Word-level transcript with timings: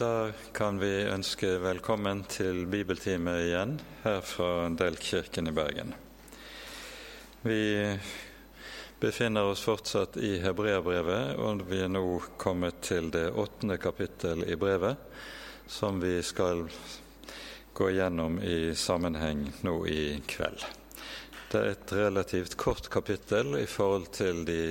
Da 0.00 0.32
kan 0.52 0.78
vi 0.78 1.02
ønske 1.12 1.58
velkommen 1.60 2.22
til 2.24 2.62
bibeltime 2.72 3.34
igjen 3.42 3.74
her 4.00 4.22
fra 4.24 4.70
Delkirken 4.72 5.50
i 5.50 5.52
Bergen. 5.52 5.90
Vi 7.42 7.58
befinner 9.02 9.50
oss 9.50 9.60
fortsatt 9.66 10.16
i 10.16 10.38
Hebreabrevet, 10.40 11.34
og 11.36 11.66
vi 11.68 11.82
er 11.84 11.92
nå 11.92 12.16
kommet 12.40 12.80
til 12.86 13.10
det 13.12 13.26
åttende 13.28 13.76
kapittel 13.82 14.46
i 14.48 14.56
brevet, 14.56 14.96
som 15.68 16.00
vi 16.00 16.14
skal 16.24 16.64
gå 17.76 17.90
gjennom 17.98 18.40
i 18.40 18.72
sammenheng 18.72 19.50
nå 19.68 19.74
i 19.84 20.04
kveld. 20.24 20.64
Det 21.52 21.60
er 21.60 21.74
et 21.74 21.92
relativt 22.00 22.56
kort 22.56 22.88
kapittel 22.88 23.58
i 23.60 23.68
forhold 23.68 24.08
til 24.16 24.46
de 24.48 24.62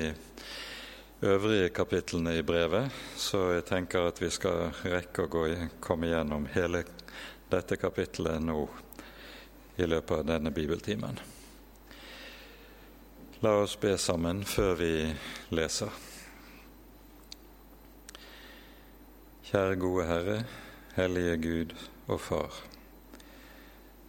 øvrige 1.22 1.70
kapitlene 1.70 2.38
i 2.38 2.44
brevet, 2.44 2.92
så 3.16 3.52
jeg 3.52 3.66
tenker 3.66 4.08
at 4.08 4.22
vi 4.22 4.30
skal 4.32 4.70
rekke 4.86 5.26
å 5.26 5.32
gå, 5.32 5.44
komme 5.84 6.08
gjennom 6.08 6.48
hele 6.54 6.86
dette 7.52 7.76
kapittelet 7.82 8.40
nå 8.44 8.62
i 9.80 9.88
løpet 9.88 10.22
av 10.22 10.26
denne 10.28 10.52
bibeltimen. 10.56 11.20
La 13.44 13.56
oss 13.62 13.78
be 13.80 13.98
sammen 13.98 14.44
før 14.48 14.74
vi 14.80 14.94
leser. 15.56 15.92
Kjære 19.50 19.80
gode 19.80 20.08
Herre, 20.10 20.42
hellige 20.98 21.38
Gud 21.44 21.78
og 22.08 22.20
Far. 22.22 22.60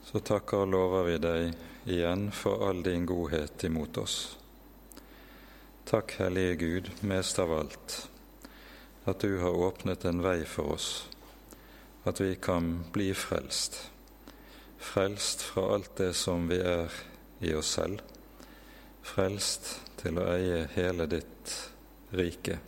Så 0.05 0.19
takker 0.27 0.67
og 0.67 0.75
lover 0.75 1.07
vi 1.07 1.17
deg 1.23 1.91
igjen 1.91 2.29
for 2.35 2.67
all 2.67 2.83
din 2.83 3.07
godhet 3.07 3.63
imot 3.71 4.03
oss. 4.03 4.40
Takk, 5.91 6.13
Hellige 6.13 6.55
Gud, 6.55 6.91
mest 7.01 7.39
av 7.39 7.53
alt, 7.53 8.09
at 9.05 9.21
du 9.21 9.39
har 9.39 9.57
åpnet 9.59 10.05
en 10.05 10.21
vei 10.23 10.45
for 10.47 10.77
oss, 10.77 11.09
at 12.07 12.21
vi 12.23 12.37
kan 12.39 12.85
bli 12.95 13.09
frelst. 13.19 13.91
Frelst 14.79 15.43
fra 15.43 15.65
alt 15.75 15.97
det 15.99 16.13
som 16.15 16.47
vi 16.47 16.61
er 16.63 16.95
i 17.43 17.57
oss 17.59 17.75
selv. 17.75 18.07
Frelst 19.03 19.75
til 19.99 20.23
å 20.23 20.31
eie 20.31 20.63
hele 20.79 21.11
ditt 21.11 21.59
rike, 22.15 22.61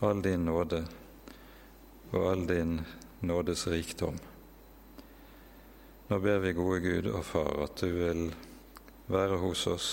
all 0.00 0.24
din 0.24 0.48
nåde 0.48 0.86
og 2.08 2.20
all 2.24 2.48
din 2.48 2.78
nådes 3.20 3.68
rikdom. 3.68 4.16
Nå 6.08 6.24
ber 6.24 6.40
vi, 6.40 6.56
gode 6.56 6.80
Gud 6.88 7.12
og 7.12 7.24
Far, 7.36 7.66
at 7.68 7.84
du 7.84 7.98
vil 8.00 8.30
være 9.12 9.44
hos 9.44 9.68
oss 9.68 9.90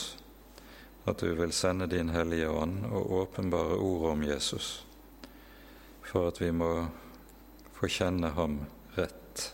at 1.06 1.22
du 1.22 1.36
vil 1.38 1.54
sende 1.54 1.88
din 1.88 2.10
Hellige 2.10 2.50
Ånd 2.50 2.86
og 2.90 3.12
åpenbare 3.12 3.78
ordet 3.78 4.12
om 4.12 4.24
Jesus, 4.24 4.86
for 6.02 6.28
at 6.28 6.42
vi 6.42 6.52
må 6.52 6.88
få 7.78 7.88
kjenne 7.92 8.34
ham 8.34 8.60
rett. 8.98 9.54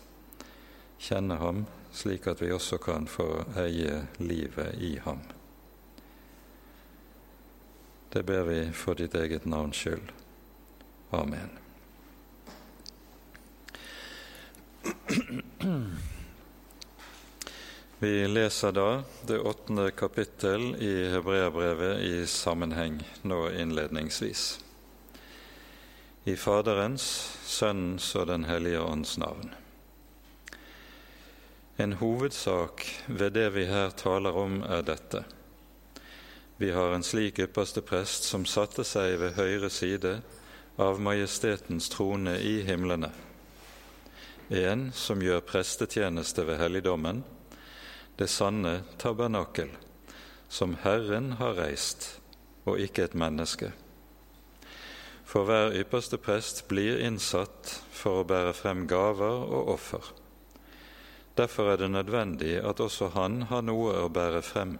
Kjenne 1.02 1.36
ham 1.36 1.64
slik 1.92 2.26
at 2.26 2.42
vi 2.42 2.52
også 2.52 2.78
kan 2.80 3.06
få 3.06 3.44
eie 3.60 4.06
livet 4.16 4.74
i 4.80 4.96
ham. 5.04 5.18
Det 8.12 8.22
ber 8.28 8.42
vi 8.48 8.72
for 8.76 8.94
ditt 8.96 9.14
eget 9.14 9.44
navns 9.48 9.76
skyld. 9.76 10.12
Amen. 11.10 11.50
Vi 18.02 18.28
leser 18.28 18.72
da 18.72 19.02
det 19.26 19.38
åttende 19.38 19.90
kapittel 19.90 20.74
i 20.82 21.08
Hebreabrevet 21.08 22.00
i 22.00 22.26
sammenheng 22.26 22.96
nå 23.22 23.50
innledningsvis. 23.50 24.64
I 26.24 26.34
Faderens, 26.36 27.04
Sønnens 27.46 28.08
og 28.18 28.26
Den 28.26 28.44
hellige 28.44 28.80
ånds 28.82 29.18
navn. 29.22 29.52
En 31.76 31.92
hovedsak 32.00 32.82
ved 33.06 33.36
det 33.38 33.44
vi 33.54 33.68
her 33.70 33.94
taler 33.94 34.34
om, 34.34 34.56
er 34.66 34.82
dette. 34.82 35.20
Vi 36.56 36.72
har 36.74 36.96
en 36.96 37.06
slik 37.06 37.38
ypperste 37.38 37.84
prest 37.86 38.26
som 38.26 38.42
satte 38.50 38.82
seg 38.82 39.14
ved 39.20 39.38
høyre 39.38 39.70
side 39.70 40.16
av 40.74 40.98
Majestetens 40.98 41.86
trone 41.94 42.34
i 42.40 42.64
himlene, 42.66 43.12
en 44.50 44.88
som 44.90 45.22
gjør 45.22 45.46
prestetjeneste 45.52 46.48
ved 46.50 46.58
helligdommen, 46.64 47.22
det 48.22 48.28
sanne 48.30 48.82
tabernakel, 49.02 49.70
som 50.48 50.76
Herren 50.82 51.32
har 51.40 51.56
reist, 51.58 52.20
og 52.62 52.78
ikke 52.78 53.08
et 53.08 53.16
menneske. 53.18 53.72
For 55.26 55.48
hver 55.48 55.74
ypperste 55.80 56.20
prest 56.22 56.62
blir 56.70 57.00
innsatt 57.02 57.72
for 57.90 58.20
å 58.20 58.28
bære 58.30 58.52
frem 58.54 58.84
gaver 58.86 59.42
og 59.42 59.72
offer. 59.74 60.12
Derfor 61.34 61.72
er 61.72 61.82
det 61.82 61.90
nødvendig 61.96 62.54
at 62.62 62.84
også 62.84 63.10
han 63.16 63.48
har 63.50 63.66
noe 63.66 63.96
å 64.04 64.06
bære 64.12 64.44
frem. 64.46 64.78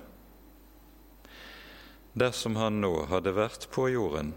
Dersom 2.15 2.61
han 2.61 2.79
nå 2.85 2.95
hadde 3.11 3.35
vært 3.35 3.71
på 3.75 3.89
jorden, 3.91 4.37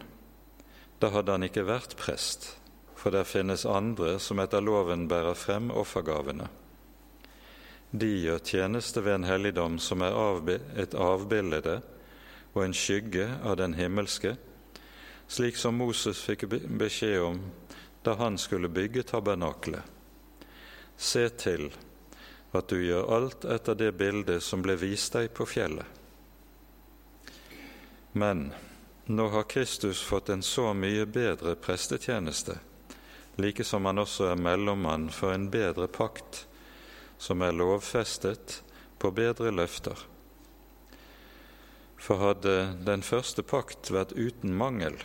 da 0.98 1.14
hadde 1.14 1.38
han 1.38 1.46
ikke 1.46 1.70
vært 1.70 1.98
prest, 2.02 2.56
for 2.98 3.14
der 3.14 3.28
finnes 3.30 3.70
andre 3.70 4.18
som 4.18 4.42
etter 4.42 4.66
loven 4.66 5.06
bærer 5.12 5.38
frem 5.38 5.70
offergavene 5.70 6.50
de 8.00 8.10
gjør 8.26 8.40
tjeneste 8.40 9.02
ved 9.02 9.20
en 9.20 9.28
helligdom 9.30 9.80
som 9.80 10.02
er 10.02 10.16
et 10.82 10.96
avbilde 10.98 11.82
og 12.54 12.62
en 12.64 12.74
skygge 12.74 13.28
av 13.44 13.58
den 13.60 13.76
himmelske, 13.76 14.36
slik 15.28 15.58
som 15.58 15.78
Moses 15.78 16.22
fikk 16.24 16.48
beskjed 16.50 17.20
om 17.22 17.42
da 18.06 18.16
han 18.20 18.38
skulle 18.38 18.70
bygge 18.70 19.04
tabernaklet. 19.04 19.82
Se 20.98 21.28
til 21.30 21.72
at 22.56 22.70
du 22.70 22.80
gjør 22.80 23.10
alt 23.18 23.46
etter 23.46 23.76
det 23.76 23.92
bildet 24.00 24.44
som 24.44 24.62
ble 24.64 24.78
vist 24.80 25.18
deg 25.18 25.34
på 25.36 25.48
fjellet. 25.50 25.86
Men 28.16 28.48
nå 29.12 29.28
har 29.34 29.50
Kristus 29.52 30.02
fått 30.02 30.30
en 30.30 30.44
så 30.46 30.72
mye 30.74 31.04
bedre 31.06 31.58
prestetjeneste, 31.60 32.56
like 33.36 33.64
som 33.68 33.86
han 33.86 34.00
også 34.00 34.32
er 34.32 34.40
mellommann 34.40 35.10
for 35.12 35.36
en 35.36 35.50
bedre 35.52 35.90
pakt, 35.92 36.46
som 37.18 37.42
er 37.42 37.56
lovfestet 37.56 38.62
på 39.00 39.12
bedre 39.16 39.52
løfter. 39.52 39.98
For 41.96 42.22
hadde 42.22 42.76
den 42.86 43.02
første 43.06 43.44
pakt 43.44 43.90
vært 43.94 44.14
uten 44.14 44.54
mangel, 44.54 44.98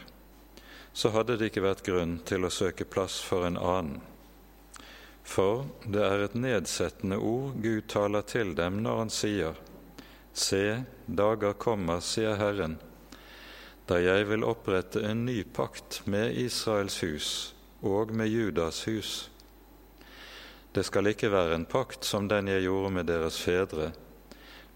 så 0.93 1.13
hadde 1.15 1.39
det 1.39 1.51
ikke 1.51 1.65
vært 1.65 1.85
grunn 1.87 2.19
til 2.29 2.45
å 2.45 2.53
søke 2.53 2.85
plass 2.85 3.21
for 3.25 3.47
en 3.47 3.57
annen. 3.57 4.01
For 5.23 5.67
det 5.87 6.03
er 6.03 6.25
et 6.25 6.35
nedsettende 6.35 7.21
ord 7.23 7.61
Gud 7.63 7.87
taler 7.93 8.27
til 8.27 8.55
dem 8.59 8.81
når 8.85 9.05
han 9.05 9.13
sier:" 9.15 9.59
Se, 10.33 10.85
dager 11.07 11.55
kommer, 11.59 12.01
sier 12.01 12.37
Herren, 12.39 12.79
da 13.87 13.99
jeg 13.99 14.29
vil 14.29 14.47
opprette 14.47 15.03
en 15.03 15.25
ny 15.27 15.43
pakt 15.43 16.03
med 16.07 16.37
Israels 16.39 17.01
hus 17.03 17.31
og 17.83 18.13
med 18.15 18.31
Judas 18.31 18.85
hus 18.87 19.31
det 20.73 20.85
skal 20.87 21.11
ikke 21.11 21.33
være 21.33 21.57
en 21.59 21.67
pakt 21.67 22.07
som 22.07 22.29
den 22.31 22.51
jeg 22.51 22.63
gjorde 22.69 22.93
med 22.95 23.09
deres 23.11 23.41
fedre, 23.43 23.91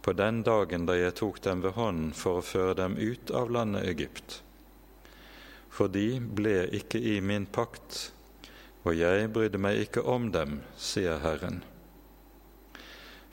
på 0.03 0.13
den 0.13 0.43
dagen 0.45 0.87
da 0.89 0.97
jeg 0.99 1.15
tok 1.21 1.39
dem 1.45 1.63
ved 1.65 1.77
hånden 1.79 2.11
for 2.17 2.41
å 2.41 2.47
føre 2.47 2.75
dem 2.81 2.97
ut 2.99 3.31
av 3.31 3.53
landet 3.55 3.87
Egypt. 3.89 4.41
For 5.71 5.89
de 5.91 6.19
ble 6.21 6.67
ikke 6.77 6.99
i 6.99 7.21
min 7.25 7.47
pakt, 7.47 8.11
og 8.85 8.99
jeg 8.99 9.31
brydde 9.33 9.61
meg 9.63 9.87
ikke 9.87 10.03
om 10.03 10.29
dem, 10.35 10.61
sier 10.77 11.23
Herren. 11.23 11.63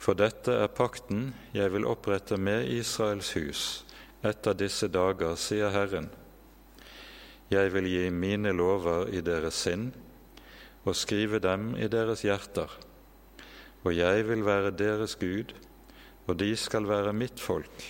For 0.02 0.18
dette 0.18 0.54
er 0.64 0.72
pakten 0.72 1.32
jeg 1.54 1.70
vil 1.74 1.86
opprette 1.86 2.38
med 2.38 2.70
Israels 2.72 3.34
hus 3.36 3.62
etter 4.26 4.54
disse 4.54 4.88
dager, 4.90 5.36
sier 5.38 5.70
Herren. 5.74 6.08
Jeg 7.50 7.70
vil 7.74 7.86
gi 7.90 8.08
mine 8.10 8.54
lover 8.54 9.10
i 9.12 9.20
deres 9.22 9.58
sinn, 9.66 9.90
og 10.84 10.96
skrive 10.96 11.38
dem 11.42 11.72
i 11.78 11.88
deres 11.88 12.24
hjerter. 12.26 12.70
Og 13.84 13.96
jeg 13.96 14.28
vil 14.28 14.44
være 14.46 14.70
deres 14.70 15.16
Gud, 15.16 15.54
og 16.26 16.38
de 16.38 16.56
skal 16.56 16.88
være 16.88 17.12
mitt 17.12 17.40
folk. 17.40 17.86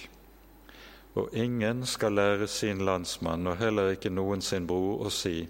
Og 1.15 1.29
ingen 1.33 1.87
skal 1.87 2.13
lære 2.13 2.47
sin 2.49 2.79
landsmann, 2.85 3.47
og 3.47 3.57
heller 3.61 3.93
ikke 3.93 4.13
noen 4.13 4.41
sin 4.41 4.67
bror, 4.67 5.05
å 5.07 5.11
si:" 5.13 5.49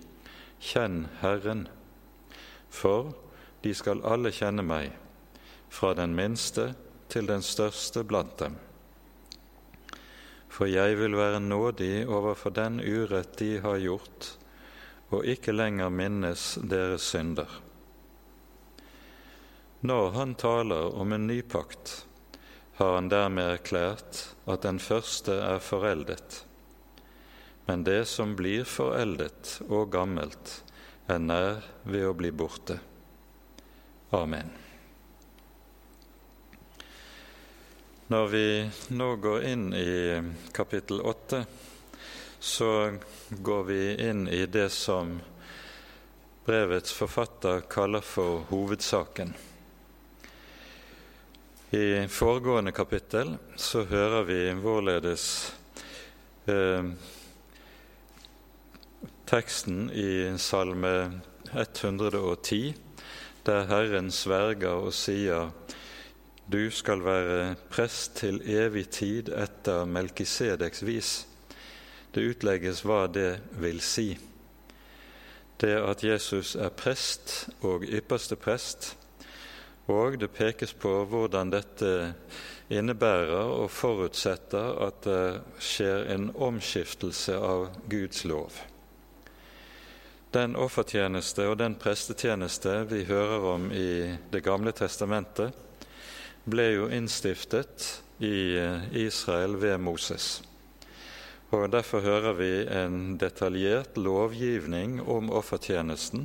Kjenn 0.63 1.09
Herren, 1.21 1.67
for 2.71 3.15
de 3.65 3.75
skal 3.75 4.03
alle 4.07 4.31
kjenne 4.31 4.63
meg, 4.63 4.93
fra 5.71 5.95
den 5.99 6.15
minste 6.15 6.75
til 7.11 7.27
den 7.27 7.43
største 7.43 8.05
blant 8.05 8.39
dem. 8.39 8.55
For 10.53 10.71
jeg 10.71 10.99
vil 10.99 11.17
være 11.17 11.41
nådig 11.41 12.07
overfor 12.09 12.55
den 12.55 12.79
urett 12.81 13.39
de 13.39 13.59
har 13.61 13.79
gjort, 13.83 14.37
og 15.13 15.29
ikke 15.29 15.53
lenger 15.53 15.93
minnes 15.93 16.55
deres 16.65 17.05
synder. 17.13 17.51
Når 19.83 20.11
han 20.15 20.35
taler 20.39 20.95
om 20.95 21.13
en 21.13 21.27
ny 21.27 21.41
pakt, 21.43 22.07
har 22.79 22.95
han 22.97 23.11
dermed 23.13 23.59
erklært 23.59 24.23
at 24.49 24.65
den 24.65 24.79
første 24.81 25.35
er 25.43 25.61
foreldet. 25.63 26.43
Men 27.67 27.85
det 27.87 28.05
som 28.11 28.37
blir 28.39 28.65
foreldet 28.67 29.59
og 29.69 29.91
gammelt, 29.93 30.63
er 31.11 31.19
nær 31.19 31.61
ved 31.85 32.07
å 32.09 32.15
bli 32.17 32.31
borte. 32.31 32.79
Amen. 34.15 34.51
Når 38.13 38.27
vi 38.29 38.47
nå 38.95 39.09
går 39.25 39.45
inn 39.51 39.69
i 39.75 39.93
kapittel 40.55 41.01
åtte, 41.01 41.43
så 42.43 42.99
går 43.31 43.63
vi 43.65 44.09
inn 44.09 44.29
i 44.29 44.47
det 44.47 44.69
som 44.75 45.21
brevets 46.45 46.93
forfatter 46.93 47.61
kaller 47.71 48.03
for 48.03 48.43
hovedsaken. 48.49 49.31
I 51.71 52.09
foregående 52.11 52.75
kapittel 52.75 53.37
så 53.57 53.85
hører 53.87 54.27
vi 54.27 54.41
hvorledes 54.59 55.55
eh, 56.51 56.91
teksten 59.31 59.87
i 59.95 60.35
Salme 60.35 61.23
110, 61.55 62.75
der 63.47 63.67
Herren 63.71 64.11
sverger 64.11 64.83
og 64.83 64.97
sier 64.99 65.55
du 66.51 66.65
skal 66.75 67.07
være 67.07 67.53
prest 67.71 68.19
til 68.25 68.43
evig 68.43 68.89
tid 68.91 69.31
etter 69.31 69.87
Melkisedeks 69.87 70.83
vis. 70.83 71.21
Det 72.13 72.21
utlegges 72.21 72.85
hva 72.85 73.07
det 73.09 73.41
vil 73.61 73.81
si. 73.81 74.11
Det 75.61 75.77
at 75.79 76.03
Jesus 76.05 76.57
er 76.57 76.75
prest 76.75 77.49
og 77.63 77.87
ypperste 77.87 78.37
prest, 78.37 78.97
og 79.87 80.19
det 80.21 80.31
pekes 80.31 80.75
på 80.75 80.91
hvordan 81.09 81.53
dette 81.53 81.93
innebærer 82.73 83.53
og 83.53 83.71
forutsetter 83.71 84.79
at 84.87 85.01
det 85.07 85.25
skjer 85.63 86.07
en 86.15 86.31
omskiftelse 86.35 87.37
av 87.37 87.69
Guds 87.91 88.25
lov. 88.25 88.61
Den 90.33 90.57
offertjeneste 90.57 91.45
og 91.51 91.59
den 91.61 91.75
prestetjeneste 91.77 92.79
vi 92.89 93.03
hører 93.05 93.49
om 93.55 93.67
i 93.73 94.17
Det 94.33 94.41
gamle 94.45 94.73
testamentet, 94.73 95.53
ble 96.45 96.65
jo 96.73 96.89
innstiftet 96.89 98.03
i 98.19 98.57
eh, 98.59 98.89
Israel 99.05 99.61
ved 99.61 99.79
Moses. 99.79 100.43
Og 101.53 101.67
Derfor 101.69 102.01
hører 102.01 102.33
vi 102.33 102.53
en 102.65 103.19
detaljert 103.21 103.99
lovgivning 104.01 105.03
om 105.05 105.29
offertjenesten 105.31 106.25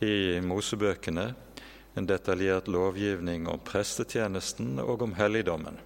i 0.00 0.40
Mosebøkene, 0.40 1.26
en 1.96 2.08
detaljert 2.08 2.68
lovgivning 2.68 3.44
om 3.52 3.60
prestetjenesten 3.60 4.78
og 4.80 5.04
om 5.04 5.12
helligdommen. 5.18 5.76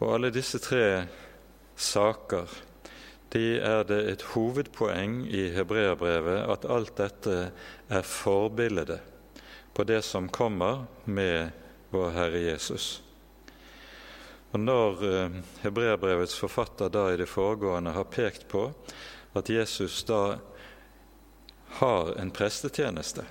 Og 0.00 0.14
alle 0.14 0.32
disse 0.32 0.58
tre 0.64 1.04
saker 1.76 2.48
de 3.36 3.44
er 3.60 3.84
det 3.84 4.00
et 4.14 4.24
hovedpoeng 4.32 5.20
i 5.28 5.50
hebreerbrevet 5.52 6.48
at 6.48 6.64
alt 6.64 6.96
dette 6.96 7.36
er 7.92 8.08
forbildet 8.08 9.04
på 9.76 9.84
det 9.84 10.00
som 10.08 10.32
kommer 10.32 10.86
med 11.04 11.52
vår 11.92 12.10
Herre 12.16 12.42
Jesus. 12.48 13.02
Og 14.50 14.60
Når 14.60 15.04
eh, 15.06 15.34
hebreerbrevets 15.62 16.34
forfatter 16.38 16.90
da 16.90 17.04
i 17.12 17.18
det 17.20 17.28
foregående 17.30 17.94
har 17.94 18.08
pekt 18.10 18.48
på 18.50 18.64
at 19.38 19.48
Jesus 19.48 20.02
da 20.08 20.40
har 21.78 22.10
en 22.18 22.32
prestetjeneste, 22.34 23.22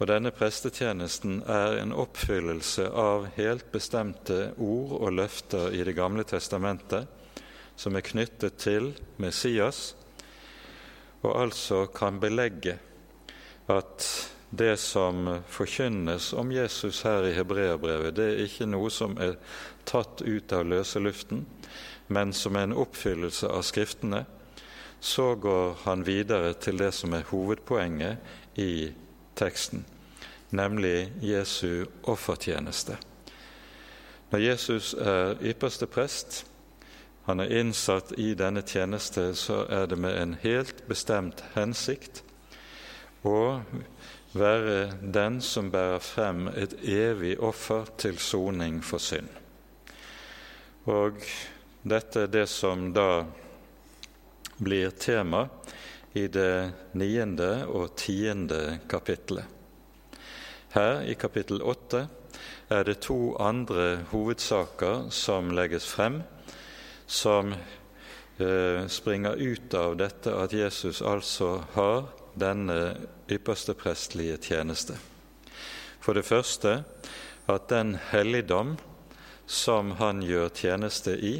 og 0.00 0.08
denne 0.08 0.32
prestetjenesten 0.34 1.42
er 1.44 1.76
en 1.82 1.92
oppfyllelse 1.92 2.88
av 2.88 3.28
helt 3.36 3.68
bestemte 3.72 4.54
ord 4.56 4.96
og 4.96 5.12
løfter 5.20 5.76
i 5.76 5.84
Det 5.84 5.94
gamle 5.94 6.24
testamentet, 6.24 7.06
som 7.76 7.94
er 7.94 8.08
knyttet 8.08 8.56
til 8.58 8.94
Messias, 9.20 9.94
og 11.22 11.36
altså 11.36 11.86
kan 11.86 12.18
belegge 12.20 12.78
at 13.68 14.08
det 14.50 14.76
som 14.76 15.40
forkynnes 15.48 16.32
om 16.32 16.52
Jesus 16.52 17.02
her 17.02 17.26
i 17.26 17.34
hebreerbrevet, 17.34 18.14
det 18.16 18.26
er 18.30 18.44
ikke 18.44 18.68
noe 18.70 18.90
som 18.92 19.16
er 19.18 19.36
tatt 19.88 20.22
ut 20.22 20.52
av 20.52 20.66
løse 20.68 21.02
luften, 21.02 21.44
men 22.06 22.32
som 22.32 22.56
er 22.56 22.68
en 22.68 22.76
oppfyllelse 22.84 23.48
av 23.48 23.64
Skriftene, 23.66 24.24
så 25.00 25.34
går 25.34 25.74
han 25.84 26.04
videre 26.06 26.54
til 26.54 26.78
det 26.80 26.92
som 26.96 27.12
er 27.12 27.26
hovedpoenget 27.28 28.58
i 28.60 28.92
teksten, 29.36 29.84
nemlig 30.50 31.12
Jesu 31.20 31.84
offertjeneste. 32.08 32.96
Når 34.30 34.40
Jesus 34.40 34.94
er 34.94 35.36
ypperste 35.42 35.86
prest, 35.86 36.44
han 37.24 37.40
er 37.40 37.52
innsatt 37.60 38.12
i 38.20 38.34
denne 38.36 38.62
tjeneste, 38.66 39.32
så 39.36 39.64
er 39.70 39.86
det 39.88 39.98
med 39.98 40.16
en 40.18 40.34
helt 40.42 40.82
bestemt 40.88 41.44
hensikt 41.54 42.22
å 43.24 43.62
være 44.34 44.92
den 45.14 45.40
som 45.42 45.70
bærer 45.70 46.02
frem 46.02 46.48
et 46.48 46.74
evig 46.82 47.36
offer 47.40 47.86
til 47.98 48.18
soning 48.18 48.80
for 48.84 48.98
synd. 48.98 49.28
Og 50.90 51.22
dette 51.82 52.26
er 52.26 52.32
det 52.32 52.48
som 52.50 52.90
da 52.92 53.24
blir 54.58 54.90
tema 54.98 55.46
i 56.14 56.26
det 56.26 56.94
niende 56.98 57.66
og 57.66 57.94
tiende 57.98 58.80
kapitlet. 58.90 59.46
Her 60.74 61.04
i 61.06 61.14
kapittel 61.14 61.62
åtte 61.62 62.06
er 62.68 62.84
det 62.84 63.00
to 63.06 63.36
andre 63.38 64.04
hovedsaker 64.10 65.10
som 65.14 65.52
legges 65.54 65.86
frem 65.86 66.22
som 67.06 67.52
eh, 67.54 68.86
springer 68.88 69.38
ut 69.38 69.74
av 69.74 69.96
dette 70.00 70.34
at 70.34 70.52
Jesus 70.52 71.02
altså 71.02 71.60
har 71.74 72.23
denne 72.34 72.96
ypperste 73.30 73.74
prestlige 73.78 74.36
tjeneste. 74.50 74.96
For 76.00 76.16
det 76.16 76.26
første 76.28 76.82
at 77.50 77.68
den 77.68 77.96
helligdom 78.10 78.76
som 79.46 79.94
han 80.00 80.22
gjør 80.24 80.48
tjeneste 80.56 81.16
i, 81.16 81.34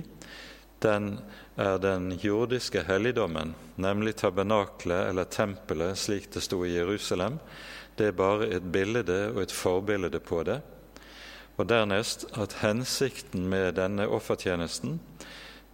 den 0.85 1.19
er 1.57 1.79
den 1.79 2.11
jordiske 2.21 2.83
helligdommen, 2.85 3.55
nemlig 3.77 4.17
tabernaklet 4.21 5.09
eller 5.09 5.25
tempelet 5.25 5.99
slik 5.99 6.29
det 6.35 6.43
sto 6.45 6.61
i 6.67 6.75
Jerusalem. 6.75 7.39
Det 7.97 8.11
er 8.11 8.19
bare 8.19 8.51
et 8.53 8.67
bilde 8.73 9.05
og 9.31 9.43
et 9.45 9.55
forbilde 9.55 10.21
på 10.21 10.43
det. 10.45 10.61
Og 11.57 11.69
dernest 11.71 12.27
at 12.35 12.59
hensikten 12.65 13.47
med 13.49 13.77
denne 13.79 14.09
offertjenesten 14.11 14.99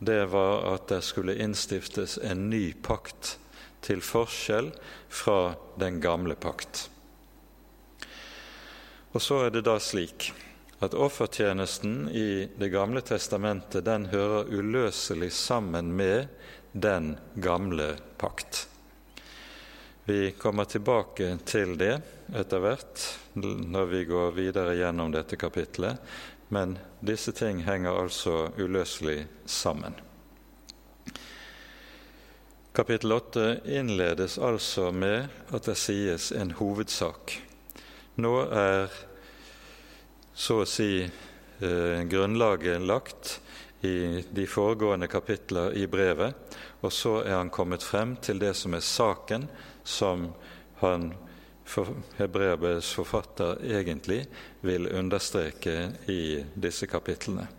det 0.00 0.24
var 0.32 0.64
at 0.74 0.88
det 0.88 1.02
skulle 1.04 1.36
innstiftes 1.36 2.18
en 2.24 2.48
ny 2.50 2.72
pakt, 2.82 3.38
til 3.84 4.02
forskjell 4.04 4.70
fra 5.08 5.54
den 5.80 6.00
gamle 6.00 6.36
pakt. 6.36 6.88
Og 9.12 9.22
så 9.22 9.44
er 9.46 9.54
det 9.54 9.64
da 9.66 9.78
slik 9.82 10.30
at 10.80 10.94
offertjenesten 10.94 12.08
i 12.08 12.48
Det 12.56 12.70
gamle 12.72 13.02
testamentet 13.04 13.84
den 13.84 14.06
hører 14.12 14.48
uløselig 14.48 15.32
sammen 15.32 15.92
med 15.96 16.28
den 16.72 17.16
gamle 17.34 17.96
pakt. 18.16 18.68
Vi 20.04 20.30
kommer 20.32 20.64
tilbake 20.64 21.36
til 21.44 21.76
det 21.78 22.00
etter 22.34 22.62
hvert 22.62 23.02
når 23.34 23.90
vi 23.90 24.04
går 24.08 24.32
videre 24.34 24.76
gjennom 24.78 25.12
dette 25.12 25.36
kapitlet, 25.36 25.98
men 26.48 26.78
disse 27.00 27.32
ting 27.36 27.60
henger 27.66 27.98
altså 28.00 28.48
uløselig 28.58 29.26
sammen. 29.46 29.94
Kapittel 32.72 33.12
8 33.12 33.56
innledes 33.64 34.38
altså 34.38 34.92
med 34.92 35.26
at 35.50 35.66
det 35.66 35.74
sies 35.74 36.28
en 36.32 36.52
hovedsak. 36.54 37.32
Nå 38.22 38.34
er 38.46 38.92
så 40.38 40.60
å 40.62 40.68
si 40.70 41.02
eh, 41.02 42.02
grunnlaget 42.06 42.78
lagt 42.86 43.40
i 43.82 44.22
de 44.22 44.46
foregående 44.46 45.10
kapitler 45.10 45.74
i 45.82 45.88
brevet, 45.90 46.54
og 46.80 46.94
så 46.94 47.16
er 47.24 47.40
han 47.40 47.50
kommet 47.50 47.82
frem 47.82 48.14
til 48.22 48.38
det 48.38 48.54
som 48.54 48.78
er 48.78 48.86
saken 48.86 49.48
som 49.82 50.28
han 50.78 51.10
for 51.70 51.90
Hebreabes 52.18 52.94
forfatter 52.94 53.58
egentlig 53.66 54.24
vil 54.62 54.86
understreke 54.94 55.90
i 56.06 56.44
disse 56.54 56.86
kapitlene. 56.90 57.50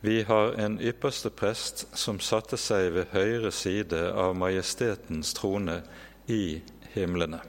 Vi 0.00 0.22
har 0.22 0.52
en 0.52 0.80
ypperste 0.80 1.30
prest 1.30 1.86
som 1.96 2.20
satte 2.20 2.58
seg 2.60 2.92
ved 2.94 3.14
høyre 3.14 3.52
side 3.54 4.02
av 4.12 4.36
majestetens 4.36 5.32
trone 5.36 5.80
i 6.28 6.60
himlene. 6.92 7.40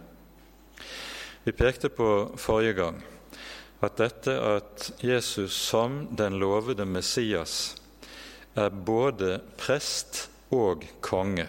Vi 1.43 1.51
pekte 1.51 1.89
på 1.89 2.09
forrige 2.39 2.77
gang 2.79 3.03
at 3.83 3.99
dette 3.99 4.33
at 4.41 4.89
Jesus 5.03 5.53
som 5.53 6.07
den 6.17 6.39
lovede 6.41 6.87
Messias 6.87 7.75
er 8.57 8.73
både 8.73 9.37
prest 9.59 10.25
og 10.49 10.87
konge, 11.05 11.45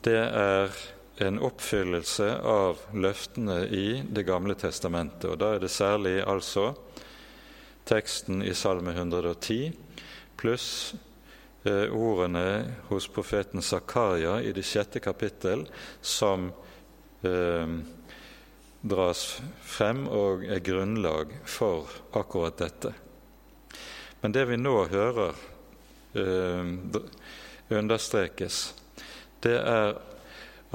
det 0.00 0.16
er 0.16 0.72
en 1.20 1.36
oppfyllelse 1.44 2.28
av 2.40 2.78
løftene 2.96 3.58
i 3.68 4.02
Det 4.08 4.24
gamle 4.24 4.54
testamentet. 4.56 5.26
Og 5.28 5.38
Da 5.38 5.54
er 5.54 5.58
det 5.60 5.70
særlig 5.70 6.22
altså 6.24 6.72
teksten 7.90 8.42
i 8.46 8.54
Salme 8.54 8.92
110 8.94 9.72
pluss 10.36 10.94
eh, 11.64 11.90
ordene 11.90 12.64
hos 12.88 13.08
profeten 13.08 13.62
Zakaria 13.62 14.38
i 14.42 14.52
det 14.52 14.62
sjette 14.62 15.02
kapittel 15.02 15.66
som 16.00 16.52
eh, 17.26 17.72
dras 18.80 19.24
frem 19.66 20.06
og 20.08 20.46
er 20.46 20.62
grunnlag 20.64 21.34
for 21.44 21.90
akkurat 22.16 22.62
dette. 22.62 22.94
Men 24.20 24.36
det 24.36 24.46
vi 24.52 24.60
nå 24.60 24.76
hører 24.92 25.34
eh, 26.14 26.70
understrekes, 27.74 28.62
det 29.42 29.58
er 29.58 29.98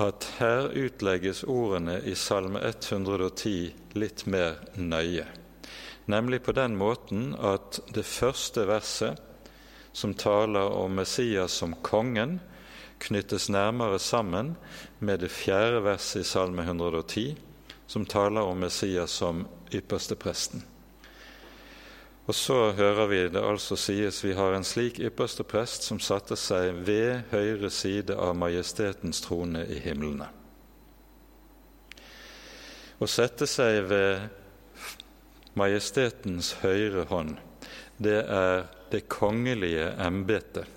at 0.03 0.29
her 0.41 0.67
utlegges 0.75 1.45
ordene 1.47 2.01
i 2.03 2.13
Salme 2.19 2.59
110 2.59 3.95
litt 3.95 4.27
mer 4.27 4.59
nøye 4.75 5.44
nemlig 6.05 6.43
på 6.43 6.51
den 6.51 6.75
måten 6.77 7.33
at 7.35 7.79
det 7.93 8.05
første 8.05 8.67
verset, 8.67 9.21
som 9.95 10.13
taler 10.13 10.75
om 10.75 10.97
Messias 10.99 11.55
som 11.61 11.75
kongen, 11.81 12.39
knyttes 12.99 13.49
nærmere 13.49 13.99
sammen 13.99 14.55
med 14.99 15.19
det 15.23 15.31
fjerde 15.31 15.83
verset 15.83 16.21
i 16.21 16.27
Salme 16.27 16.63
110, 16.63 17.35
som 17.87 18.05
taler 18.05 18.41
om 18.41 18.57
Messias 18.57 19.11
som 19.11 19.45
ypperste 19.73 20.15
presten. 20.15 20.63
Og 22.25 22.35
så 22.35 22.71
hører 22.71 23.05
vi 23.07 23.19
det 23.29 23.41
altså 23.41 23.77
sies 23.77 24.23
vi 24.25 24.33
har 24.33 24.55
en 24.55 24.65
slik 24.65 24.97
ypperste 24.99 25.45
prest 25.45 25.85
som 25.85 25.99
satte 26.01 26.37
seg 26.39 26.73
ved 26.87 27.29
høyre 27.29 27.69
side 27.69 28.15
av 28.17 28.33
majestetens 28.37 29.21
trone 29.21 29.61
i 29.69 29.77
himlene. 29.83 30.31
Å 32.97 33.05
sette 33.11 33.45
seg 33.45 33.83
ved 33.91 34.25
Majestetens 35.55 36.53
høyre 36.61 37.05
hånd, 37.09 37.37
det 37.97 38.21
er 38.27 38.65
det 38.91 39.05
kongelige 39.11 39.89
embetet. 40.03 40.67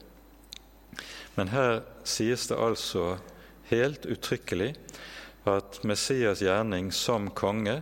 Men 1.34 1.50
her 1.54 1.80
sies 2.06 2.48
det 2.50 2.58
altså 2.58 3.18
helt 3.70 4.06
uttrykkelig 4.06 4.72
at 5.48 5.80
Messias' 5.86 6.42
gjerning 6.42 6.90
som 6.94 7.30
konge, 7.30 7.80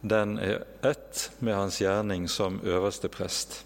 den 0.00 0.38
er 0.38 0.64
ett 0.84 1.30
med 1.38 1.56
hans 1.56 1.80
gjerning 1.80 2.28
som 2.28 2.60
øverste 2.64 3.08
prest. 3.08 3.62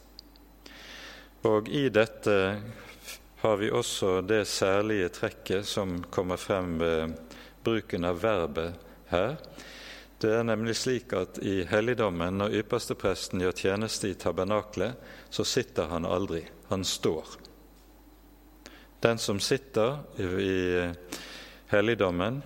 Og 1.47 1.69
i 1.71 1.89
dette 1.91 2.37
har 3.43 3.57
vi 3.61 3.71
også 3.71 4.21
det 4.27 4.45
særlige 4.51 5.09
trekket 5.15 5.67
som 5.67 6.01
kommer 6.11 6.39
frem 6.39 6.77
ved 6.81 7.15
bruken 7.65 8.07
av 8.09 8.23
verbet 8.23 8.75
her, 9.13 9.37
det 10.19 10.31
er 10.35 10.47
nemlig 10.47 10.75
slik 10.77 11.13
at 11.15 11.39
i 11.47 11.63
helligdommen, 11.71 12.41
når 12.41 12.57
ypperstepresten 12.61 13.43
gjør 13.45 13.55
tjeneste 13.55 14.11
i 14.11 14.17
tabernaklet, 14.19 14.99
så 15.31 15.45
sitter 15.47 15.93
han 15.93 16.09
aldri. 16.09 16.43
Han 16.73 16.85
står. 16.85 17.37
Den 19.01 19.19
som 19.23 19.39
sitter 19.41 20.01
i 20.43 20.57
helligdommen, 21.71 22.43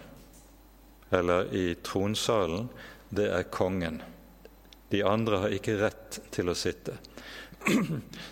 eller 1.10 1.54
i 1.54 1.74
tronsalen, 1.74 2.68
det 3.08 3.30
er 3.32 3.48
kongen. 3.52 4.02
De 4.92 5.00
andre 5.04 5.40
har 5.44 5.54
ikke 5.56 5.78
rett 5.80 6.20
til 6.32 6.52
å 6.52 6.56
sitte. 6.56 6.98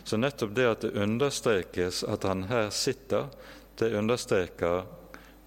Så 0.04 0.16
nettopp 0.20 0.52
det 0.56 0.66
at 0.68 0.84
det 0.84 0.96
understrekes 1.00 2.02
at 2.04 2.24
han 2.28 2.44
her 2.50 2.68
sitter, 2.74 3.28
det 3.80 3.92
understreker 3.96 4.84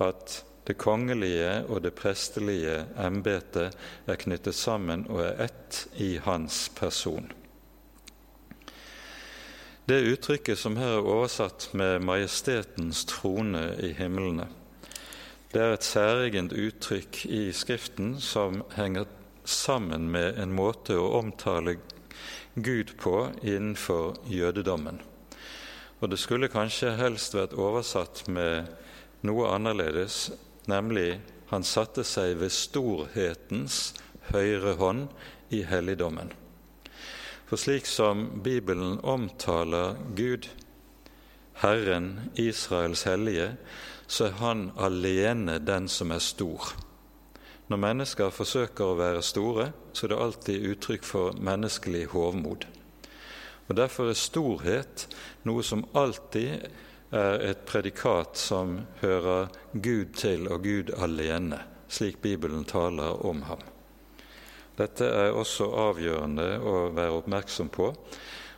at 0.02 0.40
det 0.67 0.77
kongelige 0.79 1.65
og 1.67 1.84
det 1.84 1.93
prestelige 1.98 2.86
embetet 3.00 3.75
er 4.08 4.20
knyttet 4.20 4.55
sammen 4.55 5.05
og 5.10 5.24
er 5.25 5.48
ett 5.50 5.88
i 6.00 6.17
hans 6.24 6.70
person. 6.75 7.32
Det 9.86 10.00
uttrykket 10.08 10.58
som 10.58 10.77
her 10.79 10.98
er 10.98 11.08
oversatt 11.08 11.70
med 11.74 12.00
'majestetens 12.01 13.05
trone 13.05 13.75
i 13.79 13.91
himlene', 13.93 14.48
det 15.53 15.62
er 15.62 15.74
et 15.74 15.84
særegent 15.84 16.53
uttrykk 16.53 17.25
i 17.25 17.51
Skriften 17.51 18.22
som 18.22 18.63
henger 18.75 19.05
sammen 19.46 20.10
med 20.12 20.39
en 20.39 20.55
måte 20.55 20.96
å 20.98 21.20
omtale 21.20 21.75
Gud 22.55 22.98
på 22.98 23.29
innenfor 23.43 24.15
jødedommen. 24.25 25.01
Og 26.00 26.10
Det 26.10 26.20
skulle 26.20 26.48
kanskje 26.48 26.96
helst 26.96 27.34
vært 27.34 27.53
oversatt 27.53 28.27
med 28.27 28.65
noe 29.22 29.48
annerledes, 29.55 30.32
nemlig 30.70 31.22
han 31.51 31.65
satte 31.67 32.05
seg 32.08 32.38
ved 32.41 32.53
storhetens 32.53 33.93
høyre 34.32 34.75
hånd 34.79 35.08
i 35.53 35.63
helligdommen. 35.67 36.32
For 37.46 37.62
slik 37.62 37.86
som 37.86 38.41
Bibelen 38.43 38.98
omtaler 39.03 40.00
Gud, 40.17 40.48
Herren, 41.62 42.32
Israels 42.39 43.03
hellige, 43.05 43.51
så 44.08 44.29
er 44.29 44.39
han 44.39 44.63
alene 44.77 45.60
den 45.62 45.89
som 45.91 46.12
er 46.12 46.24
stor. 46.24 46.74
Når 47.70 47.79
mennesker 47.79 48.34
forsøker 48.34 48.89
å 48.89 48.98
være 49.00 49.22
store, 49.25 49.70
så 49.93 50.05
er 50.05 50.12
det 50.12 50.22
alltid 50.25 50.65
uttrykk 50.74 51.05
for 51.08 51.38
menneskelig 51.39 52.08
hovmod. 52.12 52.65
Og 53.70 53.77
Derfor 53.77 54.10
er 54.12 54.20
storhet 54.20 55.08
noe 55.48 55.63
som 55.63 55.86
alltid 55.96 56.67
er 57.13 57.43
et 57.46 57.65
predikat 57.70 58.38
som 58.38 58.79
hører 59.01 59.51
Gud 59.74 60.15
til 60.17 60.48
og 60.50 60.63
Gud 60.65 60.89
alene, 60.98 61.60
slik 61.88 62.22
Bibelen 62.22 62.65
taler 62.65 63.22
om 63.25 63.43
ham. 63.50 63.62
Dette 64.77 65.05
er 65.05 65.36
også 65.38 65.67
avgjørende 65.77 66.48
å 66.60 66.77
være 66.96 67.20
oppmerksom 67.20 67.70
på, 67.70 67.91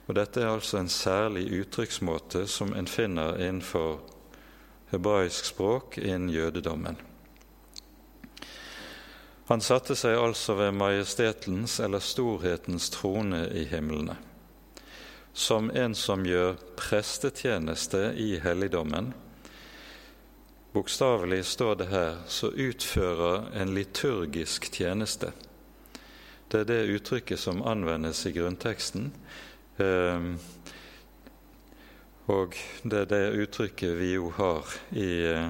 og 0.05 0.15
dette 0.15 0.41
er 0.41 0.53
altså 0.53 0.79
en 0.79 0.91
særlig 0.91 1.49
uttrykksmåte 1.59 2.45
som 2.47 2.71
en 2.77 2.87
finner 2.87 3.35
innenfor 3.41 3.99
hebraisk 4.93 5.49
språk 5.51 5.97
innen 5.97 6.29
jødedommen. 6.31 7.01
Han 9.49 9.61
satte 9.61 9.97
seg 9.99 10.15
altså 10.17 10.55
ved 10.57 10.71
majestetens 10.73 11.79
eller 11.83 12.01
storhetens 12.01 12.87
trone 12.93 13.43
i 13.53 13.67
himlene 13.69 14.15
som 15.35 15.67
en 15.75 15.95
som 15.95 16.23
gjør 16.25 16.55
prestetjeneste 16.79 18.13
i 18.15 18.37
helligdommen. 18.39 19.11
Bokstavelig 20.71 21.41
står 21.45 21.75
det 21.75 21.89
her 21.91 22.17
så 22.31 22.53
utfører 22.55 23.49
en 23.59 23.73
liturgisk 23.75 24.71
tjeneste. 24.71 25.33
Det 26.47 26.63
er 26.63 26.71
det 26.71 26.95
uttrykket 26.95 27.39
som 27.39 27.63
anvendes 27.67 28.23
i 28.25 28.31
grunnteksten. 28.35 29.11
Ehm, 29.83 30.37
og 32.31 32.55
det 32.83 33.05
er 33.05 33.11
det 33.11 33.23
uttrykket 33.45 33.95
vi 33.99 34.13
jo 34.15 34.31
har 34.39 34.75
i 34.95 35.09
eh, 35.35 35.49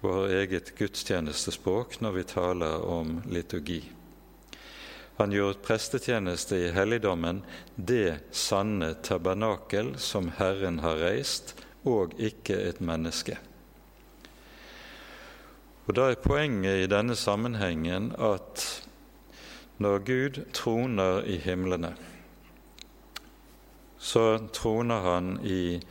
vår 0.00 0.36
eget 0.38 0.74
gudstjenestespråk 0.78 1.98
når 2.00 2.20
vi 2.20 2.28
taler 2.30 2.86
om 2.86 3.18
liturgi. 3.26 3.82
Han 5.20 5.32
gjorde 5.32 5.60
prestetjeneste 5.60 6.56
i 6.56 6.68
helligdommen, 6.72 7.42
det 7.76 8.22
sanne 8.32 8.94
tabernakel 9.04 9.90
som 10.00 10.30
Herren 10.38 10.78
har 10.80 10.96
reist, 10.96 11.50
og 11.84 12.14
ikke 12.16 12.54
et 12.56 12.78
menneske. 12.80 13.34
Og 15.84 15.92
Da 15.94 16.06
er 16.08 16.22
poenget 16.24 16.86
i 16.86 16.86
denne 16.88 17.16
sammenhengen 17.20 18.14
at 18.16 18.64
når 19.76 19.98
Gud 20.08 20.38
troner 20.56 21.20
i 21.28 21.36
himlene, 21.36 21.90
så 23.98 24.38
troner 24.56 25.02
han 25.04 25.28
i 25.44 25.82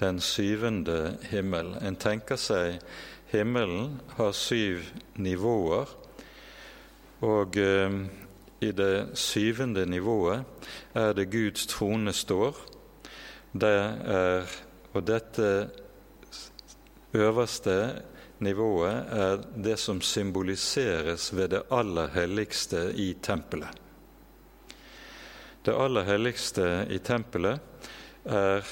den 0.00 0.20
syvende 0.20 1.18
himmel. 1.28 1.74
En 1.84 1.96
tenker 2.00 2.40
seg 2.40 2.78
himmelen 3.34 4.00
har 4.16 4.32
syv 4.32 4.88
nivåer, 5.20 5.92
og 7.20 7.60
eh, 7.60 8.00
i 8.60 8.72
det 8.72 9.18
syvende 9.18 9.86
nivået 9.86 10.44
er 10.94 11.12
det 11.12 11.30
Guds 11.30 11.66
trone 11.66 12.12
står. 12.12 12.56
Det 13.52 13.74
er, 14.04 14.46
og 14.92 15.06
dette 15.06 15.70
øverste 17.14 18.02
nivået 18.38 19.04
er 19.10 19.42
det 19.56 19.78
som 19.78 20.00
symboliseres 20.00 21.30
ved 21.36 21.48
det 21.48 21.62
aller 21.70 22.08
helligste 22.14 22.92
i 22.94 23.14
tempelet. 23.22 23.70
Det 25.64 25.74
aller 25.74 26.04
helligste 26.04 26.86
i 26.90 26.98
tempelet 26.98 27.60
er 28.24 28.62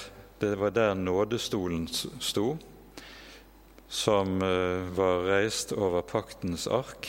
Det 0.40 0.58
var 0.60 0.70
der 0.70 0.94
nådestolen 0.94 1.88
sto, 2.20 2.58
som 3.88 4.42
eh, 4.42 4.96
var 4.96 5.24
reist 5.24 5.72
over 5.72 6.02
paktens 6.02 6.66
ark, 6.66 7.08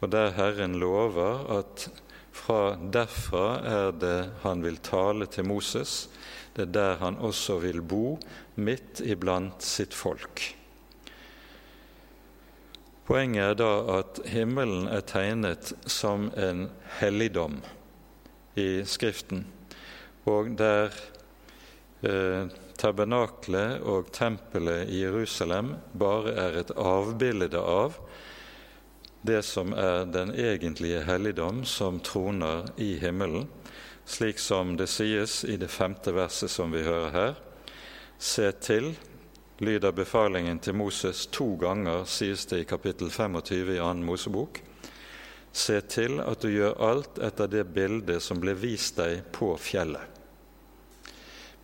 og 0.00 0.10
der 0.12 0.30
Herren 0.34 0.74
lover 0.74 1.58
at 1.58 1.86
fra 2.46 2.76
derfra 2.78 3.46
er 3.66 3.96
det 3.98 4.18
han 4.44 4.62
vil 4.62 4.78
tale 4.78 5.26
til 5.26 5.48
Moses. 5.48 6.06
Det 6.54 6.68
er 6.68 6.74
der 6.76 7.00
han 7.00 7.18
også 7.18 7.58
vil 7.64 7.82
bo, 7.82 8.18
midt 8.54 9.02
iblant 9.02 9.66
sitt 9.66 9.94
folk. 9.94 10.44
Poenget 13.06 13.42
er 13.42 13.58
da 13.58 13.72
at 13.98 14.20
himmelen 14.30 14.86
er 14.90 15.02
tegnet 15.06 15.72
som 15.90 16.30
en 16.34 16.68
helligdom 17.00 17.60
i 18.58 18.82
Skriften, 18.86 19.44
og 20.26 20.54
der 20.58 20.94
eh, 22.02 22.48
tabernaklet 22.78 23.82
og 23.86 24.10
tempelet 24.14 24.90
i 24.90 25.02
Jerusalem 25.04 25.76
bare 25.98 26.34
er 26.46 26.60
et 26.62 26.74
avbilde 26.78 27.62
av 27.62 28.00
det 29.26 29.42
som 29.42 29.72
er 29.72 30.06
den 30.06 30.30
egentlige 30.34 31.02
helligdom 31.04 31.64
som 31.64 32.00
troner 32.00 32.68
i 32.76 32.94
himmelen, 32.98 33.48
slik 34.04 34.38
som 34.38 34.76
det 34.78 34.86
sies 34.86 35.44
i 35.44 35.56
det 35.58 35.68
femte 35.68 36.14
verset 36.14 36.50
som 36.50 36.70
vi 36.70 36.84
hører 36.86 37.10
her. 37.10 37.34
Se 38.18 38.52
til, 38.62 38.92
lyder 39.58 39.92
befalingen 39.92 40.58
til 40.62 40.76
Moses 40.78 41.26
to 41.26 41.56
ganger, 41.60 42.04
sies 42.04 42.46
det 42.46 42.62
i 42.62 42.68
kapittel 42.68 43.10
25 43.10 43.74
i 43.74 43.78
2. 43.80 43.94
Mosebok. 44.06 44.60
Se 45.52 45.80
til 45.80 46.20
at 46.20 46.44
du 46.44 46.50
gjør 46.52 46.76
alt 46.84 47.18
etter 47.18 47.48
det 47.48 47.64
bildet 47.72 48.22
som 48.22 48.40
ble 48.40 48.54
vist 48.54 49.00
deg 49.00 49.24
på 49.32 49.54
fjellet. 49.58 50.12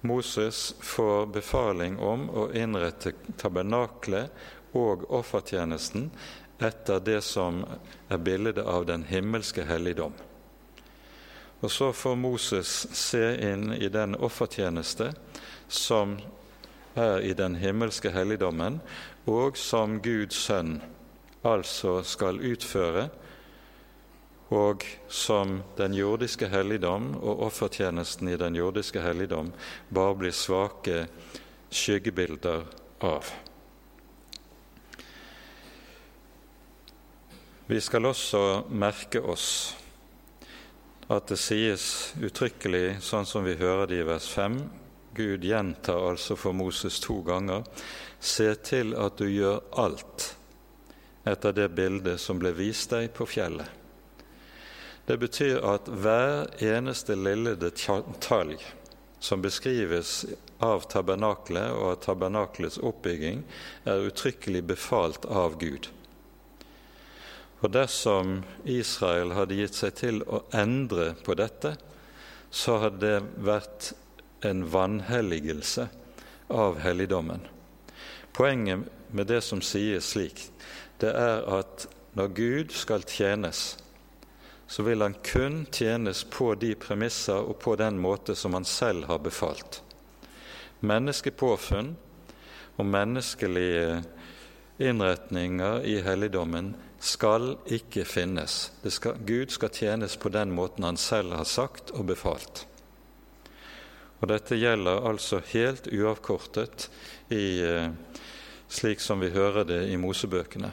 Moses 0.02 0.73
får 0.83 1.28
befaling 1.37 2.00
om 2.02 2.26
å 2.31 2.49
innrette 2.59 3.12
tabernaklet 3.38 4.33
og 4.75 5.04
offertjenesten 5.12 6.09
etter 6.59 7.00
det 7.00 7.21
som 7.25 7.64
er 8.09 8.18
bildet 8.18 8.59
av 8.59 8.87
den 8.87 9.04
himmelske 9.09 9.64
helligdom. 9.64 10.12
Og 11.62 11.71
så 11.71 11.92
får 11.94 12.16
Moses 12.18 12.71
se 12.99 13.23
inn 13.52 13.71
i 13.73 13.88
den 13.88 14.16
offertjeneste 14.18 15.12
som 15.68 16.16
er 16.99 17.23
i 17.23 17.32
den 17.38 17.54
himmelske 17.56 18.11
helligdommen, 18.11 18.80
og 19.30 19.56
som 19.56 20.00
Guds 20.02 20.42
sønn 20.49 20.80
altså 21.47 22.00
skal 22.06 22.40
utføre, 22.42 23.09
og 24.52 24.85
som 25.09 25.62
den 25.78 25.94
jordiske 25.97 26.50
helligdom 26.52 27.14
og 27.23 27.47
offertjenesten 27.47 28.28
i 28.28 28.37
den 28.37 28.59
jordiske 28.59 29.00
helligdom 29.00 29.52
bare 29.88 30.18
blir 30.18 30.35
svake 30.37 31.06
skyggebilder 31.73 32.66
av. 33.00 33.30
Vi 37.66 37.81
skal 37.81 38.09
også 38.09 38.64
merke 38.75 39.21
oss 39.23 39.76
at 41.07 41.28
det 41.31 41.37
sies 41.38 41.85
uttrykkelig, 42.19 42.97
sånn 42.99 43.28
som 43.28 43.47
vi 43.47 43.54
hører 43.61 43.87
det 43.87 44.00
i 44.02 44.07
vers 44.09 44.26
5. 44.33 44.57
Gud 45.14 45.47
gjentar 45.47 46.02
altså 46.09 46.35
for 46.35 46.57
Moses 46.57 46.99
to 47.04 47.21
ganger 47.23 47.62
Se 48.19 48.49
til 48.66 48.97
at 48.99 49.19
du 49.19 49.28
gjør 49.31 49.61
alt 49.78 50.26
etter 51.28 51.54
det 51.54 51.69
bildet 51.76 52.19
som 52.19 52.42
ble 52.42 52.50
vist 52.59 52.90
deg 52.90 53.12
på 53.14 53.28
fjellet. 53.31 53.66
Det 55.07 55.21
betyr 55.23 55.62
at 55.62 55.87
hver 55.87 56.50
eneste 56.62 57.14
lille 57.19 57.54
detalj 57.59 58.59
som 59.23 59.42
beskrives 59.42 60.25
av 60.59 60.87
tabernaklet 60.90 61.71
og 61.71 61.88
av 61.92 61.99
tabernaklets 62.11 62.83
oppbygging, 62.83 63.42
er 63.87 64.07
uttrykkelig 64.11 64.66
befalt 64.75 65.26
av 65.31 65.59
Gud. 65.62 65.92
Og 67.62 67.71
dersom 67.71 68.40
Israel 68.66 69.37
hadde 69.37 69.57
gitt 69.61 69.78
seg 69.78 69.95
til 70.00 70.23
å 70.26 70.42
endre 70.50 71.12
på 71.23 71.37
dette, 71.38 71.76
så 72.50 72.81
hadde 72.83 73.00
det 73.07 73.45
vært 73.47 73.92
en 74.45 74.64
vanhelligelse 74.66 75.87
av 76.52 76.81
helligdommen. 76.83 77.47
Poenget 78.35 78.88
med 79.14 79.31
det 79.31 79.40
som 79.47 79.62
sies 79.62 80.11
slik, 80.12 80.49
det 80.99 81.12
er 81.14 81.47
at 81.61 81.87
når 82.19 82.35
Gud 82.37 82.75
skal 82.76 83.07
tjenes, 83.09 83.76
så 84.66 84.83
vil 84.83 85.04
han 85.04 85.14
kun 85.25 85.62
tjenes 85.73 86.25
på 86.33 86.52
de 86.59 86.75
premisser 86.81 87.38
og 87.38 87.59
på 87.62 87.76
den 87.81 87.99
måte 88.00 88.35
som 88.37 88.57
han 88.57 88.66
selv 88.69 89.07
har 89.09 89.21
befalt. 89.23 89.83
Menneskepåfunn 90.81 91.92
og 92.81 92.88
menneskelige 92.88 94.00
innretninger 94.83 95.85
i 95.87 96.00
helligdommen 96.02 96.73
skal 97.02 97.56
ikke 97.66 98.04
finnes. 98.06 98.71
Skal, 98.87 99.18
Gud 99.26 99.50
skal 99.50 99.73
tjenes 99.75 100.14
på 100.16 100.30
den 100.30 100.52
måten 100.54 100.87
han 100.87 100.97
selv 101.00 101.35
har 101.35 101.49
sagt 101.49 101.90
og 101.99 102.06
befalt. 102.12 102.67
Og 104.23 104.28
Dette 104.30 104.54
gjelder 104.54 105.02
altså 105.10 105.41
helt 105.50 105.88
uavkortet 105.91 106.86
i, 107.34 107.58
eh, 107.67 107.91
slik 108.71 109.02
som 109.02 109.21
vi 109.21 109.32
hører 109.34 109.67
det 109.67 109.80
i 109.91 109.97
Mosebøkene. 109.99 110.71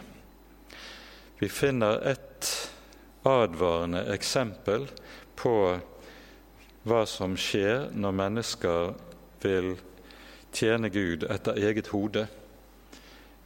Vi 1.39 1.49
finner 1.49 1.97
et 2.05 2.69
advarende 3.25 4.05
eksempel 4.13 4.85
på 5.35 5.55
hva 6.85 7.01
som 7.09 7.33
skjer 7.37 7.89
når 7.95 8.17
mennesker 8.21 8.93
vil 9.41 9.73
tjene 10.53 10.93
Gud 10.93 11.25
etter 11.25 11.57
eget 11.57 11.89
hode 11.89 12.27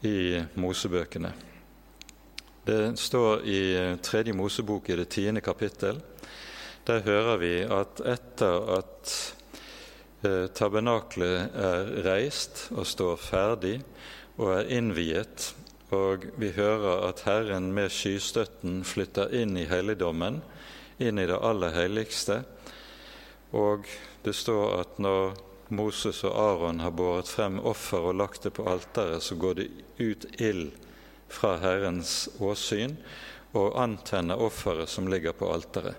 i 0.04 0.44
Mosebøkene. 0.60 1.53
Det 2.66 2.98
står 2.98 3.42
i 3.46 3.98
Tredje 4.02 4.34
Mosebok 4.34 4.90
i 4.90 4.96
det 4.96 5.10
tiende 5.12 5.42
kapittel. 5.44 5.98
Der 6.88 7.02
hører 7.04 7.38
vi 7.42 7.58
at 7.68 8.00
etter 8.08 8.70
at 8.78 9.16
eh, 10.24 10.46
tabernaklet 10.56 11.58
er 11.60 11.92
reist 12.06 12.70
og 12.72 12.88
står 12.88 13.20
ferdig 13.20 13.74
og 14.38 14.54
er 14.54 14.72
innviet, 14.78 15.50
og 15.92 16.24
vi 16.40 16.54
hører 16.56 17.04
at 17.10 17.26
Herren 17.28 17.68
med 17.76 17.92
skystøtten 17.92 18.80
flytter 18.88 19.36
inn 19.36 19.60
i 19.60 19.68
helligdommen, 19.68 20.40
inn 21.04 21.20
i 21.20 21.28
det 21.28 21.42
aller 21.44 21.76
helligste, 21.76 22.46
og 23.52 23.92
det 24.24 24.38
står 24.40 24.80
at 24.80 25.04
når 25.04 25.36
Moses 25.76 26.24
og 26.24 26.40
Aron 26.40 26.80
har 26.80 26.96
båret 26.96 27.28
frem 27.28 27.60
offer 27.60 28.08
og 28.08 28.18
lagt 28.24 28.48
det 28.48 28.56
på 28.56 28.70
alteret, 28.72 29.20
så 29.20 29.36
går 29.36 29.60
det 29.60 29.70
ut 30.00 30.32
ild 30.40 30.72
fra 31.34 31.58
Herrens 31.62 32.30
åsyn 32.40 32.96
og 33.58 33.78
antenne 33.80 34.38
offeret 34.38 34.90
som 34.90 35.10
ligger 35.10 35.36
på 35.38 35.50
alteret. 35.54 35.98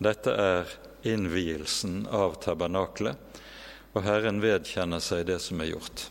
Dette 0.00 0.32
er 0.32 0.70
innvielsen 1.06 2.06
av 2.10 2.38
tabernaklet, 2.42 3.16
og 3.92 4.04
Herren 4.06 4.40
vedkjenner 4.42 5.02
seg 5.02 5.26
det 5.28 5.40
som 5.42 5.60
er 5.60 5.72
gjort. 5.72 6.06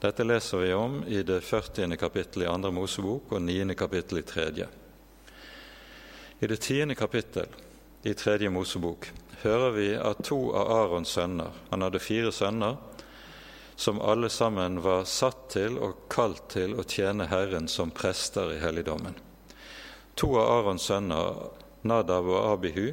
Dette 0.00 0.24
leser 0.24 0.62
vi 0.62 0.70
om 0.72 1.00
i 1.04 1.22
det 1.26 1.42
40. 1.44 1.96
kapittel 2.00 2.46
i 2.46 2.48
andre 2.48 2.70
Mosebok 2.72 3.34
og 3.36 3.42
9. 3.44 3.74
kapittel 3.76 4.22
i 4.22 4.28
tredje. 4.28 4.68
I 6.40 6.48
det 6.48 6.60
tiende 6.64 6.96
kapittel 6.96 7.50
i 8.08 8.14
tredje 8.16 8.48
Mosebok 8.48 9.10
hører 9.42 9.74
vi 9.76 9.88
at 10.00 10.22
to 10.24 10.38
av 10.56 10.70
Arons 10.72 11.12
sønner 11.12 11.52
Han 11.68 11.84
hadde 11.84 12.00
fire 12.00 12.32
sønner 12.32 12.78
som 13.80 14.00
alle 14.00 14.28
sammen 14.28 14.82
var 14.82 15.04
satt 15.08 15.46
til 15.54 15.78
og 15.80 16.02
kalt 16.12 16.50
til 16.52 16.74
å 16.76 16.82
tjene 16.84 17.30
Herren 17.30 17.64
som 17.64 17.88
prester 17.96 18.50
i 18.52 18.58
helligdommen. 18.60 19.14
To 20.20 20.34
av 20.36 20.50
Arons 20.58 20.84
sønner, 20.90 21.38
Nadab 21.88 22.28
og 22.28 22.42
Abihu, 22.50 22.90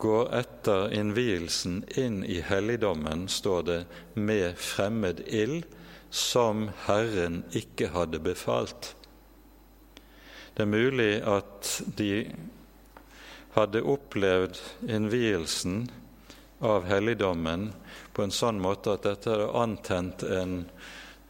går 0.00 0.32
etter 0.38 0.88
innvielsen 0.96 1.82
inn 2.00 2.22
i 2.24 2.38
helligdommen, 2.40 3.26
står 3.28 3.68
det, 3.68 3.78
med 4.16 4.56
fremmed 4.56 5.20
ild, 5.28 5.68
som 6.08 6.70
Herren 6.86 7.42
ikke 7.52 7.92
hadde 7.92 8.24
befalt. 8.24 8.94
Det 10.56 10.64
er 10.64 10.72
mulig 10.72 11.12
at 11.28 11.74
de 12.00 12.12
hadde 13.58 13.84
opplevd 13.84 14.64
innvielsen 14.88 15.90
av 16.64 16.88
helligdommen 16.88 17.74
på 18.14 18.22
en 18.22 18.34
sånn 18.34 18.60
måte 18.62 18.94
at 18.94 19.06
dette 19.06 19.32
hadde 19.32 19.50
antent 19.58 20.22
en 20.22 20.60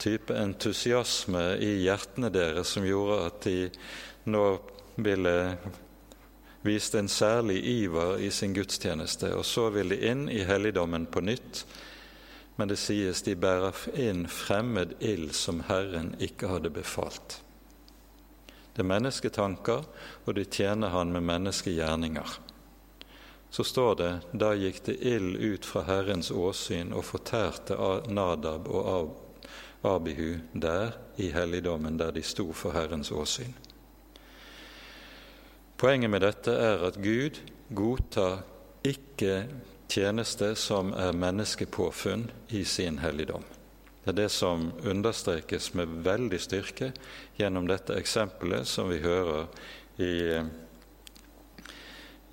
type 0.01 0.35
entusiasme 0.37 1.55
i 1.63 1.71
hjertene 1.85 2.31
deres 2.35 2.75
som 2.75 2.87
gjorde 2.87 3.21
at 3.29 3.41
de 3.47 3.59
nå 4.29 4.45
ville 4.97 5.35
viste 6.65 6.99
en 6.99 7.09
særlig 7.09 7.59
iver 7.69 8.21
i 8.25 8.31
sin 8.33 8.55
gudstjeneste, 8.57 9.35
og 9.37 9.45
så 9.45 9.69
vil 9.75 9.93
de 9.93 10.01
inn 10.09 10.29
i 10.33 10.45
helligdommen 10.49 11.07
på 11.13 11.21
nytt. 11.25 11.65
Men 12.57 12.71
det 12.71 12.79
sies 12.81 13.25
de 13.27 13.35
bærer 13.37 13.77
inn 14.01 14.25
fremmed 14.31 14.95
ild 15.03 15.35
som 15.37 15.65
Herren 15.69 16.15
ikke 16.23 16.49
hadde 16.53 16.73
befalt. 16.73 17.41
Det 18.75 18.83
er 18.83 18.91
mennesketanker, 18.91 19.85
og 20.25 20.35
de 20.35 20.45
tjener 20.45 20.95
Han 20.95 21.13
med 21.13 21.27
menneskegjerninger 21.27 22.39
så 23.55 23.65
står 23.65 23.95
det 23.95 24.13
da 24.33 24.49
gikk 24.59 24.81
det 24.89 24.97
ild 25.07 25.37
ut 25.39 25.67
fra 25.67 25.85
Herrens 25.87 26.33
åsyn 26.35 26.89
og 26.91 27.05
fortærte 27.07 27.77
Nadab 28.11 28.67
og 28.67 29.13
Abihu 29.87 30.41
der 30.59 30.97
i 31.23 31.29
helligdommen 31.31 31.95
der 32.01 32.11
de 32.11 32.23
sto 32.27 32.49
for 32.51 32.75
Herrens 32.75 33.13
åsyn. 33.15 33.55
Poenget 35.79 36.11
med 36.11 36.27
dette 36.27 36.51
er 36.51 36.83
at 36.89 36.99
Gud 36.99 37.39
godtar 37.71 38.43
ikke 38.83 39.47
tjeneste 39.87 40.51
som 40.59 40.91
er 40.91 41.15
menneskepåfunn 41.15 42.27
i 42.51 42.65
sin 42.67 42.99
helligdom. 43.07 43.47
Det 44.03 44.17
er 44.17 44.21
det 44.25 44.31
som 44.35 44.73
understrekes 44.83 45.71
med 45.79 45.95
veldig 46.03 46.43
styrke 46.43 46.91
gjennom 47.39 47.71
dette 47.71 47.95
eksempelet 48.03 48.67
som 48.67 48.91
vi 48.91 48.99
hører 49.07 49.47
i 50.03 50.15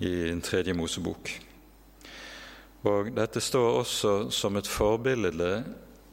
i 0.01 0.41
tredje 0.41 0.73
Mosebok. 0.73 1.29
Og 2.89 3.11
dette 3.13 3.41
står 3.41 3.79
også 3.83 4.13
som 4.33 4.57
et 4.57 4.67
forbilde 4.67 5.63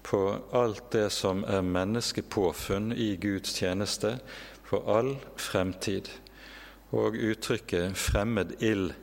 på 0.05 0.21
alt 0.57 0.91
det 0.93 1.09
som 1.13 1.41
er 1.49 1.65
menneskepåfunn 1.65 2.93
i 2.93 3.15
Guds 3.21 3.57
tjeneste 3.57 4.19
for 4.69 4.85
all 4.93 5.15
fremtid. 5.37 6.09
Og 6.93 7.17
uttrykket 7.17 7.97
'fremmed 7.97 8.61
ild' 8.61 8.95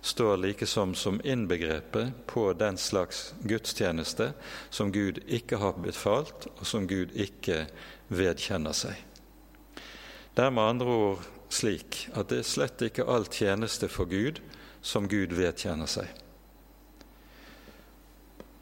står 0.00 0.36
likesom 0.36 0.94
som 0.94 1.20
innbegrepet 1.24 2.12
på 2.26 2.52
den 2.52 2.76
slags 2.76 3.34
gudstjeneste 3.42 4.32
som 4.70 4.92
Gud 4.92 5.18
ikke 5.26 5.56
har 5.56 5.72
befalt, 5.72 6.46
og 6.58 6.66
som 6.66 6.86
Gud 6.88 7.10
ikke 7.14 7.66
vedkjenner 8.08 8.72
seg. 8.72 8.94
Det 10.36 10.44
er 10.44 10.50
med 10.50 10.62
andre 10.62 10.86
ord 10.86 11.26
slik 11.52 12.06
at 12.14 12.30
det 12.30 12.42
er 12.42 12.48
slett 12.48 12.82
ikke 12.82 13.06
all 13.08 13.26
tjeneste 13.30 13.88
for 13.92 14.08
Gud 14.10 14.40
som 14.82 15.08
Gud 15.10 15.34
vedtjener 15.36 15.90
seg. 15.90 16.08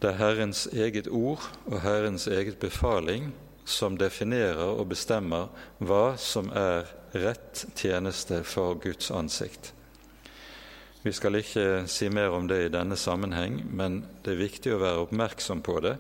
Det 0.01 0.11
er 0.11 0.21
Herrens 0.21 0.67
eget 0.73 1.09
ord 1.09 1.45
og 1.65 1.79
Herrens 1.81 2.27
eget 2.29 2.59
befaling 2.61 3.33
som 3.65 3.97
definerer 3.97 4.67
og 4.67 4.91
bestemmer 4.91 5.49
hva 5.81 6.19
som 6.21 6.51
er 6.53 6.91
rett 7.17 7.65
tjeneste 7.79 8.43
for 8.45 8.77
Guds 8.83 9.09
ansikt. 9.15 9.73
Vi 11.05 11.13
skal 11.13 11.37
ikke 11.41 11.85
si 11.89 12.09
mer 12.13 12.33
om 12.37 12.49
det 12.49 12.63
i 12.65 12.73
denne 12.73 12.97
sammenheng, 12.97 13.59
men 13.77 14.03
det 14.25 14.35
er 14.35 14.41
viktig 14.41 14.73
å 14.73 14.81
være 14.81 15.03
oppmerksom 15.05 15.61
på 15.65 15.79
det 15.85 15.97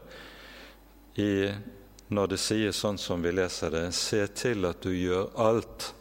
når 2.14 2.31
det 2.33 2.38
sies 2.40 2.79
sånn 2.81 2.99
som 3.01 3.23
vi 3.25 3.33
leser 3.33 3.73
det, 3.73 3.85
se 3.97 4.25
til 4.37 4.66
at 4.68 4.81
du 4.85 4.92
gjør 4.92 5.31
alt. 5.40 5.92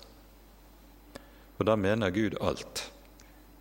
Og 1.57 1.65
da 1.65 1.75
mener 1.77 2.13
Gud 2.13 2.35
alt, 2.41 2.87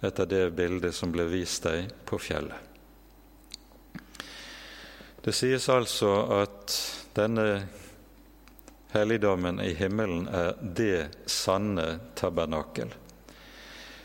etter 0.02 0.26
det 0.26 0.44
bildet 0.56 0.94
som 0.96 1.12
ble 1.14 1.26
vist 1.30 1.66
deg 1.68 1.92
på 2.08 2.18
fjellet. 2.18 2.70
Det 5.22 5.34
sies 5.36 5.68
altså 5.70 6.10
at 6.40 6.74
denne 7.14 7.44
helligdommen 8.92 9.60
i 9.62 9.70
himmelen 9.78 10.26
er 10.26 10.56
det 10.58 11.28
sanne 11.30 12.00
tabernakel. 12.18 12.90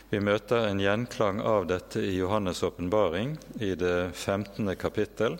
Vi 0.09 0.21
møter 0.23 0.69
en 0.69 0.79
gjenklang 0.79 1.41
av 1.43 1.65
dette 1.67 1.99
i 1.99 2.13
Johannes' 2.19 2.63
åpenbaring 2.63 3.33
i 3.59 3.73
det 3.75 4.11
15. 4.13 4.75
kapittel, 4.79 5.35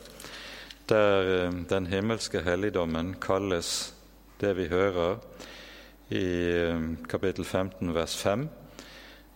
der 0.90 1.30
eh, 1.36 1.54
den 1.70 1.88
himmelske 1.88 2.42
helligdommen 2.44 3.14
kalles 3.24 3.94
det 4.42 4.52
vi 4.58 4.68
hører 4.68 5.22
i 6.10 6.26
eh, 6.52 6.82
kapittel 7.10 7.46
15 7.46 7.94
vers 7.94 8.16
5. 8.22 8.48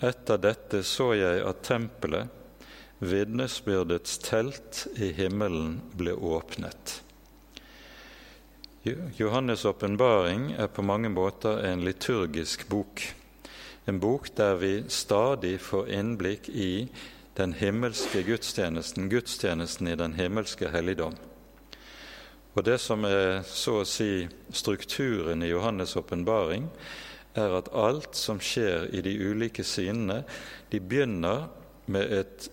Etter 0.01 0.41
dette 0.41 0.83
så 0.87 1.11
jeg 1.17 1.45
at 1.45 1.63
tempelet, 1.67 2.27
vitnesbyrdets 3.01 4.19
telt 4.21 4.85
i 5.01 5.11
himmelen, 5.17 5.79
ble 5.97 6.13
åpnet. 6.13 6.99
Johannes' 9.17 9.65
åpenbaring 9.69 10.51
er 10.57 10.69
på 10.73 10.85
mange 10.85 11.09
måter 11.13 11.61
en 11.69 11.83
liturgisk 11.85 12.67
bok 12.69 13.03
en 13.85 13.99
bok 13.99 14.29
der 14.37 14.55
vi 14.55 14.83
stadig 14.87 15.57
får 15.61 15.89
innblikk 15.89 16.49
i 16.49 16.87
den 17.37 17.53
himmelske 17.57 18.21
gudstjenesten, 18.23 19.09
gudstjenesten 19.09 19.87
i 19.87 19.97
den 19.97 20.13
himmelske 20.13 20.69
helligdom. 20.69 21.15
Og 22.55 22.63
Det 22.63 22.77
som 22.83 23.05
er 23.07 23.43
så 23.47 23.77
å 23.81 23.87
si 23.87 24.27
strukturen 24.51 25.43
i 25.43 25.51
Johannes' 25.51 25.95
åpenbaring, 25.97 26.67
er 27.35 27.53
at 27.55 27.69
alt 27.71 28.15
som 28.15 28.41
skjer 28.43 28.89
i 28.91 29.01
de 29.01 29.13
ulike 29.23 29.63
synene, 29.63 30.23
de 30.71 30.79
begynner 30.79 31.47
med 31.87 32.11
et, 32.11 32.49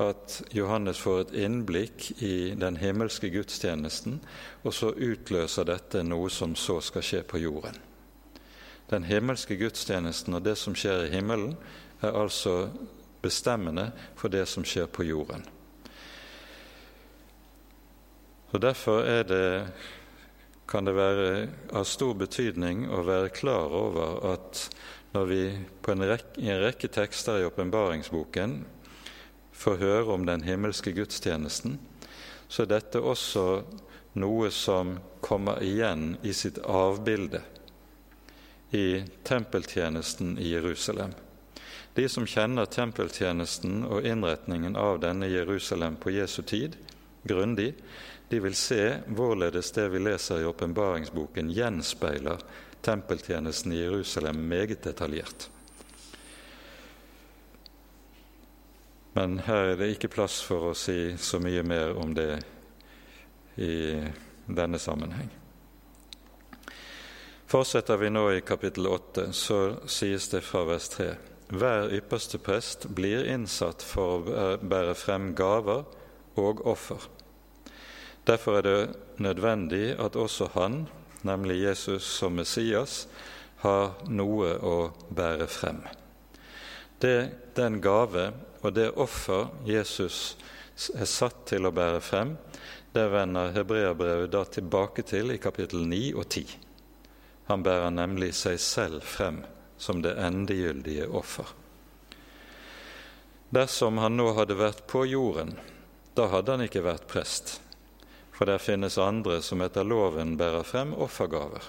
at 0.00 0.38
Johannes 0.54 1.00
får 1.02 1.20
et 1.20 1.34
innblikk 1.44 2.22
i 2.22 2.54
den 2.56 2.78
himmelske 2.80 3.28
gudstjenesten, 3.34 4.20
og 4.64 4.72
så 4.72 4.94
utløser 4.94 5.68
dette 5.68 6.04
noe 6.06 6.30
som 6.32 6.56
så 6.56 6.78
skal 6.80 7.04
skje 7.04 7.22
på 7.28 7.42
jorden. 7.42 7.76
Den 8.88 9.04
himmelske 9.04 9.58
gudstjenesten 9.60 10.38
og 10.38 10.46
det 10.46 10.56
som 10.56 10.76
skjer 10.78 11.04
i 11.04 11.12
himmelen, 11.12 11.58
er 12.00 12.14
altså 12.16 12.70
bestemmende 13.20 13.90
for 14.16 14.32
det 14.32 14.46
som 14.48 14.64
skjer 14.64 14.86
på 14.86 15.04
jorden. 15.04 15.42
Og 18.52 18.60
Derfor 18.60 19.04
det, 19.28 19.66
kan 20.68 20.84
det 20.84 20.94
være 20.96 21.48
av 21.76 21.84
stor 21.84 22.14
betydning 22.16 22.86
å 22.88 23.02
være 23.04 23.32
klar 23.32 23.72
over 23.72 24.22
at 24.32 24.62
når 25.12 25.28
vi 25.28 25.42
en 25.92 26.04
rekke, 26.08 26.40
i 26.40 26.48
en 26.52 26.62
rekke 26.62 26.88
tekster 26.92 27.40
i 27.40 27.46
åpenbaringsboken 27.48 28.58
får 29.52 29.78
høre 29.80 30.16
om 30.16 30.24
den 30.28 30.44
himmelske 30.44 30.92
gudstjenesten, 30.96 31.78
så 32.48 32.64
er 32.64 32.72
dette 32.72 33.00
også 33.00 33.46
noe 34.20 34.50
som 34.54 34.96
kommer 35.20 35.60
igjen 35.64 36.16
i 36.24 36.32
sitt 36.32 36.60
avbilde 36.64 37.42
i 38.72 39.02
tempeltjenesten 39.28 40.36
i 40.40 40.52
Jerusalem. 40.52 41.12
De 41.96 42.04
som 42.08 42.28
kjenner 42.28 42.68
tempeltjenesten 42.70 43.82
og 43.88 44.06
innretningen 44.06 44.76
av 44.76 45.00
denne 45.02 45.28
Jerusalem 45.28 45.96
på 46.00 46.12
Jesu 46.16 46.42
tid 46.42 46.76
grundig, 47.28 47.72
de 48.28 48.40
vil 48.44 48.56
se 48.56 48.82
hvorledes 49.06 49.70
det 49.76 49.86
vi 49.92 50.02
leser 50.02 50.42
i 50.42 50.48
åpenbaringsboken, 50.48 51.52
gjenspeiler 51.52 52.42
tempeltjenesten 52.84 53.72
i 53.72 53.80
Jerusalem 53.82 54.42
meget 54.48 54.82
detaljert. 54.84 55.48
Men 59.16 59.38
her 59.48 59.72
er 59.72 59.80
det 59.80 59.90
ikke 59.94 60.12
plass 60.12 60.38
for 60.44 60.70
å 60.70 60.76
si 60.78 61.16
så 61.18 61.40
mye 61.42 61.64
mer 61.66 61.96
om 61.98 62.12
det 62.14 62.30
i 63.58 63.98
denne 64.46 64.78
sammenheng. 64.78 65.32
Fortsetter 67.48 67.96
vi 67.96 68.10
nå 68.12 68.26
i 68.36 68.44
kapittel 68.44 68.86
8, 68.86 69.30
så 69.32 69.58
sies 69.88 70.28
det 70.28 70.44
fra 70.44 70.66
vers 70.68 70.90
3.: 70.92 71.08
Hver 71.48 71.94
ypperste 71.96 72.38
prest 72.38 72.84
blir 72.92 73.24
innsatt 73.24 73.82
for 73.82 74.28
å 74.28 74.48
bære 74.60 74.94
frem 74.94 75.32
gaver 75.34 75.86
og 76.36 76.60
offer. 76.68 77.08
Derfor 78.28 78.58
er 78.58 78.66
det 78.66 79.20
nødvendig 79.24 79.94
at 79.96 80.16
også 80.16 80.50
han, 80.52 80.82
nemlig 81.24 81.62
Jesus 81.62 82.04
som 82.04 82.36
Messias, 82.36 83.06
har 83.64 83.96
noe 84.06 84.52
å 84.60 84.76
bære 85.08 85.48
frem. 85.50 85.80
Det, 87.00 87.30
den 87.56 87.80
gave 87.80 88.30
og 88.62 88.74
det 88.74 88.90
offer 89.00 89.48
Jesus 89.66 90.36
er 90.94 91.08
satt 91.08 91.46
til 91.50 91.66
å 91.66 91.74
bære 91.74 92.00
frem, 92.04 92.34
det 92.92 93.06
vender 93.12 93.52
hebreerbrevet 93.54 94.32
da 94.32 94.44
tilbake 94.48 95.04
til 95.06 95.32
i 95.34 95.40
kapittel 95.42 95.84
9 95.86 96.02
og 96.18 96.26
10. 96.26 96.52
Han 97.48 97.64
bærer 97.64 97.94
nemlig 97.94 98.32
seg 98.36 98.58
selv 98.60 99.06
frem 99.06 99.40
som 99.78 100.02
det 100.02 100.16
endegyldige 100.20 101.06
offer. 101.08 101.48
Dersom 103.54 104.00
han 104.02 104.18
nå 104.18 104.32
hadde 104.36 104.58
vært 104.58 104.84
på 104.90 105.06
jorden, 105.08 105.54
da 106.18 106.26
hadde 106.32 106.56
han 106.56 106.66
ikke 106.66 106.84
vært 106.84 107.06
prest, 107.08 107.58
for 108.38 108.46
der 108.46 108.62
finnes 108.62 108.94
andre 109.02 109.40
som 109.42 109.64
etter 109.64 109.82
loven 109.82 110.36
bærer 110.38 110.62
frem 110.62 110.92
offergaver. 110.94 111.64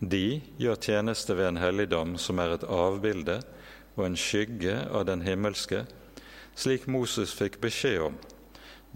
De 0.00 0.40
gjør 0.56 0.78
tjeneste 0.80 1.36
ved 1.36 1.50
en 1.50 1.60
helligdom 1.60 2.14
som 2.16 2.40
er 2.40 2.54
et 2.54 2.64
avbilde 2.64 3.42
og 3.98 4.06
en 4.06 4.16
skygge 4.16 4.78
av 4.88 5.04
den 5.10 5.26
himmelske, 5.26 5.82
slik 6.56 6.86
Moses 6.88 7.34
fikk 7.36 7.60
beskjed 7.60 8.06
om 8.06 8.16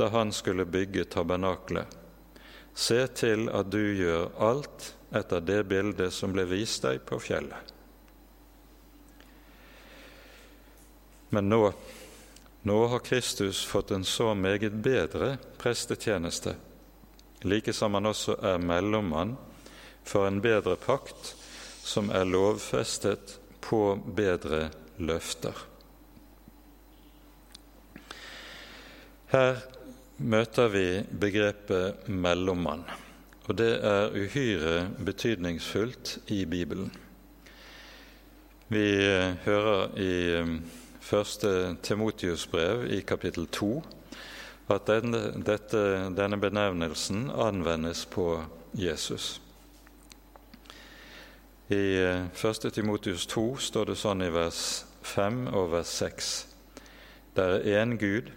da 0.01 0.09
han 0.15 0.33
skulle 0.33 0.65
bygge 0.65 1.05
tabernaklet. 1.13 1.85
Se 2.73 3.05
til 3.13 3.51
at 3.53 3.69
du 3.69 3.83
gjør 3.83 4.31
alt 4.41 4.95
etter 5.13 5.45
det 5.45 5.61
bildet 5.69 6.15
som 6.17 6.33
ble 6.33 6.47
vist 6.49 6.87
deg 6.87 7.05
på 7.05 7.21
fjellet. 7.21 7.69
Men 11.37 11.53
nå, 11.53 11.67
nå 12.63 12.87
har 12.87 12.99
Kristus 12.99 13.65
fått 13.65 13.91
en 13.91 14.05
så 14.05 14.35
meget 14.35 14.73
bedre 14.73 15.37
prestetjeneste, 15.59 16.55
like 17.43 17.73
som 17.73 17.95
han 17.95 18.07
også 18.07 18.37
er 18.43 18.59
mellommann 18.63 19.37
for 20.05 20.27
en 20.27 20.41
bedre 20.43 20.77
pakt 20.77 21.35
som 21.83 22.11
er 22.15 22.25
lovfestet 22.25 23.39
på 23.61 23.97
bedre 24.15 24.69
løfter. 25.03 25.57
Her 29.33 29.63
møter 30.17 30.69
vi 30.69 30.87
begrepet 31.11 32.09
mellommann. 32.09 32.85
Og 33.49 33.57
det 33.59 33.73
er 33.83 34.15
uhyre 34.15 34.85
betydningsfullt 35.03 36.19
i 36.31 36.45
Bibelen. 36.47 36.93
Vi 38.71 38.85
eh, 39.03 39.35
hører 39.45 39.97
i 39.99 40.13
eh, 40.37 40.53
første 41.03 41.77
Timotius 41.83 42.47
brev 42.47 42.87
i 42.91 43.01
kapittel 43.03 43.47
2 43.51 43.73
at 44.73 44.87
denne, 44.87 45.21
dette, 45.45 45.81
denne 46.17 46.39
benevnelsen 46.41 47.31
anvendes 47.31 48.07
på 48.07 48.45
Jesus. 48.79 49.41
I 51.73 51.99
eh, 51.99 52.25
første 52.35 52.71
Timotius 52.71 53.27
2 53.27 53.45
står 53.59 53.91
det 53.91 53.99
sånn 54.01 54.25
i 54.25 54.31
vers 54.33 54.85
5 55.03 55.47
og 55.51 55.73
vers 55.75 55.93
6. 56.01 56.33
Det 57.37 57.45
er 57.45 57.69
én 57.83 57.97
Gud 58.01 58.31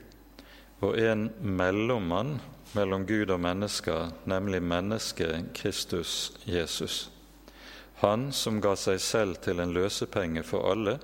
og 0.84 0.98
en 1.00 1.30
mellommann 1.40 2.40
mellom 2.76 3.06
Gud 3.08 3.32
og 3.32 3.40
mennesker, 3.40 4.12
nemlig 4.28 4.62
mennesket 4.64 5.52
Kristus 5.56 6.34
Jesus. 6.48 7.10
Han 8.04 8.32
som 8.36 8.60
ga 8.64 8.76
seg 8.80 9.00
selv 9.00 9.40
til 9.44 9.62
en 9.64 9.74
løsepenge 9.76 10.44
for 10.44 10.68
alle, 10.72 10.98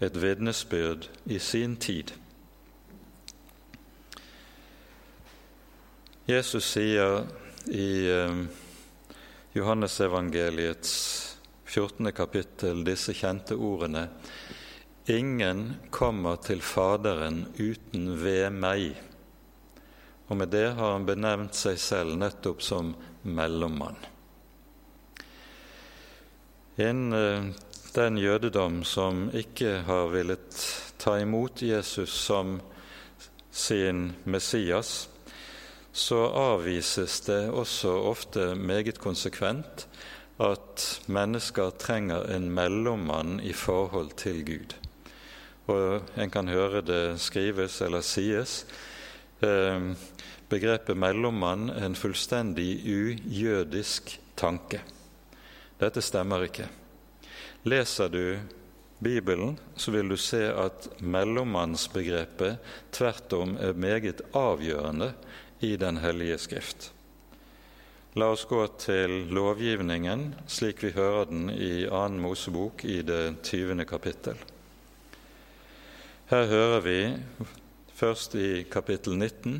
et 0.00 0.16
vitnesbyrd 0.16 1.08
i 1.26 1.38
sin 1.38 1.76
tid. 1.76 2.12
Jesus 6.26 6.64
sier 6.72 7.26
i 7.68 7.88
eh, 8.08 8.38
Johannesevangeliets 9.54 10.92
14. 11.64 12.12
kapittel 12.12 12.84
disse 12.86 13.12
kjente 13.14 13.54
ordene 13.54 14.08
Ingen 15.06 15.74
kommer 15.90 16.38
til 16.40 16.62
Faderen 16.64 17.42
uten 17.58 18.06
ved 18.22 18.54
meg. 18.56 18.94
Og 20.32 20.38
med 20.40 20.48
det 20.48 20.70
har 20.78 20.94
han 20.94 21.04
benevnt 21.04 21.58
seg 21.58 21.76
selv 21.76 22.16
nettopp 22.16 22.64
som 22.64 22.94
mellommann. 23.22 23.98
En 26.80 27.02
eh, 27.12 27.50
den 27.94 28.18
jødedom 28.18 28.82
som 28.84 29.28
ikke 29.34 29.82
har 29.86 30.12
villet 30.12 30.60
ta 30.98 31.16
imot 31.22 31.62
Jesus 31.62 32.10
som 32.10 32.60
sin 33.50 34.12
Messias, 34.24 35.08
så 35.92 36.26
avvises 36.34 37.20
det 37.26 37.50
også 37.50 37.92
ofte 38.10 38.54
meget 38.54 38.98
konsekvent 38.98 39.86
at 40.42 40.88
mennesker 41.06 41.70
trenger 41.78 42.26
en 42.34 42.50
mellommann 42.50 43.38
i 43.40 43.52
forhold 43.52 44.10
til 44.18 44.42
Gud 44.44 44.74
og 45.66 46.02
en 46.20 46.30
kan 46.30 46.48
høre 46.48 46.82
det 46.84 47.20
skrives 47.20 47.80
eller 47.84 48.04
sies. 48.04 48.64
Eh, 49.40 49.92
begrepet 50.48 50.96
mellommann 50.96 51.70
er 51.70 51.86
en 51.86 51.96
fullstendig 51.96 52.82
ujødisk 52.84 54.18
tanke. 54.36 54.82
Dette 55.80 56.02
stemmer 56.02 56.44
ikke. 56.44 56.68
Leser 57.64 58.08
du 58.08 58.38
Bibelen, 58.98 59.56
så 59.76 59.90
vil 59.90 60.08
du 60.08 60.16
se 60.20 60.42
at 60.52 60.88
mellommannsbegrepet 61.00 62.58
tvert 62.92 63.32
om 63.32 63.54
er 63.56 63.72
meget 63.72 64.20
avgjørende 64.36 65.14
i 65.64 65.70
Den 65.80 65.96
hellige 66.02 66.36
skrift. 66.42 66.90
La 68.20 68.28
oss 68.34 68.44
gå 68.44 68.60
til 68.78 69.14
lovgivningen 69.32 70.26
slik 70.44 70.84
vi 70.84 70.90
hører 70.92 71.30
den 71.30 71.48
i 71.50 71.86
2. 71.88 72.02
Mosebok 72.26 72.84
i 72.84 72.98
det 73.00 73.40
20. 73.48 73.80
kapittel. 73.88 74.36
Her 76.28 76.44
hører 76.52 76.84
vi 76.84 76.98
først 77.96 78.36
i 78.36 78.66
kapittel 78.68 79.16
19 79.16 79.56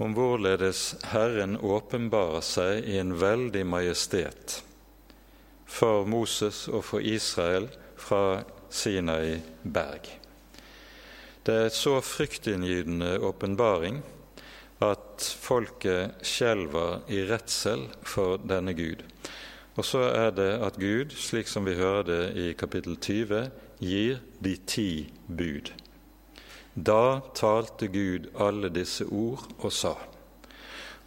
om 0.00 0.16
hvorledes 0.16 0.96
Herren 1.12 1.60
åpenbarer 1.60 2.40
seg 2.40 2.88
i 2.88 2.96
en 3.04 3.12
veldig 3.20 3.68
majestet 3.68 4.62
for 5.70 6.04
Moses 6.04 6.66
og 6.68 6.84
for 6.84 7.00
Israel 7.00 7.68
fra 7.96 8.42
Sinai 8.70 9.38
berg. 9.62 10.08
Det 11.46 11.54
er 11.54 11.68
et 11.70 11.76
så 11.76 12.00
fryktinngytende 12.04 13.16
åpenbaring 13.24 14.02
at 14.84 15.24
folket 15.40 16.20
skjelver 16.26 17.04
i 17.12 17.22
redsel 17.28 17.86
for 18.02 18.40
denne 18.42 18.74
Gud. 18.76 19.04
Og 19.76 19.86
så 19.86 20.02
er 20.10 20.30
det 20.36 20.50
at 20.60 20.78
Gud, 20.80 21.14
slik 21.16 21.48
som 21.48 21.64
vi 21.68 21.78
hører 21.78 22.02
det 22.08 22.22
i 22.36 22.52
kapittel 22.58 22.96
20, 23.00 23.50
gir 23.80 24.20
de 24.44 24.56
ti 24.66 24.90
bud. 25.28 25.72
Da 26.74 27.20
talte 27.34 27.88
Gud 27.88 28.30
alle 28.38 28.70
disse 28.72 29.06
ord 29.08 29.46
og 29.58 29.72
sa. 29.72 29.94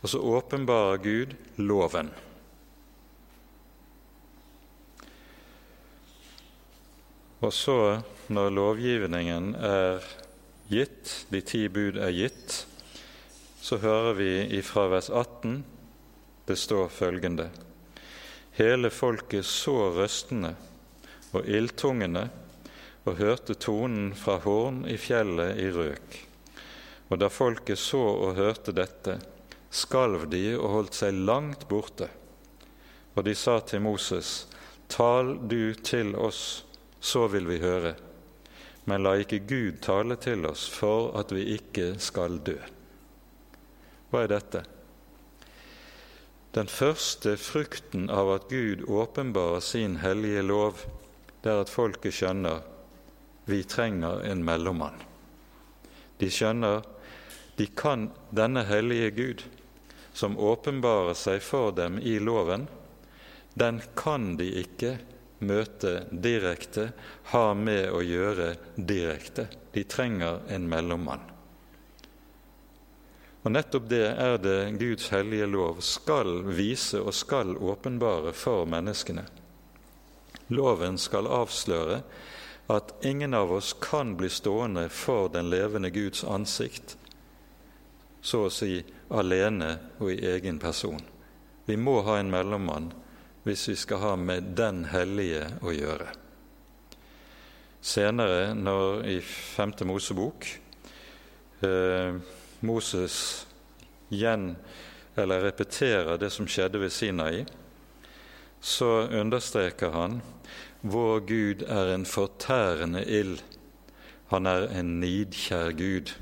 Og 0.02 0.10
så 0.10 0.20
åpenbarer 0.20 1.02
Gud 1.04 1.36
loven. 1.58 2.10
Og 7.44 7.52
så, 7.52 8.00
når 8.32 8.54
lovgivningen 8.56 9.50
er 9.60 10.06
gitt, 10.72 11.26
de 11.28 11.42
ti 11.44 11.66
bud 11.68 11.98
er 12.00 12.14
gitt, 12.16 12.62
så 13.60 13.82
hører 13.84 14.16
vi 14.16 14.32
i 14.56 14.62
vers 14.64 15.10
18 15.10 15.58
det 16.48 16.56
står 16.60 16.88
følgende 16.88 17.50
Hele 18.56 18.90
folket 18.94 19.46
så 19.50 19.76
røstene 19.96 20.54
og 21.34 21.48
ildtungene 21.50 22.28
og 23.04 23.20
hørte 23.20 23.56
tonen 23.60 24.12
fra 24.16 24.38
horn 24.44 24.84
i 24.88 24.96
fjellet 24.96 25.60
i 25.60 25.70
røk. 25.74 26.20
Og 27.10 27.20
da 27.20 27.28
folket 27.28 27.80
så 27.82 28.04
og 28.14 28.38
hørte 28.38 28.72
dette, 28.72 29.18
skalv 29.74 30.30
de 30.32 30.54
og 30.56 30.70
holdt 30.78 31.00
seg 31.02 31.18
langt 31.28 31.68
borte. 31.68 32.08
Og 33.18 33.26
de 33.28 33.36
sa 33.36 33.58
til 33.66 33.84
Moses, 33.84 34.46
Tal 34.88 35.36
du 35.50 35.74
til 35.82 36.14
oss, 36.16 36.62
så 37.04 37.28
vil 37.28 37.48
vi 37.50 37.60
høre. 37.60 37.94
Men 38.88 39.04
la 39.04 39.18
ikke 39.20 39.44
Gud 39.48 39.82
tale 39.84 40.16
til 40.24 40.46
oss 40.48 40.66
for 40.72 41.12
at 41.20 41.32
vi 41.36 41.44
ikke 41.58 41.94
skal 42.04 42.40
dø. 42.48 42.56
Hva 44.12 44.24
er 44.24 44.32
dette? 44.32 44.64
Den 46.54 46.70
første 46.70 47.36
frukten 47.42 48.08
av 48.14 48.30
at 48.36 48.48
Gud 48.52 48.86
åpenbarer 48.88 49.64
sin 49.66 49.98
hellige 50.04 50.44
lov, 50.46 50.84
det 51.42 51.52
er 51.52 51.64
at 51.64 51.72
folket 51.74 52.16
skjønner 52.16 52.62
vi 53.50 53.64
trenger 53.68 54.22
en 54.30 54.44
mellommann. 54.46 55.00
De 56.22 56.30
skjønner 56.32 56.86
de 57.58 57.68
kan 57.68 58.08
denne 58.32 58.64
hellige 58.70 59.10
Gud, 59.18 59.44
som 60.14 60.38
åpenbarer 60.40 61.18
seg 61.18 61.42
for 61.44 61.74
dem 61.76 62.00
i 62.00 62.16
loven, 62.22 62.68
den 63.54 63.82
kan 63.98 64.36
de 64.40 64.48
ikke 64.64 64.96
møte 65.44 65.94
direkte, 66.10 66.90
ha 67.34 67.46
med 67.54 67.92
å 67.92 68.02
gjøre 68.04 68.54
direkte. 68.76 69.48
De 69.74 69.84
trenger 69.84 70.42
en 70.54 70.68
mellommann. 70.70 71.30
Og 73.44 73.52
Nettopp 73.52 73.90
det 73.92 74.06
er 74.08 74.38
det 74.40 74.60
Guds 74.80 75.10
hellige 75.12 75.50
lov 75.52 75.82
skal 75.84 76.46
vise 76.56 77.02
og 77.04 77.12
skal 77.16 77.58
åpenbare 77.60 78.32
for 78.32 78.64
menneskene. 78.72 79.26
Loven 80.56 80.96
skal 81.00 81.28
avsløre 81.28 82.00
at 82.72 82.94
ingen 83.04 83.36
av 83.36 83.52
oss 83.52 83.74
kan 83.84 84.16
bli 84.16 84.30
stående 84.32 84.88
for 84.90 85.28
den 85.34 85.50
levende 85.52 85.92
Guds 85.92 86.24
ansikt, 86.24 86.96
så 88.22 88.46
å 88.48 88.54
si 88.54 88.78
alene 89.12 89.76
og 90.00 90.14
i 90.14 90.22
egen 90.32 90.60
person. 90.60 91.02
Vi 91.66 91.76
må 91.76 92.00
ha 92.08 92.20
en 92.20 92.32
mellommann 92.32 92.94
hvis 93.44 93.68
vi 93.70 93.76
skal 93.76 94.00
ha 94.04 94.16
med 94.16 94.54
Den 94.58 94.86
hellige 94.92 95.48
å 95.62 95.74
gjøre. 95.76 96.08
Senere, 97.84 98.54
når 98.56 99.04
i 99.12 99.18
femte 99.20 99.84
Mosebok 99.84 100.48
eh, 101.68 102.16
Moses 102.64 103.18
gjen, 104.08 104.54
eller 105.20 105.44
repeterer 105.44 106.18
det 106.18 106.32
som 106.32 106.48
skjedde 106.48 106.80
ved 106.80 106.94
Sinai, 106.96 107.44
så 108.64 109.10
understreker 109.12 109.92
han 109.92 110.22
vår 110.84 111.20
Gud 111.28 111.66
er 111.68 111.94
en 111.94 112.06
fortærende 112.08 113.04
ild. 113.08 113.44
Han 114.32 114.48
er 114.48 114.70
en 114.80 114.98
nidkjær 115.00 115.76
Gud. 115.80 116.14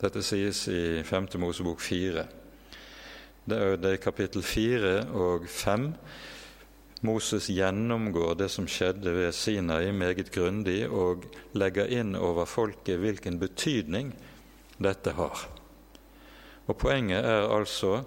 Dette 0.00 0.22
sies 0.24 0.66
i 0.68 1.02
5. 1.04 1.28
Mosebok 1.40 1.80
4. 1.80 2.26
Det 3.48 3.58
er 3.58 3.96
kapittel 4.00 4.44
4 4.44 4.94
og 5.12 5.48
5 5.48 5.88
Moses 7.02 7.48
gjennomgår 7.50 8.36
det 8.38 8.48
som 8.54 8.68
skjedde 8.70 9.10
ved 9.10 9.34
Sinai 9.34 9.90
meget 9.90 10.30
grundig, 10.34 10.84
og 10.86 11.26
legger 11.58 11.90
inn 11.90 12.14
over 12.14 12.46
folket 12.46 13.00
hvilken 13.02 13.40
betydning 13.42 14.12
dette 14.78 15.14
har. 15.18 15.46
Og 16.70 16.78
Poenget 16.78 17.26
er 17.26 17.50
altså 17.50 18.04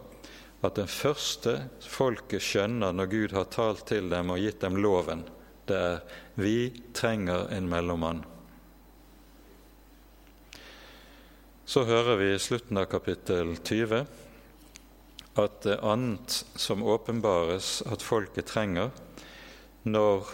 at 0.63 0.79
det 0.79 0.87
første 0.89 1.57
folket 1.83 2.43
skjønner 2.43 2.95
når 2.95 3.11
Gud 3.11 3.35
har 3.35 3.51
talt 3.51 3.83
til 3.91 4.07
dem 4.09 4.31
og 4.31 4.39
gitt 4.41 4.63
dem 4.63 4.79
loven, 4.79 5.25
det 5.67 5.75
er 5.75 6.21
vi 6.39 6.71
trenger 6.95 7.49
en 7.55 7.67
mellommann. 7.69 8.23
Så 11.65 11.83
hører 11.83 12.19
vi 12.19 12.31
i 12.35 12.41
slutten 12.41 12.77
av 12.77 12.87
kapittel 12.91 13.55
20 13.57 14.05
at 15.35 15.61
det 15.65 15.79
annet 15.83 16.43
som 16.55 16.83
åpenbares 16.83 17.81
at 17.91 18.03
folket 18.05 18.47
trenger 18.51 18.93
når 19.83 20.29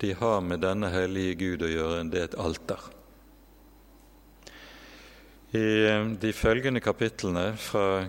de 0.00 0.14
har 0.16 0.40
med 0.40 0.62
denne 0.64 0.90
hellige 0.92 1.36
Gud 1.40 1.62
å 1.64 1.70
gjøre, 1.70 2.02
det 2.10 2.20
er 2.20 2.28
et 2.30 2.40
alter. 2.40 2.88
I 5.56 5.66
de 6.22 6.32
følgende 6.36 6.82
kapitlene 6.82 7.52
fra 7.58 8.04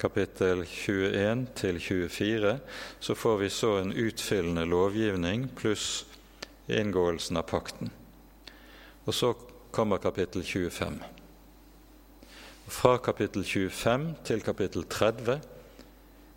kapittel 0.00 0.64
21 0.64 1.46
til 1.56 1.80
24, 1.80 2.56
så 3.00 3.16
får 3.16 3.38
vi 3.42 3.48
så 3.52 3.76
en 3.80 3.92
utfyllende 3.92 4.66
lovgivning 4.68 5.48
pluss 5.56 6.04
inngåelsen 6.70 7.40
av 7.40 7.48
pakten. 7.50 7.90
Og 9.06 9.16
så 9.16 9.32
kommer 9.74 10.02
kapittel 10.02 10.44
25. 10.44 11.00
Fra 12.70 12.98
kapittel 13.02 13.42
25 13.42 14.04
til 14.22 14.44
kapittel 14.46 14.84
30 14.86 15.40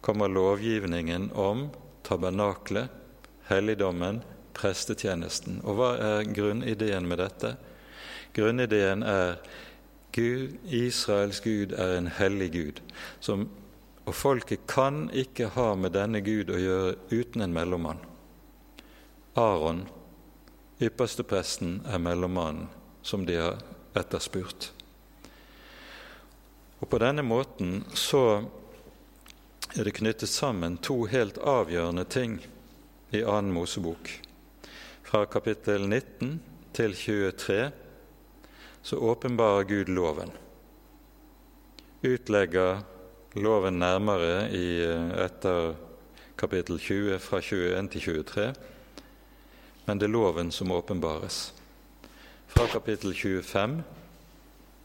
kommer 0.02 0.32
lovgivningen 0.34 1.28
om 1.38 1.68
tabernaklet, 2.04 2.90
helligdommen, 3.52 4.24
prestetjenesten. 4.58 5.62
Og 5.62 5.78
hva 5.78 5.92
er 6.02 6.26
grunnideen 6.34 7.06
med 7.06 7.22
dette? 7.22 7.54
Grunnideen 8.34 9.06
er 9.06 9.38
Gud, 10.14 10.58
Israels 10.66 11.44
Gud 11.46 11.78
er 11.78 12.00
en 12.00 12.10
hellig 12.18 12.50
Gud, 12.58 12.84
som, 13.22 13.46
og 14.02 14.18
folket 14.18 14.66
kan 14.66 15.12
ikke 15.14 15.54
ha 15.54 15.76
med 15.78 15.94
denne 15.94 16.26
Gud 16.26 16.50
å 16.50 16.58
gjøre 16.58 16.96
uten 17.14 17.46
en 17.46 17.54
mellommann. 17.54 18.02
Aron, 19.38 19.86
ypperste 20.82 21.26
presten, 21.30 21.84
er 21.86 22.02
mellommannen 22.02 22.72
som 23.06 23.30
de 23.30 23.38
har 23.38 23.62
etterspurt. 23.94 24.74
Og 26.84 26.90
På 26.90 27.00
denne 27.00 27.24
måten 27.24 27.86
så 27.96 28.44
er 29.72 29.86
det 29.88 29.94
knyttet 29.96 30.28
sammen 30.28 30.74
to 30.84 31.06
helt 31.08 31.38
avgjørende 31.40 32.04
ting 32.12 32.34
i 33.16 33.22
annen 33.24 33.54
Mosebok. 33.56 34.10
Fra 35.08 35.22
kapittel 35.32 35.86
19 35.88 36.34
til 36.76 36.96
23 37.00 37.70
så 38.84 39.00
åpenbarer 39.00 39.64
Gud 39.70 39.92
loven. 39.96 40.34
Utlegger 42.04 42.82
loven 43.40 43.80
nærmere 43.80 44.50
i, 44.52 44.84
etter 45.24 45.78
kapittel 46.36 46.82
20 46.84 47.22
fra 47.24 47.40
21 47.40 47.94
til 47.94 48.04
23, 48.26 48.50
men 49.86 50.02
det 50.02 50.10
er 50.10 50.18
loven 50.18 50.52
som 50.52 50.76
åpenbares. 50.76 51.46
Fra 52.52 52.68
kapittel 52.68 53.16
25 53.16 53.80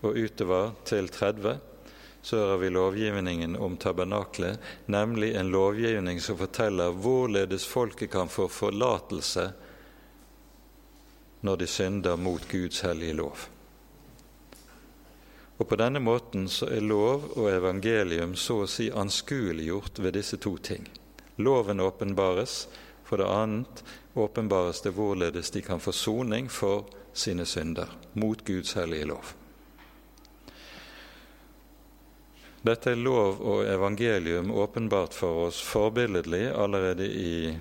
og 0.06 0.14
utover 0.14 0.70
til 0.86 1.10
30 1.10 1.58
så 2.22 2.36
hører 2.36 2.56
vi 2.56 2.70
lovgivningen 2.70 3.56
om 3.56 3.76
tabernaklet, 3.76 4.58
nemlig 4.86 5.34
en 5.34 5.50
lovgivning 5.50 6.20
som 6.20 6.38
forteller 6.38 6.92
hvorledes 6.92 7.66
folket 7.66 8.10
kan 8.12 8.28
få 8.28 8.48
forlatelse 8.48 9.50
når 11.40 11.56
de 11.56 11.66
synder 11.66 12.16
mot 12.16 12.48
Guds 12.50 12.80
hellige 12.80 13.14
lov. 13.14 13.46
Og 15.58 15.68
På 15.68 15.76
denne 15.76 15.98
måten 16.00 16.46
så 16.48 16.68
er 16.70 16.84
lov 16.86 17.32
og 17.34 17.50
evangelium 17.50 18.36
så 18.38 18.62
å 18.62 18.70
si 18.70 18.90
anskueliggjort 18.94 19.98
ved 19.98 20.14
disse 20.14 20.38
to 20.38 20.54
ting. 20.56 20.86
Loven 21.36 21.80
åpenbares, 21.80 22.68
for 23.04 23.18
det 23.18 23.26
annet 23.26 23.82
åpenbares 24.14 24.82
det 24.82 24.94
hvorledes 24.94 25.50
de 25.50 25.62
kan 25.62 25.82
få 25.82 25.92
soning 25.92 26.50
for 26.50 26.86
sine 27.12 27.46
synder 27.46 27.90
mot 28.14 28.44
Guds 28.46 28.74
hellige 28.78 29.10
lov. 29.10 29.37
Dette 32.58 32.90
er 32.90 32.98
lov 32.98 33.38
og 33.38 33.68
evangelium 33.70 34.50
åpenbart 34.50 35.14
for 35.14 35.44
oss 35.46 35.60
forbilledlig 35.62 36.48
allerede 36.50 37.06
i 37.06 37.52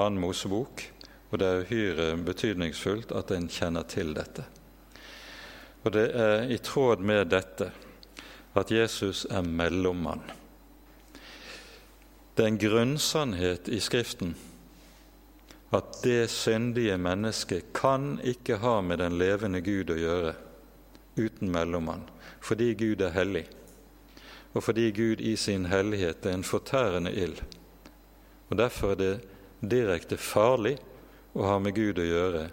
annen 0.00 0.22
Mosebok, 0.22 0.86
og 1.28 1.40
det 1.40 1.48
er 1.48 1.60
uhyre 1.66 2.06
betydningsfullt 2.24 3.12
at 3.12 3.34
en 3.36 3.50
kjenner 3.52 3.84
til 3.92 4.14
dette. 4.16 4.46
Og 5.84 5.92
det 5.92 6.06
er 6.16 6.48
i 6.48 6.56
tråd 6.64 7.04
med 7.04 7.28
dette 7.34 7.68
at 8.56 8.72
Jesus 8.72 9.26
er 9.28 9.44
mellommann. 9.44 10.24
Det 12.32 12.46
er 12.46 12.54
en 12.54 12.60
grunnsannhet 12.64 13.68
i 13.68 13.80
Skriften 13.84 14.32
at 15.76 15.98
det 16.04 16.30
syndige 16.32 16.96
mennesket 17.00 17.72
kan 17.76 18.14
ikke 18.24 18.60
ha 18.64 18.78
med 18.80 19.00
den 19.00 19.18
levende 19.20 19.60
Gud 19.64 19.92
å 19.92 19.96
gjøre 19.96 20.36
uten 21.20 21.52
mellommann, 21.52 22.06
fordi 22.40 22.72
Gud 22.80 23.04
er 23.04 23.12
hellig 23.12 23.50
og 24.52 24.62
fordi 24.62 24.90
Gud 24.92 25.20
i 25.20 25.36
sin 25.36 25.66
hellighet 25.66 26.26
er 26.26 26.36
en 26.36 26.44
fortærende 26.44 27.12
ild. 27.12 27.40
Og 28.50 28.58
Derfor 28.58 28.92
er 28.92 29.00
det 29.00 29.14
direkte 29.62 30.16
farlig 30.16 30.76
å 31.32 31.46
ha 31.48 31.58
med 31.58 31.74
Gud 31.74 31.98
å 31.98 32.06
gjøre 32.06 32.46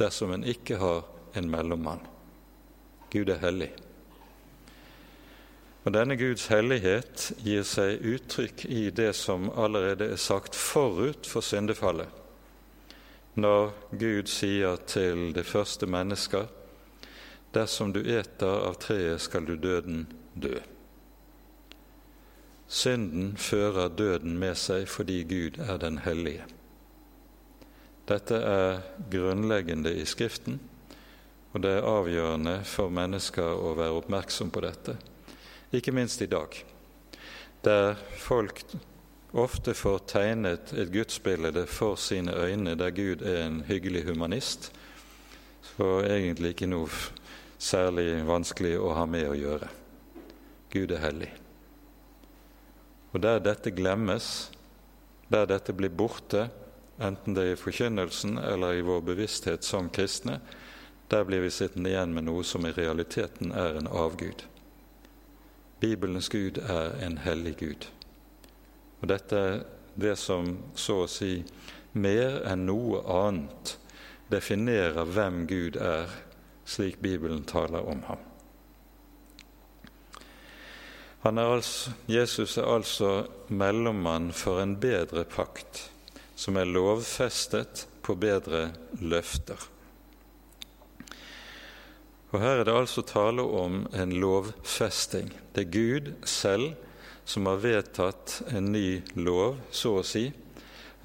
dersom 0.00 0.32
en 0.32 0.44
ikke 0.48 0.78
har 0.80 1.04
en 1.36 1.50
mellommann. 1.50 2.00
Gud 3.12 3.28
er 3.28 3.42
hellig. 3.42 3.70
Og 5.84 5.92
Denne 5.92 6.16
Guds 6.16 6.46
hellighet 6.46 7.32
gir 7.42 7.64
seg 7.66 8.04
uttrykk 8.06 8.64
i 8.70 8.86
det 8.94 9.10
som 9.18 9.50
allerede 9.50 10.12
er 10.14 10.20
sagt 10.20 10.56
forut 10.56 11.26
for 11.26 11.44
syndefallet, 11.44 12.08
når 13.34 13.72
Gud 13.96 14.28
sier 14.28 14.76
til 14.86 15.32
det 15.34 15.46
første 15.48 15.88
mennesket, 15.88 16.46
dersom 17.52 17.92
du 17.92 18.02
eter 18.04 18.68
av 18.68 18.76
treet, 18.80 19.20
skal 19.24 19.48
du 19.48 19.56
døden 19.56 20.04
dø. 20.34 20.54
Synden 22.72 23.34
fører 23.36 23.90
døden 23.92 24.38
med 24.40 24.56
seg 24.56 24.86
fordi 24.88 25.18
Gud 25.28 25.58
er 25.60 25.76
den 25.76 25.98
hellige. 26.06 26.46
Dette 28.08 28.38
er 28.48 28.78
grunnleggende 29.12 29.92
i 29.92 30.06
Skriften, 30.08 30.56
og 31.52 31.62
det 31.66 31.74
er 31.76 31.84
avgjørende 31.86 32.54
for 32.64 32.88
mennesker 32.88 33.44
å 33.44 33.74
være 33.76 33.98
oppmerksom 34.00 34.48
på 34.54 34.62
dette, 34.64 34.96
ikke 35.72 35.92
minst 35.92 36.24
i 36.24 36.30
dag, 36.32 36.56
der 37.64 38.00
folk 38.24 38.64
ofte 39.32 39.76
får 39.76 40.00
tegnet 40.08 40.72
et 40.72 40.92
gudsbilde 40.92 41.66
for 41.68 42.00
sine 42.00 42.32
øyne 42.32 42.74
der 42.80 42.96
Gud 42.96 43.20
er 43.20 43.44
en 43.46 43.60
hyggelig 43.68 44.06
humanist, 44.08 44.72
så 45.76 46.00
egentlig 46.08 46.56
ikke 46.56 46.72
noe 46.72 46.88
særlig 47.60 48.24
vanskelig 48.26 48.78
å 48.80 48.96
ha 48.96 49.06
med 49.06 49.28
å 49.28 49.38
gjøre. 49.38 49.70
Gud 50.72 50.96
er 50.96 51.04
hellig. 51.04 51.32
Og 53.12 53.20
der 53.20 53.42
dette 53.44 53.70
glemmes, 53.70 54.50
der 55.32 55.46
dette 55.48 55.72
blir 55.76 55.92
borte, 55.92 56.48
enten 57.02 57.36
det 57.36 57.44
er 57.44 57.54
i 57.56 57.60
forkynnelsen 57.60 58.38
eller 58.38 58.78
i 58.78 58.84
vår 58.86 59.02
bevissthet 59.12 59.64
som 59.64 59.90
kristne, 59.92 60.40
der 61.12 61.24
blir 61.28 61.44
vi 61.44 61.50
sittende 61.52 61.92
igjen 61.92 62.14
med 62.16 62.24
noe 62.24 62.44
som 62.44 62.64
i 62.64 62.72
realiteten 62.72 63.52
er 63.52 63.76
en 63.76 63.90
avgud. 63.90 64.46
Bibelens 65.82 66.30
Gud 66.32 66.60
er 66.62 66.96
en 67.04 67.18
hellig 67.20 67.56
Gud. 67.60 67.88
Og 69.02 69.08
dette 69.10 69.36
er 69.36 69.62
det 69.98 70.16
som 70.16 70.54
så 70.78 71.02
å 71.04 71.10
si 71.10 71.42
mer 71.92 72.40
enn 72.48 72.64
noe 72.68 73.02
annet 73.12 73.76
definerer 74.32 75.04
hvem 75.04 75.44
Gud 75.50 75.76
er, 75.76 76.08
slik 76.64 77.02
Bibelen 77.02 77.42
taler 77.44 77.84
om 77.84 78.00
ham. 78.08 78.31
Er 81.22 81.38
altså, 81.38 81.92
Jesus 82.10 82.56
er 82.58 82.66
altså 82.66 83.26
mellommann 83.48 84.32
for 84.34 84.58
en 84.58 84.74
bedre 84.80 85.22
pakt, 85.24 85.90
som 86.34 86.56
er 86.58 86.66
lovfestet 86.66 87.86
på 88.02 88.16
bedre 88.18 88.72
løfter. 88.98 89.68
Og 92.32 92.40
Her 92.40 92.58
er 92.58 92.64
det 92.64 92.74
altså 92.74 93.04
tale 93.06 93.42
om 93.42 93.86
en 93.94 94.16
lovfesting. 94.18 95.30
Det 95.54 95.66
er 95.66 95.70
Gud 95.70 96.12
selv 96.26 96.74
som 97.24 97.46
har 97.46 97.62
vedtatt 97.62 98.40
en 98.50 98.72
ny 98.72 99.02
lov, 99.14 99.60
så 99.70 100.00
å 100.00 100.02
si. 100.02 100.32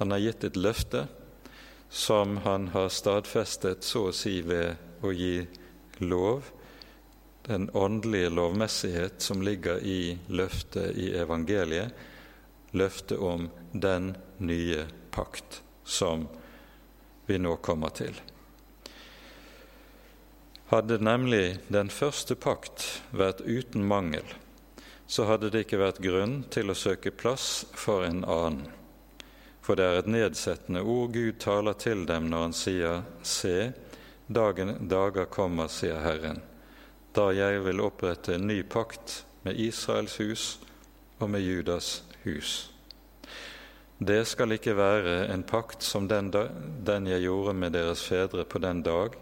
Han 0.00 0.10
har 0.10 0.24
gitt 0.24 0.50
et 0.50 0.58
løfte 0.58 1.06
som 1.88 2.40
han 2.42 2.72
har 2.74 2.90
stadfestet, 2.90 3.86
så 3.86 4.08
å 4.08 4.12
si, 4.16 4.40
ved 4.42 4.74
å 5.04 5.14
gi 5.14 5.46
lov 6.02 6.50
den 7.48 7.70
åndelige 7.72 8.28
lovmessighet 8.30 9.22
som 9.22 9.42
ligger 9.42 9.80
i 9.80 10.18
løftet 10.28 10.96
i 10.96 11.14
evangeliet, 11.16 11.92
løftet 12.70 13.18
om 13.18 13.48
den 13.72 14.16
nye 14.36 14.84
pakt 15.10 15.62
som 15.84 16.26
vi 17.26 17.38
nå 17.40 17.54
kommer 17.64 17.88
til. 17.96 18.12
Hadde 20.68 20.98
nemlig 21.00 21.56
den 21.72 21.88
første 21.88 22.36
pakt 22.36 22.84
vært 23.16 23.40
uten 23.40 23.86
mangel, 23.88 24.28
så 25.08 25.24
hadde 25.30 25.48
det 25.48 25.64
ikke 25.64 25.80
vært 25.80 26.02
grunn 26.04 26.42
til 26.52 26.68
å 26.68 26.76
søke 26.76 27.14
plass 27.16 27.64
for 27.72 28.04
en 28.04 28.26
annen. 28.28 28.68
For 29.64 29.80
det 29.80 29.88
er 29.88 30.02
et 30.02 30.12
nedsettende 30.12 30.84
ord 30.84 31.16
Gud 31.16 31.40
taler 31.40 31.80
til 31.80 32.04
dem 32.08 32.28
når 32.28 32.44
han 32.44 32.56
sier:" 32.56 33.02
Se, 33.24 33.72
dagen, 34.28 34.76
dager 34.88 35.24
kommer, 35.32 35.72
sier 35.72 36.04
Herren, 36.04 36.44
da 37.18 37.32
jeg 37.34 37.62
vil 37.64 37.80
opprette 37.82 38.36
en 38.36 38.46
ny 38.46 38.60
pakt 38.62 39.24
med 39.42 39.58
Israels 39.58 40.18
hus 40.20 40.42
og 41.18 41.30
med 41.32 41.42
Judas 41.42 42.02
hus. 42.22 42.68
Det 43.98 44.20
skal 44.30 44.54
ikke 44.54 44.76
være 44.78 45.24
en 45.32 45.42
pakt 45.42 45.82
som 45.82 46.06
den, 46.06 46.30
den 46.30 47.08
jeg 47.10 47.24
gjorde 47.24 47.56
med 47.58 47.74
deres 47.74 48.04
fedre 48.06 48.44
på 48.46 48.62
den 48.62 48.84
dag 48.86 49.18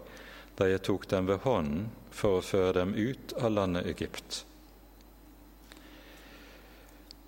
da 0.59 0.67
jeg 0.69 0.83
tok 0.85 1.07
dem 1.09 1.25
ved 1.29 1.41
hånden 1.45 1.87
for 2.13 2.37
å 2.37 2.45
føre 2.45 2.75
dem 2.77 2.93
ut 2.93 3.33
av 3.41 3.55
landet 3.55 3.89
Egypt. 3.89 4.43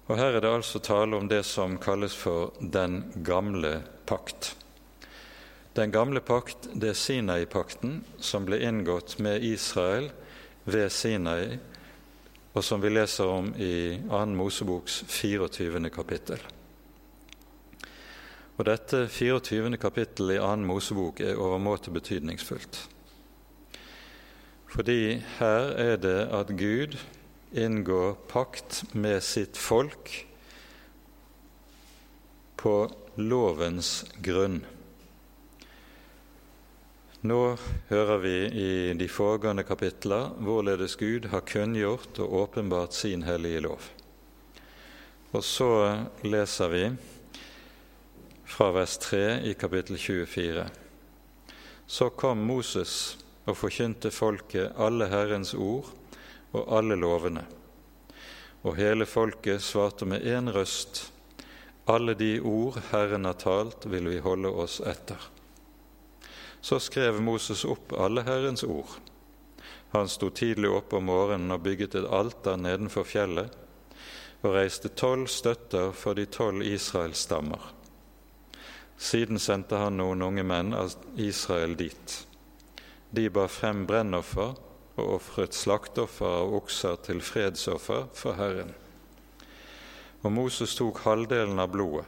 Og 0.09 0.17
Her 0.17 0.38
er 0.38 0.45
det 0.45 0.53
altså 0.53 0.82
tale 0.82 1.17
om 1.17 1.28
det 1.30 1.43
som 1.45 1.78
kalles 1.82 2.13
for 2.17 2.53
den 2.61 3.03
gamle 3.26 3.80
pakt. 4.09 4.55
Den 5.78 5.93
gamle 5.93 6.22
pakt, 6.26 6.70
det 6.74 6.93
er 6.93 6.97
Sinai-pakten, 6.97 8.01
som 8.17 8.45
ble 8.45 8.57
inngått 8.65 9.17
med 9.22 9.45
Israel 9.45 10.09
ved 10.66 10.89
Sinai 10.89 11.60
og 12.53 12.64
som 12.66 12.82
vi 12.82 12.89
leser 12.89 13.30
om 13.30 13.51
i 13.62 13.99
2. 14.10 14.26
Moseboks 14.36 15.03
24. 15.07 15.89
kapittel. 15.93 16.41
Og 18.57 18.66
Dette 18.68 19.05
24. 19.07 19.78
kapittel 19.78 20.34
i 20.34 20.39
2. 20.41 20.55
Mosebok 20.68 21.22
er 21.24 21.39
overmåte 21.39 21.93
betydningsfullt. 21.95 22.82
Fordi 24.70 25.22
her 25.38 25.70
er 25.82 25.95
det 25.97 26.18
at 26.36 26.51
Gud 26.57 26.97
inngår 27.53 28.18
pakt 28.30 28.84
med 28.93 29.22
sitt 29.26 29.57
folk 29.57 30.12
på 32.60 32.76
lovens 33.16 34.03
grunn. 34.26 34.62
Nå 37.22 37.57
hører 37.89 38.17
vi 38.24 38.36
i 38.47 38.93
de 38.95 39.05
foregående 39.11 39.65
kapitler 39.67 40.30
hvorledes 40.39 40.93
Gud 40.95 41.26
har 41.34 41.41
kunngjort 41.43 42.15
og 42.24 42.34
åpenbart 42.45 42.93
sin 42.95 43.26
hellige 43.28 43.59
lov. 43.65 43.88
Og 45.36 45.43
så 45.43 45.67
leser 46.24 46.70
vi 46.72 46.84
fra 48.47 48.70
vers 48.72 48.95
3 49.03 49.20
i 49.51 49.51
kapittel 49.59 49.99
24. 49.99 50.63
Så 51.91 52.07
kom 52.15 52.39
Moses 52.47 52.93
og 53.43 53.57
forkynte 53.59 54.13
folket 54.15 54.80
alle 54.80 55.09
Herrens 55.11 55.51
ord 55.53 55.89
og 56.53 56.72
alle 56.78 56.95
lovene. 56.95 57.43
Og 58.63 58.80
hele 58.80 59.03
folket 59.03 59.59
svarte 59.59 60.07
med 60.07 60.24
én 60.24 60.47
røst, 60.55 61.09
alle 61.84 62.15
de 62.15 62.38
ord 62.39 62.80
Herren 62.93 63.28
har 63.28 63.36
talt, 63.43 63.89
vil 63.91 64.07
vi 64.07 64.24
holde 64.24 64.55
oss 64.55 64.80
etter. 64.80 65.20
Så 66.62 66.80
skrev 66.80 67.22
Moses 67.22 67.66
opp 67.66 67.93
alle 67.93 68.24
Herrens 68.28 68.64
ord. 68.64 68.97
Han 69.91 70.10
sto 70.10 70.30
tidlig 70.30 70.70
opp 70.70 70.93
om 70.93 71.07
morgenen 71.10 71.55
og 71.55 71.64
bygget 71.66 71.95
et 71.97 72.07
alter 72.14 72.60
nedenfor 72.60 73.07
fjellet, 73.07 73.55
og 74.43 74.53
reiste 74.55 74.91
tolv 74.95 75.28
støtter 75.32 75.91
for 75.95 76.16
de 76.16 76.28
tolv 76.30 76.64
Israels 76.64 77.26
stammer. 77.26 77.72
Siden 78.99 79.39
sendte 79.39 79.80
han 79.80 79.97
noen 79.97 80.22
unge 80.22 80.43
menn 80.43 80.74
av 80.76 80.93
Israel 81.16 81.76
dit. 81.80 82.16
De 83.10 83.30
bar 83.34 83.49
frem 83.49 83.86
brennoffer 83.88 84.53
og 84.99 85.16
ofret 85.16 85.55
slakteoffer 85.55 86.38
av 86.43 86.53
okser 86.60 86.99
til 87.07 87.24
fredsoffer 87.24 88.10
for 88.14 88.38
Herren. 88.38 88.76
Og 90.22 90.34
Moses 90.36 90.76
tok 90.76 90.99
halvdelen 91.07 91.60
av 91.64 91.72
blodet 91.72 92.05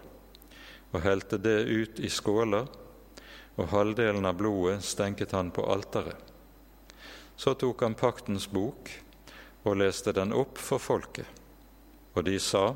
og 0.92 1.06
helte 1.06 1.38
det 1.40 1.62
ut 1.72 2.00
i 2.04 2.10
skåler, 2.12 2.66
og 3.58 3.72
halvdelen 3.72 4.26
av 4.26 4.38
blodet 4.40 4.82
stenket 4.86 5.34
han 5.36 5.52
på 5.52 5.66
alteret. 5.68 6.18
Så 7.36 7.54
tok 7.58 7.82
han 7.82 7.98
paktens 7.98 8.48
bok 8.52 8.92
og 9.64 9.78
leste 9.82 10.14
den 10.16 10.34
opp 10.34 10.60
for 10.62 10.82
folket, 10.82 11.28
og 12.16 12.26
de 12.26 12.40
sa:" 12.40 12.76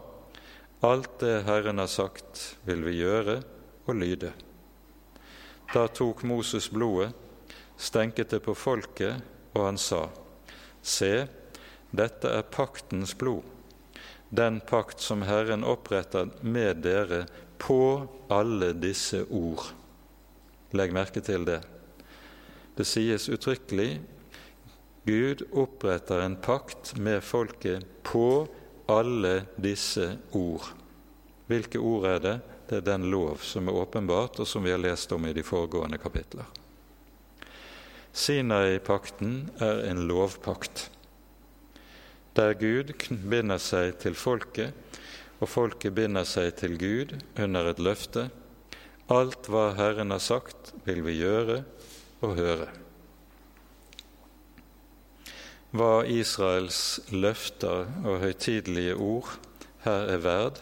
Alt 0.84 1.20
det 1.20 1.46
Herren 1.48 1.80
har 1.80 1.88
sagt, 1.88 2.58
vil 2.66 2.84
vi 2.86 3.00
gjøre 3.00 3.40
og 3.88 3.96
lyde. 3.96 4.34
Da 5.74 5.88
tok 5.88 6.24
Moses 6.24 6.68
blodet 6.70 7.14
stenket 7.78 8.30
det 8.30 8.40
på 8.40 8.54
folket, 8.56 9.22
og 9.54 9.66
han 9.66 9.78
sa:" 9.78 10.10
Se, 10.82 11.28
dette 11.92 12.30
er 12.30 12.42
paktens 12.42 13.16
blod, 13.18 13.44
den 14.30 14.60
pakt 14.62 15.02
som 15.02 15.24
Herren 15.26 15.64
oppretter 15.64 16.30
med 16.42 16.84
dere 16.84 17.26
på 17.58 18.08
alle 18.30 18.74
disse 18.74 19.24
ord. 19.30 19.72
Legg 20.76 20.94
merke 20.96 21.24
til 21.24 21.46
det. 21.48 21.62
Det 22.76 22.86
sies 22.88 23.30
uttrykkelig 23.32 23.90
Gud 25.06 25.44
oppretter 25.54 26.24
en 26.24 26.36
pakt 26.42 26.96
med 26.98 27.22
folket 27.24 27.86
på 28.04 28.48
alle 28.90 29.46
disse 29.62 30.16
ord. 30.34 30.72
Hvilke 31.46 31.78
ord 31.78 32.08
er 32.10 32.24
det? 32.24 32.36
Det 32.66 32.80
er 32.80 32.88
den 32.88 33.06
lov 33.14 33.44
som 33.46 33.70
er 33.70 33.78
åpenbart, 33.78 34.40
og 34.42 34.50
som 34.50 34.66
vi 34.66 34.74
har 34.74 34.82
lest 34.82 35.12
om 35.14 35.28
i 35.30 35.34
de 35.38 35.44
foregående 35.46 36.00
kapitler. 36.02 36.48
Sinai-pakten 38.16 39.52
er 39.62 39.84
en 39.92 40.08
lovpakt, 40.10 40.88
der 42.36 42.56
Gud 42.58 42.96
binder 43.30 43.62
seg 43.62 44.00
til 44.02 44.18
folket, 44.18 44.74
og 45.38 45.52
folket 45.52 45.94
binder 45.94 46.26
seg 46.26 46.56
til 46.58 46.80
Gud 46.80 47.14
under 47.38 47.70
et 47.70 47.80
løfte. 47.84 48.30
Alt 49.14 49.46
hva 49.54 49.68
Herren 49.78 50.10
har 50.10 50.22
sagt, 50.24 50.72
vil 50.86 51.04
vi 51.06 51.20
gjøre 51.20 51.60
og 52.26 52.32
høre. 52.40 52.70
Hva 55.76 56.06
Israels 56.10 57.02
løfter 57.12 57.90
og 58.08 58.24
høytidelige 58.24 58.96
ord 58.96 59.34
her 59.84 60.08
er 60.16 60.24
verd, 60.24 60.62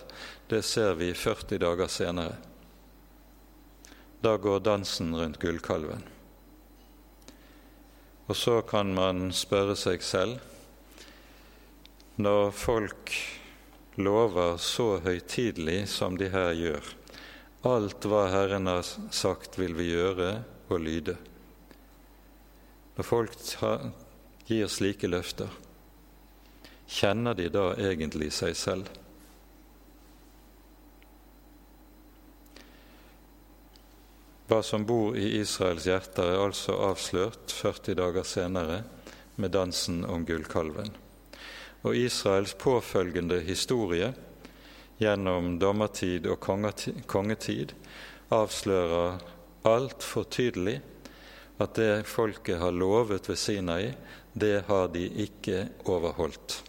det 0.51 0.63
ser 0.67 0.97
vi 0.99 1.13
40 1.15 1.61
dager 1.63 1.87
senere. 1.87 2.35
Da 4.23 4.35
går 4.35 4.59
dansen 4.65 5.13
rundt 5.15 5.39
gullkalven. 5.39 6.03
Og 8.27 8.35
så 8.35 8.61
kan 8.67 8.91
man 8.95 9.31
spørre 9.35 9.75
seg 9.79 10.03
selv 10.03 10.39
når 12.19 12.51
folk 12.53 13.13
lover 13.97 14.57
så 14.61 14.97
høytidelig 15.03 15.87
som 15.93 16.17
de 16.19 16.27
her 16.33 16.51
gjør, 16.57 16.91
alt 17.63 18.05
hva 18.09 18.25
Herren 18.27 18.67
har 18.67 18.83
sagt 19.15 19.55
vil 19.59 19.75
vi 19.77 19.93
gjøre 19.93 20.31
og 20.67 20.81
lyde. 20.83 21.15
Når 22.97 23.07
folk 23.07 23.37
gir 24.47 24.67
slike 24.67 25.07
løfter, 25.07 25.47
kjenner 26.91 27.37
de 27.37 27.47
da 27.53 27.71
egentlig 27.79 28.33
seg 28.35 28.57
selv? 28.59 28.91
Hva 34.51 34.59
som 34.61 34.83
bor 34.85 35.15
i 35.17 35.29
Israels 35.39 35.87
hjerter, 35.87 36.33
er 36.33 36.43
altså 36.43 36.75
avslørt 36.91 37.55
40 37.55 37.95
dager 37.97 38.27
senere 38.27 38.83
med 39.39 39.55
dansen 39.55 40.03
om 40.05 40.27
gullkalven. 40.27 40.91
Og 41.87 41.95
Israels 41.97 42.53
påfølgende 42.59 43.39
historie 43.47 44.11
gjennom 45.03 45.57
dommertid 45.59 46.27
og 46.31 46.39
kongetid 47.07 47.75
avslører 48.33 49.21
altfor 49.67 50.27
tydelig 50.31 50.79
at 51.61 51.75
det 51.77 52.07
folket 52.09 52.59
har 52.59 52.75
lovet 52.75 53.29
ved 53.29 53.39
Sinai, 53.39 53.93
det 54.33 54.65
har 54.67 54.87
de 54.93 55.05
ikke 55.25 55.67
overholdt. 55.85 56.61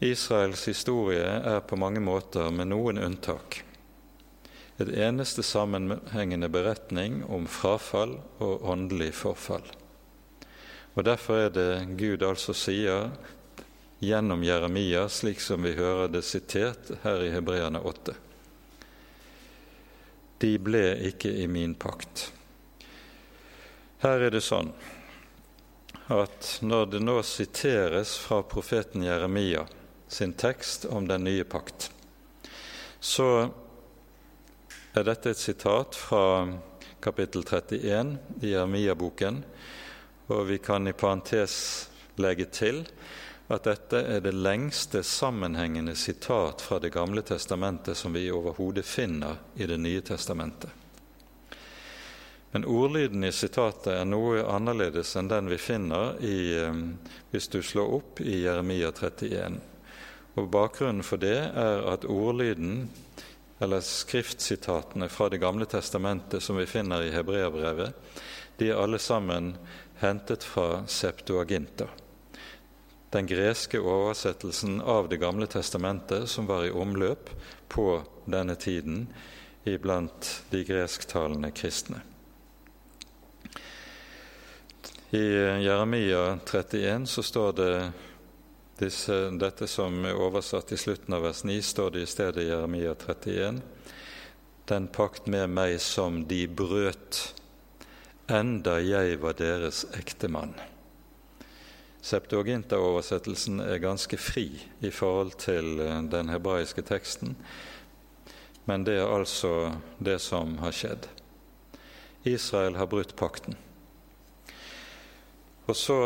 Israels 0.00 0.64
historie 0.64 1.26
er 1.26 1.60
på 1.60 1.76
mange 1.76 2.00
måter, 2.00 2.48
med 2.50 2.70
noen 2.72 2.98
unntak, 3.02 3.60
et 4.80 4.88
eneste 4.88 5.44
sammenhengende 5.44 6.48
beretning 6.48 7.20
om 7.28 7.44
frafall 7.44 8.16
og 8.40 8.64
åndelig 8.64 9.12
forfall. 9.18 9.66
Og 10.96 11.04
Derfor 11.04 11.44
er 11.44 11.52
det 11.52 11.98
Gud 12.00 12.24
altså 12.24 12.56
sier 12.56 13.10
gjennom 14.00 14.44
Jeremia, 14.44 15.08
slik 15.08 15.40
som 15.40 15.62
vi 15.62 15.74
hører 15.76 16.08
det 16.08 16.22
sitert 16.24 16.88
her 17.02 17.20
i 17.20 17.30
Hebreane 17.34 17.80
8. 17.84 18.14
De 20.40 20.54
ble 20.56 20.84
ikke 21.10 21.28
i 21.28 21.44
min 21.46 21.74
pakt. 21.76 22.30
Her 24.00 24.24
er 24.24 24.32
det 24.32 24.40
sånn 24.40 24.72
at 26.10 26.48
når 26.64 26.86
det 26.94 27.02
nå 27.04 27.18
siteres 27.22 28.16
fra 28.18 28.40
profeten 28.42 29.04
Jeremia 29.04 29.66
sin 30.08 30.32
tekst 30.32 30.88
om 30.88 31.04
den 31.06 31.28
nye 31.28 31.44
pakt, 31.44 31.90
så 33.00 33.50
er 34.96 35.06
dette 35.06 35.34
et 35.34 35.44
sitat 35.44 35.94
fra 35.94 36.48
kapittel 37.04 37.44
31 37.44 38.16
i 38.40 38.54
Jeremia-boken, 38.54 39.44
og 40.32 40.46
vi 40.48 40.56
kan 40.58 40.88
i 40.88 40.96
parentes 40.96 41.54
legge 42.16 42.48
til 42.48 42.86
at 43.50 43.66
dette 43.66 44.00
er 44.06 44.20
det 44.22 44.32
lengste 44.36 45.02
sammenhengende 45.02 45.96
sitat 45.98 46.62
fra 46.62 46.78
Det 46.78 46.92
gamle 46.94 47.22
testamentet 47.22 47.96
som 47.96 48.12
vi 48.14 48.30
overhodet 48.30 48.86
finner 48.86 49.40
i 49.54 49.66
Det 49.66 49.78
nye 49.78 50.00
testamentet. 50.00 50.70
Men 52.50 52.64
ordlyden 52.64 53.24
i 53.24 53.32
sitatet 53.32 53.92
er 53.94 54.06
noe 54.06 54.42
annerledes 54.42 55.14
enn 55.18 55.28
den 55.30 55.50
vi 55.50 55.58
finner 55.58 56.16
i, 56.18 56.54
eh, 56.58 56.80
hvis 57.30 57.48
du 57.48 57.62
slår 57.62 57.92
opp 57.98 58.20
i 58.20 58.40
Jeremia 58.42 58.90
31. 58.90 59.60
Og 60.34 60.50
Bakgrunnen 60.50 61.06
for 61.06 61.22
det 61.22 61.38
er 61.38 61.86
at 61.92 62.04
ordlyden 62.04 62.88
eller 63.60 63.80
skriftsitatene 63.84 65.08
fra 65.08 65.28
Det 65.28 65.38
gamle 65.38 65.66
testamentet 65.66 66.42
som 66.42 66.56
vi 66.56 66.66
finner 66.66 67.02
i 67.02 67.12
hebreerbrevet, 67.12 67.92
de 68.56 68.70
er 68.70 68.82
alle 68.82 68.98
sammen 68.98 69.56
hentet 70.00 70.44
fra 70.44 70.86
Septuaginta, 70.86 71.86
den 73.10 73.26
greske 73.26 73.80
oversettelsen 73.80 74.80
av 74.80 75.08
Det 75.08 75.16
gamle 75.16 75.46
testamentet 75.46 76.28
som 76.28 76.46
var 76.46 76.64
i 76.64 76.70
omløp 76.70 77.30
på 77.68 78.02
denne 78.24 78.54
tiden 78.54 79.08
iblant 79.64 80.42
de 80.50 80.62
gresktalende 80.64 81.50
kristne. 81.50 82.00
I 85.10 85.26
Jeremia 85.66 86.38
31 86.46 87.06
så 87.06 87.22
står 87.22 87.52
det 87.52 87.74
Disse, 88.80 89.16
dette 89.36 89.66
som 89.68 90.04
er 90.08 90.16
oversatt 90.16 90.70
i 90.72 90.78
slutten 90.80 91.12
av 91.12 91.26
vers 91.26 91.42
9, 91.44 91.58
står 91.60 91.90
det 91.92 92.04
i 92.06 92.08
stedet 92.08 92.44
i 92.44 92.48
Jeremia 92.48 92.94
31. 92.94 93.58
Den 94.70 94.86
pakt 94.88 95.26
med 95.28 95.50
meg 95.52 95.76
som 95.84 96.22
de 96.30 96.46
brøt, 96.48 97.18
enda 98.30 98.78
jeg 98.80 99.18
var 99.20 99.36
deres 99.36 99.82
ektemann. 99.98 100.54
Septuaginta-oversettelsen 102.00 103.60
er 103.60 103.82
ganske 103.82 104.16
fri 104.16 104.46
i 104.80 104.90
forhold 104.90 105.34
til 105.42 105.80
eh, 105.84 106.02
den 106.08 106.32
hebraiske 106.32 106.82
teksten, 106.88 107.36
men 108.64 108.84
det 108.86 108.96
er 109.00 109.12
altså 109.12 109.72
det 109.98 110.18
som 110.24 110.56
har 110.62 110.72
skjedd. 110.72 111.08
Israel 112.24 112.76
har 112.76 112.88
brutt 112.88 113.16
pakten. 113.16 113.56
Og 115.68 115.76
så 115.76 116.00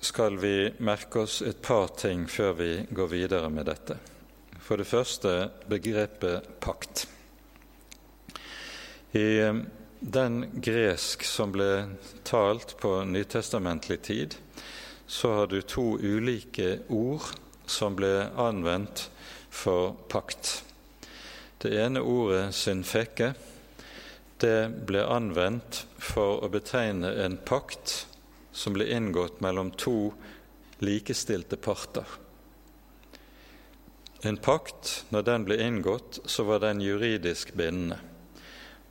skal 0.00 0.38
vi 0.38 0.70
merke 0.78 1.24
oss 1.26 1.40
et 1.42 1.58
par 1.62 1.90
ting 1.98 2.26
før 2.30 2.52
vi 2.60 2.70
går 2.90 3.10
videre 3.10 3.50
med 3.50 3.66
dette. 3.66 3.98
For 4.62 4.78
det 4.78 4.88
første 4.88 5.32
begrepet 5.70 6.46
pakt. 6.62 7.06
I 9.16 9.26
eh, 9.42 9.60
den 10.00 10.42
gresk 10.62 11.24
som 11.26 11.52
ble 11.54 11.70
talt 12.26 12.76
på 12.78 12.98
nytestamentlig 13.08 14.02
tid, 14.06 14.36
så 15.06 15.32
har 15.32 15.46
du 15.46 15.60
to 15.62 15.98
ulike 15.98 16.80
ord 16.88 17.34
som 17.66 17.96
ble 17.98 18.28
anvendt 18.36 19.08
for 19.50 19.94
pakt. 20.08 20.64
Det 21.58 21.72
ene 21.74 22.00
ordet 22.00 22.54
'synfeke' 22.54 23.34
det 24.40 24.68
ble 24.86 25.00
anvendt 25.00 25.86
for 25.98 26.42
å 26.44 26.50
betegne 26.52 27.08
en 27.24 27.38
pakt 27.48 28.06
som 28.52 28.76
ble 28.76 28.88
inngått 28.92 29.40
mellom 29.40 29.70
to 29.70 30.12
likestilte 30.84 31.56
parter. 31.56 32.04
En 34.22 34.36
pakt, 34.36 35.04
når 35.08 35.22
den 35.22 35.44
ble 35.44 35.56
inngått, 35.62 36.20
så 36.24 36.44
var 36.44 36.60
den 36.64 36.80
juridisk 36.84 37.54
bindende. 37.56 37.98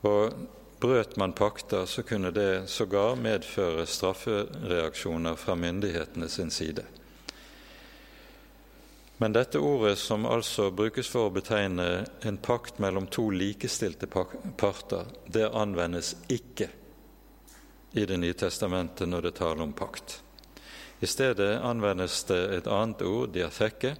Og 0.05 0.33
brøt 0.79 1.15
man 1.17 1.33
pakter, 1.33 1.85
så 1.85 2.03
kunne 2.03 2.31
det 2.31 2.67
sågar 2.67 3.15
medføre 3.15 3.85
straffereaksjoner 3.85 5.35
fra 5.35 5.55
myndighetene 5.55 6.29
sin 6.29 6.51
side. 6.51 6.83
Men 9.17 9.33
dette 9.33 9.59
ordet, 9.59 9.97
som 9.97 10.25
altså 10.25 10.71
brukes 10.71 11.07
for 11.07 11.29
å 11.29 11.35
betegne 11.35 12.05
en 12.27 12.37
pakt 12.37 12.81
mellom 12.83 13.07
to 13.07 13.29
likestilte 13.31 14.09
parter, 14.11 15.07
det 15.27 15.47
anvendes 15.53 16.15
ikke 16.27 16.69
i 17.95 18.05
Det 18.05 18.17
nye 18.19 18.35
testamentet 18.35 19.07
når 19.07 19.21
det 19.21 19.37
taler 19.37 19.63
om 19.63 19.73
pakt. 19.73 20.21
I 20.99 21.07
stedet 21.07 21.61
anvendes 21.63 22.23
det 22.27 22.41
et 22.57 22.67
annet 22.67 23.01
ord, 23.07 23.29
diatheke, 23.31 23.93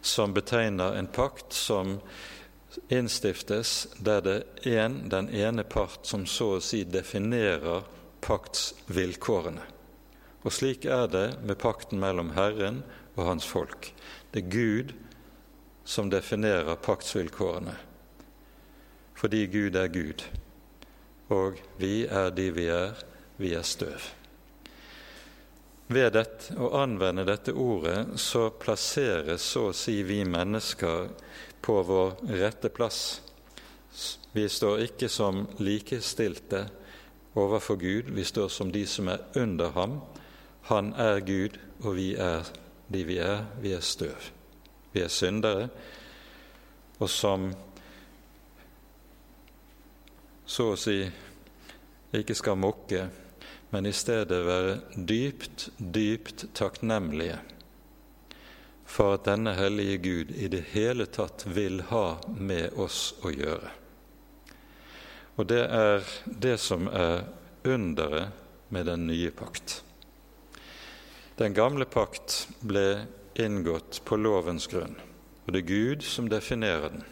som 0.00 0.34
betegner 0.34 0.94
en 0.94 1.06
pakt 1.10 1.52
som 1.52 1.96
innstiftes 2.88 3.88
der 3.98 4.20
det 4.24 4.36
er 4.64 4.84
en, 4.84 4.98
den 5.10 5.28
ene 5.28 5.64
part 5.64 6.06
som 6.06 6.26
så 6.26 6.56
å 6.56 6.62
si 6.64 6.84
definerer 6.84 7.86
paktsvilkårene. 8.24 9.64
Og 10.46 10.54
slik 10.54 10.86
er 10.86 11.08
det 11.10 11.26
med 11.42 11.58
pakten 11.58 11.98
mellom 12.02 12.32
Herren 12.36 12.82
og 13.16 13.24
hans 13.26 13.46
folk. 13.48 13.90
Det 14.30 14.44
er 14.44 14.52
Gud 14.52 14.94
som 15.86 16.10
definerer 16.10 16.78
paktsvilkårene, 16.82 17.74
fordi 19.16 19.46
Gud 19.50 19.76
er 19.78 19.90
Gud, 19.90 20.22
og 21.30 21.58
vi 21.78 22.04
er 22.06 22.30
de 22.34 22.50
vi 22.54 22.66
er, 22.70 22.94
vi 23.38 23.54
er 23.54 23.66
støv. 23.66 24.10
Ved 25.86 26.16
dette, 26.16 26.56
å 26.58 26.72
anvende 26.82 27.22
dette 27.26 27.54
ordet 27.54 28.18
så 28.18 28.48
plasseres 28.50 29.44
så 29.46 29.68
å 29.70 29.76
si 29.76 30.00
vi 30.02 30.24
mennesker 30.26 31.12
på 31.66 31.80
vår 31.82 32.14
rette 32.38 32.70
plass. 32.70 33.00
Vi 34.32 34.44
står 34.48 34.84
ikke 34.86 35.08
som 35.10 35.42
likestilte 35.58 36.66
overfor 37.34 37.76
Gud, 37.80 38.12
vi 38.14 38.24
står 38.24 38.48
som 38.54 38.70
de 38.72 38.84
som 38.86 39.10
er 39.10 39.24
under 39.34 39.74
ham. 39.74 39.98
Han 40.70 40.92
er 40.94 41.20
Gud, 41.26 41.58
og 41.82 41.98
vi 41.98 42.12
er 42.14 42.46
de 42.88 43.02
vi 43.04 43.18
er. 43.18 43.44
Vi 43.60 43.74
er 43.74 43.82
støv. 43.82 44.30
Vi 44.92 45.02
er 45.02 45.10
syndere, 45.12 45.68
og 46.98 47.10
som 47.10 47.50
så 50.46 50.70
å 50.72 50.78
si 50.78 51.00
ikke 52.14 52.36
skal 52.38 52.56
mukke 52.56 53.08
men 53.70 53.86
i 53.86 53.92
stedet 53.92 54.44
være 54.46 54.78
dypt, 55.08 55.68
dypt 55.78 56.46
takknemlige 56.54 57.38
for 58.86 59.16
at 59.16 59.26
denne 59.26 59.52
hellige 59.58 59.98
Gud 59.98 60.30
i 60.30 60.48
det 60.48 60.62
hele 60.72 61.06
tatt 61.10 61.44
vil 61.46 61.82
ha 61.90 62.18
med 62.38 62.78
oss 62.78 63.14
å 63.26 63.32
gjøre. 63.34 63.72
Og 65.36 65.48
det 65.50 65.64
er 65.66 66.06
det 66.24 66.56
som 66.62 66.86
er 66.88 67.26
underet 67.66 68.32
med 68.72 68.86
den 68.88 69.04
nye 69.10 69.30
pakt. 69.34 69.82
Den 71.36 71.52
gamle 71.52 71.84
pakt 71.84 72.46
ble 72.64 73.04
inngått 73.36 74.00
på 74.08 74.16
lovens 74.16 74.68
grunn, 74.70 74.96
og 75.44 75.52
det 75.52 75.60
er 75.60 75.68
Gud 75.68 76.06
som 76.06 76.30
definerer 76.32 76.94
den. 76.94 77.04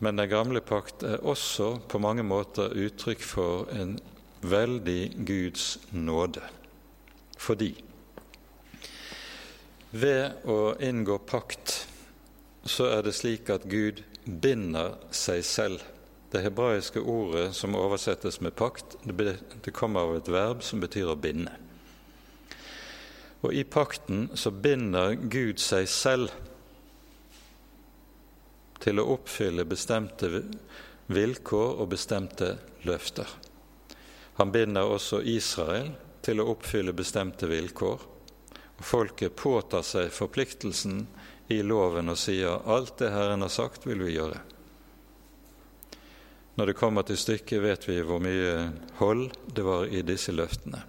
Men 0.00 0.16
den 0.16 0.30
gamle 0.32 0.62
pakt 0.64 1.04
er 1.04 1.20
også 1.28 1.74
på 1.92 2.00
mange 2.00 2.24
måter 2.24 2.72
uttrykk 2.72 3.22
for 3.22 3.68
en 3.76 3.98
veldig 4.40 5.12
Guds 5.28 5.74
nåde. 5.92 6.42
Fordi 7.36 7.74
ved 9.90 10.46
å 10.46 10.74
inngå 10.82 11.18
pakt 11.26 11.86
så 12.62 12.90
er 12.92 13.02
det 13.06 13.14
slik 13.16 13.50
at 13.50 13.66
Gud 13.70 14.02
binder 14.24 14.98
seg 15.14 15.42
selv. 15.46 15.82
Det 16.30 16.44
hebraiske 16.44 17.00
ordet 17.00 17.48
som 17.58 17.74
oversettes 17.74 18.38
med 18.40 18.54
pakt, 18.54 18.94
det 19.02 19.74
kommer 19.74 20.06
av 20.06 20.20
et 20.20 20.30
verb 20.30 20.62
som 20.62 20.82
betyr 20.82 21.10
å 21.10 21.18
binde. 21.18 21.52
Og 23.40 23.56
i 23.56 23.64
pakten 23.64 24.28
så 24.36 24.52
binder 24.52 25.16
Gud 25.16 25.58
seg 25.62 25.88
selv 25.88 26.30
til 28.80 29.00
å 29.00 29.08
oppfylle 29.16 29.64
bestemte 29.68 30.28
vilkår 31.10 31.80
og 31.80 31.90
bestemte 31.90 32.52
løfter. 32.86 33.26
Han 34.38 34.52
binder 34.52 34.88
også 34.88 35.22
Israel 35.28 35.90
til 36.24 36.40
å 36.40 36.50
oppfylle 36.52 36.94
bestemte 36.96 37.48
vilkår. 37.50 38.04
Folket 38.80 39.36
påtar 39.36 39.84
seg 39.84 40.12
forpliktelsen 40.12 41.04
i 41.52 41.60
loven 41.62 42.08
og 42.12 42.18
sier 42.18 42.62
alt 42.70 42.96
det 43.00 43.10
Herren 43.12 43.44
har 43.44 43.52
sagt, 43.52 43.86
vil 43.86 44.02
vi 44.06 44.14
gjøre. 44.16 44.40
Når 46.56 46.70
det 46.70 46.76
kommer 46.78 47.04
til 47.06 47.18
stykket, 47.20 47.62
vet 47.62 47.86
vi 47.88 48.00
hvor 48.04 48.22
mye 48.22 48.70
hold 48.98 49.28
det 49.48 49.64
var 49.64 49.86
i 49.88 50.02
disse 50.06 50.32
løftene. 50.32 50.82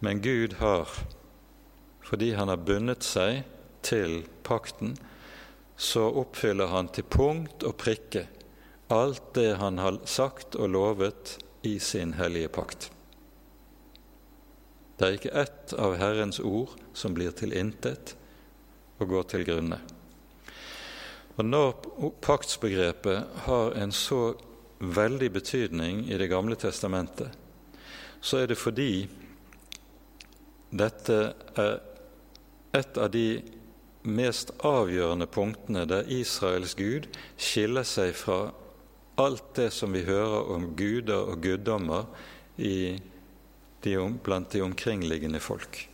Men 0.00 0.22
Gud 0.24 0.56
har, 0.60 0.88
fordi 2.04 2.32
han 2.36 2.48
har 2.48 2.62
bundet 2.64 3.04
seg 3.04 3.42
til 3.84 4.22
pakten, 4.46 4.94
så 5.76 6.06
oppfyller 6.22 6.72
han 6.72 6.88
til 6.92 7.08
punkt 7.08 7.64
og 7.64 7.76
prikke 7.80 8.26
alt 8.92 9.34
det 9.36 9.54
han 9.60 9.78
har 9.78 10.00
sagt 10.04 10.56
og 10.56 10.72
lovet 10.72 11.36
i 11.62 11.78
sin 11.80 12.16
hellige 12.18 12.48
pakt. 12.52 12.90
Det 15.00 15.06
er 15.06 15.14
ikke 15.16 15.30
ett 15.40 15.72
av 15.80 15.94
Herrens 15.96 16.36
ord 16.44 16.74
som 16.92 17.14
blir 17.16 17.32
til 17.32 17.54
intet 17.56 18.10
og 19.00 19.08
går 19.08 19.22
til 19.32 19.46
grunne. 19.48 19.78
Og 21.40 21.46
Når 21.48 21.70
paktsbegrepet 22.20 23.44
har 23.46 23.72
en 23.80 23.94
så 23.96 24.34
veldig 24.80 25.30
betydning 25.32 26.02
i 26.04 26.18
Det 26.20 26.28
gamle 26.28 26.56
testamentet, 26.56 27.32
så 28.20 28.42
er 28.42 28.46
det 28.52 28.58
fordi 28.60 29.08
dette 30.68 31.16
er 31.56 31.80
et 32.76 32.98
av 33.00 33.08
de 33.10 33.40
mest 34.04 34.52
avgjørende 34.60 35.26
punktene 35.32 35.86
der 35.88 36.12
Israels 36.12 36.74
Gud 36.76 37.08
skiller 37.40 37.88
seg 37.88 38.12
fra 38.12 38.52
alt 39.16 39.54
det 39.56 39.70
som 39.72 39.96
vi 39.96 40.04
hører 40.04 40.52
om 40.52 40.74
guder 40.76 41.32
og 41.32 41.40
guddommer 41.40 42.04
de, 43.84 43.96
blant 44.24 44.50
de 44.50 44.62
omkringliggende 44.62 45.40
folk. 45.40 45.86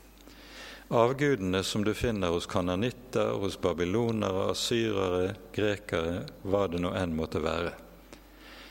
Avgudene 0.89 1.63
som 1.67 1.85
du 1.85 1.95
finner 1.95 2.31
hos 2.31 2.47
kananitter, 2.47 3.33
hos 3.43 3.59
babylonere, 3.61 4.51
asyrere, 4.53 5.35
grekere, 5.55 6.21
hva 6.47 6.67
det 6.71 6.79
nå 6.83 6.93
enn 6.95 7.17
måtte 7.19 7.43
være. 7.43 7.73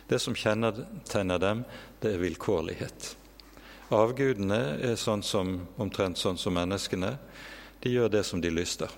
Det 0.08 0.22
som 0.24 0.38
kjennetegner 0.38 1.42
dem, 1.42 1.66
det 2.00 2.14
er 2.14 2.22
vilkårlighet. 2.22 3.10
Avgudene 3.96 4.62
er 4.80 4.96
sånn 4.98 5.26
som, 5.26 5.58
omtrent 5.78 6.18
sånn 6.18 6.40
som 6.40 6.56
menneskene. 6.56 7.18
De 7.84 7.92
gjør 7.92 8.14
det 8.14 8.24
som 8.24 8.42
de 8.42 8.54
lyster. 8.54 8.90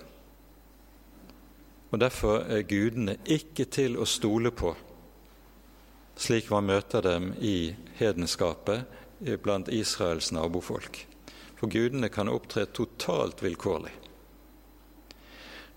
Og 1.90 1.98
Derfor 1.98 2.44
er 2.46 2.68
gudene 2.68 3.16
ikke 3.24 3.66
til 3.72 3.98
å 3.98 4.06
stole 4.06 4.52
på, 4.52 4.74
slik 6.18 6.50
man 6.52 6.66
møter 6.68 7.02
dem 7.02 7.32
i 7.40 7.72
hedenskapet 7.98 8.84
blant 9.20 9.68
Israels 9.68 10.32
nabofolk. 10.32 11.06
for 11.58 11.66
gudene 11.66 12.08
kan 12.08 12.28
opptre 12.28 12.66
totalt 12.66 13.42
vilkårlig. 13.42 13.90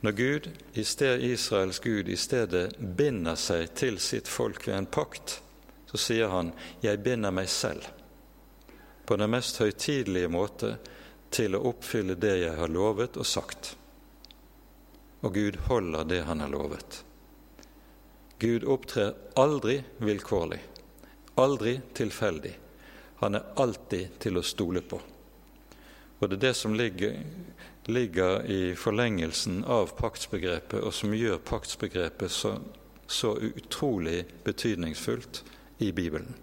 Når 0.01 0.11
Gud, 0.11 0.49
i 0.73 0.83
sted, 0.83 1.21
Israels 1.21 1.79
Gud 1.79 2.09
i 2.09 2.17
stedet 2.17 2.77
binder 2.77 3.35
seg 3.35 3.73
til 3.77 3.99
sitt 4.01 4.29
folk 4.29 4.67
ved 4.67 4.75
en 4.77 4.85
pakt, 4.85 5.41
så 5.89 5.97
sier 5.97 6.27
han 6.27 6.53
'jeg 6.81 7.03
binder 7.03 7.31
meg 7.31 7.47
selv' 7.47 7.89
på 9.05 9.17
den 9.17 9.29
mest 9.29 9.57
høytidelige 9.57 10.27
måte 10.27 10.77
til 11.29 11.55
å 11.55 11.63
oppfylle 11.69 12.15
det 12.15 12.37
jeg 12.37 12.55
har 12.55 12.67
lovet 12.67 13.17
og 13.17 13.25
sagt. 13.25 13.75
Og 15.21 15.33
Gud 15.33 15.57
holder 15.67 16.03
det 16.03 16.23
han 16.23 16.39
har 16.39 16.49
lovet. 16.49 17.03
Gud 18.39 18.63
opptrer 18.63 19.13
aldri 19.35 19.83
vilkårlig, 19.97 20.59
aldri 21.35 21.81
tilfeldig. 21.93 22.55
Han 23.21 23.37
er 23.37 23.49
alltid 23.61 24.19
til 24.19 24.39
å 24.39 24.45
stole 24.45 24.81
på. 24.81 24.97
Og 26.21 26.29
det 26.29 26.37
er 26.39 26.41
det 26.47 26.53
som 26.57 26.73
ligger, 26.73 27.19
ligger 27.85 28.45
i 28.49 28.75
forlengelsen 28.77 29.63
av 29.65 29.93
paktsbegrepet, 29.97 30.81
og 30.81 30.93
som 30.93 31.13
gjør 31.13 31.41
paktsbegrepet 31.45 32.33
så, 32.33 32.55
så 33.05 33.35
utrolig 33.37 34.23
betydningsfullt 34.45 35.43
i 35.85 35.91
Bibelen. 35.93 36.33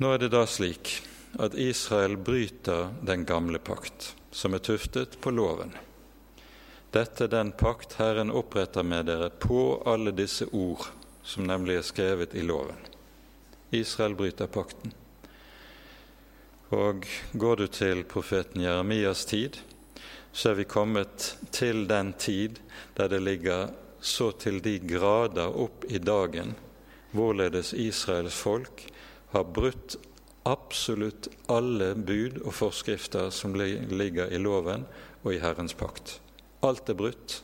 Nå 0.00 0.12
er 0.12 0.20
det 0.20 0.32
da 0.32 0.46
slik 0.48 0.94
at 1.40 1.56
Israel 1.60 2.16
bryter 2.16 2.92
den 3.04 3.24
gamle 3.28 3.60
pakt, 3.60 4.14
som 4.32 4.56
er 4.56 4.64
tuftet 4.64 5.16
på 5.20 5.32
loven. 5.32 5.72
Dette 6.92 7.24
er 7.24 7.34
den 7.36 7.52
pakt 7.56 8.00
Herren 8.00 8.32
oppretter 8.32 8.84
med 8.84 9.08
dere 9.08 9.32
på 9.32 9.80
alle 9.86 10.12
disse 10.16 10.48
ord, 10.52 10.88
som 11.22 11.48
nemlig 11.48 11.78
er 11.78 11.86
skrevet 11.86 12.34
i 12.34 12.44
loven. 12.44 12.89
Israel 13.70 14.16
bryter 14.18 14.50
pakten. 14.50 14.92
Og 16.70 17.06
går 17.32 17.56
du 17.56 17.66
til 17.66 18.04
profeten 18.04 18.62
Jeremias 18.62 19.24
tid, 19.26 19.58
så 20.32 20.52
er 20.52 20.60
vi 20.60 20.64
kommet 20.70 21.34
til 21.50 21.86
den 21.90 22.12
tid 22.12 22.60
der 22.96 23.10
det 23.10 23.22
ligger 23.22 23.72
så 24.00 24.30
til 24.32 24.60
de 24.62 24.78
grader 24.78 25.50
opp 25.50 25.84
i 25.88 25.98
dagen 25.98 26.54
hvorledes 27.10 27.72
Israels 27.74 28.38
folk 28.38 28.86
har 29.34 29.44
brutt 29.44 29.96
absolutt 30.48 31.28
alle 31.50 31.92
bud 31.94 32.40
og 32.44 32.54
forskrifter 32.56 33.30
som 33.34 33.54
ligger 33.54 34.30
i 34.30 34.38
loven 34.40 34.86
og 35.22 35.34
i 35.34 35.40
Herrens 35.42 35.74
pakt. 35.74 36.18
Alt 36.64 36.88
er 36.88 36.96
brutt. 36.96 37.40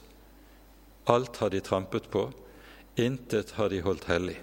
Alt 1.07 1.37
har 1.43 1.51
de 1.51 1.61
trampet 1.61 2.09
på. 2.11 2.29
Intet 2.97 3.53
har 3.59 3.69
de 3.71 3.83
holdt 3.85 4.09
hellig. 4.09 4.39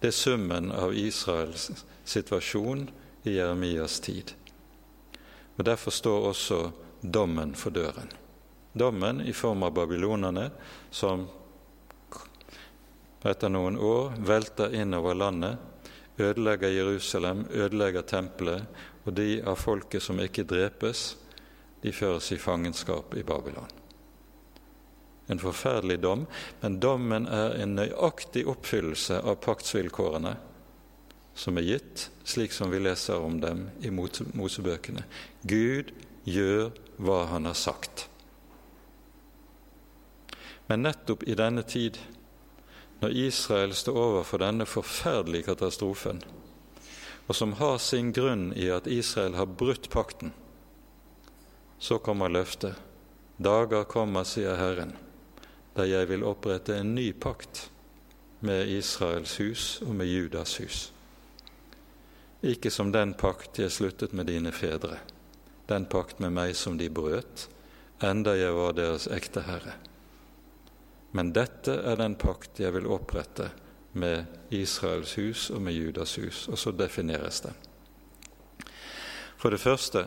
Det 0.00 0.08
er 0.08 0.16
summen 0.16 0.70
av 0.72 0.94
Israels 0.96 1.70
situasjon 2.08 2.86
i 3.28 3.36
Jeremias 3.36 4.00
tid. 4.00 4.32
Og 5.58 5.64
Derfor 5.68 5.92
står 5.92 6.28
også 6.30 6.60
dommen 7.00 7.52
for 7.54 7.74
døren. 7.74 8.08
Dommen 8.72 9.20
i 9.20 9.34
form 9.36 9.66
av 9.66 9.74
babylonerne 9.76 10.46
som 10.90 11.26
etter 13.28 13.52
noen 13.52 13.76
år 13.76 14.14
velter 14.24 14.72
innover 14.80 15.18
landet, 15.18 15.58
ødelegger 16.20 16.72
Jerusalem, 16.72 17.44
ødelegger 17.50 18.06
tempelet, 18.08 18.64
og 19.04 19.12
de 19.16 19.42
av 19.44 19.60
folket 19.60 20.04
som 20.04 20.20
ikke 20.20 20.46
drepes, 20.48 21.16
de 21.82 21.92
føres 21.92 22.32
i 22.32 22.40
fangenskap 22.40 23.16
i 23.16 23.24
Babylon. 23.24 23.79
En 25.30 25.38
forferdelig 25.38 26.00
dom, 26.02 26.26
men 26.60 26.78
dommen 26.82 27.28
er 27.30 27.54
en 27.62 27.76
nøyaktig 27.78 28.44
oppfyllelse 28.50 29.20
av 29.22 29.38
paktsvilkårene 29.44 30.34
som 31.40 31.56
er 31.56 31.68
gitt, 31.68 32.08
slik 32.26 32.52
som 32.52 32.70
vi 32.72 32.82
leser 32.82 33.22
om 33.22 33.38
dem 33.40 33.68
i 33.80 33.92
Mosebøkene. 33.94 35.06
Gud 35.42 35.92
gjør 36.28 36.72
hva 37.00 37.22
han 37.30 37.48
har 37.48 37.56
sagt. 37.56 38.08
Men 40.68 40.84
nettopp 40.84 41.24
i 41.26 41.38
denne 41.38 41.64
tid, 41.66 41.96
når 43.00 43.16
Israel 43.24 43.72
står 43.74 43.96
overfor 43.96 44.42
denne 44.42 44.66
forferdelige 44.68 45.48
katastrofen, 45.48 46.20
og 47.26 47.36
som 47.38 47.56
har 47.62 47.78
sin 47.78 48.12
grunn 48.12 48.50
i 48.58 48.68
at 48.74 48.90
Israel 48.90 49.38
har 49.38 49.48
brutt 49.48 49.88
pakten, 49.90 50.34
så 51.80 51.96
kommer 52.02 52.28
løftet. 52.28 52.76
Dager 53.40 53.86
kommer, 53.88 54.26
sier 54.28 54.58
Herren, 54.60 54.92
da 55.80 55.86
jeg 55.88 56.10
vil 56.10 56.26
opprette 56.28 56.74
en 56.76 56.92
ny 56.92 57.06
pakt 57.16 57.70
med 58.44 58.68
Israels 58.68 59.38
hus 59.40 59.64
og 59.86 59.94
med 59.96 60.10
Judas 60.10 60.58
hus. 60.60 60.80
Ikke 62.44 62.72
som 62.72 62.92
den 62.92 63.14
pakt 63.16 63.60
jeg 63.62 63.72
sluttet 63.72 64.12
med 64.16 64.28
dine 64.28 64.52
fedre, 64.52 64.98
den 65.72 65.86
pakt 65.88 66.20
med 66.20 66.34
meg 66.36 66.52
som 66.56 66.76
de 66.76 66.90
brøt, 66.92 67.46
enda 68.04 68.34
jeg 68.36 68.52
var 68.56 68.76
deres 68.76 69.08
ekte 69.08 69.44
herre. 69.48 69.78
Men 71.16 71.32
dette 71.36 71.78
er 71.80 71.96
den 72.00 72.18
pakt 72.20 72.60
jeg 72.60 72.74
vil 72.76 72.88
opprette 72.88 73.48
med 73.92 74.52
Israels 74.54 75.16
hus 75.16 75.48
og 75.50 75.64
med 75.64 75.74
Judas 75.74 76.14
hus. 76.20 76.44
Og 76.48 76.58
så 76.60 76.70
defineres 76.76 77.40
den. 77.42 77.56
For 79.40 79.50
det 79.50 79.60
første 79.60 80.06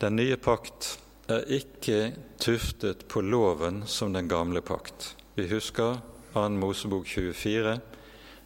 den 0.00 0.16
nye 0.16 0.36
pakt 0.36 0.96
er 1.26 1.48
ikke 1.50 2.12
tuftet 2.38 3.08
på 3.08 3.20
loven 3.20 3.82
som 3.86 4.12
den 4.12 4.28
gamle 4.28 4.60
pakt. 4.62 5.16
Vi 5.34 5.48
husker 5.50 5.98
2. 6.32 6.48
Mosebok 6.48 7.06
24. 7.06 7.78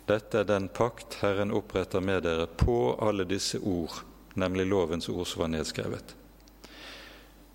Dette 0.09 0.41
er 0.41 0.49
den 0.49 0.69
pakt 0.73 1.19
Herren 1.21 1.53
oppretter 1.53 2.01
med 2.01 2.25
dere 2.25 2.47
på 2.47 2.97
alle 3.05 3.27
disse 3.29 3.61
ord, 3.61 4.01
nemlig 4.35 4.67
lovens 4.67 5.09
ord 5.13 5.29
som 5.29 5.45
var 5.45 5.53
nedskrevet. 5.53 6.17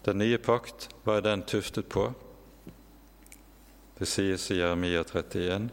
Den 0.06 0.22
nye 0.22 0.38
pakt, 0.38 0.90
hva 1.04 1.18
er 1.18 1.26
den 1.26 1.44
tuftet 1.50 1.90
på? 1.90 2.12
Det 3.98 4.06
sies 4.06 4.46
i 4.54 4.60
Jeremia 4.60 5.02
31.: 5.04 5.70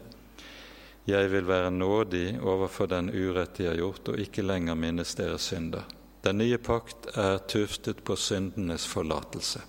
Jeg 1.05 1.29
vil 1.31 1.47
være 1.47 1.71
nådig 1.71 2.39
overfor 2.41 2.87
den 2.87 3.11
urett 3.13 3.57
de 3.57 3.67
har 3.67 3.75
gjort, 3.75 4.07
og 4.09 4.19
ikke 4.19 4.41
lenger 4.41 4.75
minnes 4.75 5.15
deres 5.15 5.51
synder. 5.51 5.83
Den 6.23 6.37
nye 6.39 6.57
pakt 6.57 7.09
er 7.19 7.37
tuftet 7.51 8.03
på 8.03 8.15
syndenes 8.15 8.85
forlatelse. 8.87 9.61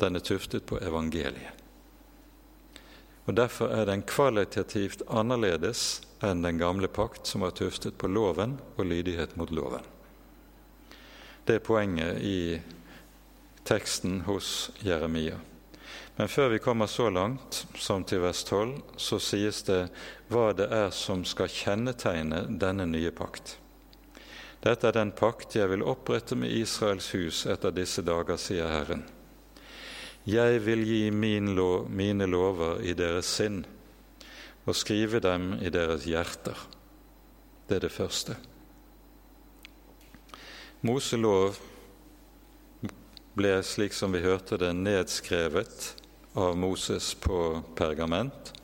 Den 0.00 0.16
er 0.16 0.24
tuftet 0.24 0.64
på 0.66 0.78
evangeliet. 0.80 1.52
Og 3.24 3.36
Derfor 3.36 3.68
er 3.72 3.84
den 3.88 4.02
kvalitativt 4.08 5.02
annerledes 5.08 6.02
enn 6.24 6.40
den 6.44 6.58
gamle 6.60 6.88
pakt, 6.88 7.26
som 7.28 7.44
var 7.44 7.52
tuftet 7.56 7.98
på 8.00 8.08
loven 8.08 8.58
og 8.76 8.86
lydighet 8.88 9.36
mot 9.36 9.52
loven. 9.52 9.84
Det 11.44 11.58
er 11.58 11.64
poenget 11.64 12.20
i 12.24 12.60
teksten 13.68 14.22
hos 14.28 14.70
Jeremia. 14.80 15.36
Men 16.16 16.28
før 16.28 16.48
vi 16.48 16.58
kommer 16.58 16.86
så 16.86 17.10
langt 17.10 17.66
som 17.76 18.04
til 18.04 18.22
vers 18.24 18.44
12, 18.44 18.78
så 18.96 19.18
sies 19.20 19.60
det 19.68 19.82
hva 20.32 20.52
det 20.56 20.70
er 20.72 20.88
som 20.94 21.24
skal 21.28 21.52
kjennetegne 21.52 22.46
denne 22.48 22.86
nye 22.88 23.12
pakt. 23.12 23.58
Dette 24.64 24.88
er 24.88 24.96
den 24.96 25.10
pakt 25.12 25.58
jeg 25.58 25.68
vil 25.74 25.84
opprette 25.84 26.36
med 26.40 26.52
Israels 26.56 27.10
hus 27.12 27.42
etter 27.52 27.74
disse 27.76 28.00
dager, 28.04 28.38
sier 28.40 28.70
Herren. 28.72 29.02
Jeg 30.24 30.62
vil 30.64 30.86
gi 30.88 31.10
min 31.12 31.50
lov, 31.52 31.90
mine 31.92 32.24
lover 32.24 32.80
i 32.80 32.94
deres 32.96 33.28
sinn 33.28 33.60
og 34.64 34.72
skrive 34.72 35.20
dem 35.20 35.58
i 35.60 35.68
deres 35.68 36.06
hjerter. 36.08 36.56
Det 37.68 37.76
er 37.76 37.84
det 37.84 37.92
første. 37.92 38.36
Moselov 40.84 41.58
ble, 43.36 43.52
slik 43.64 43.92
som 43.92 44.16
vi 44.16 44.22
hørte 44.24 44.56
det, 44.60 44.72
nedskrevet 44.76 45.90
av 46.40 46.56
Moses 46.56 47.10
på 47.20 47.60
pergament. 47.76 48.54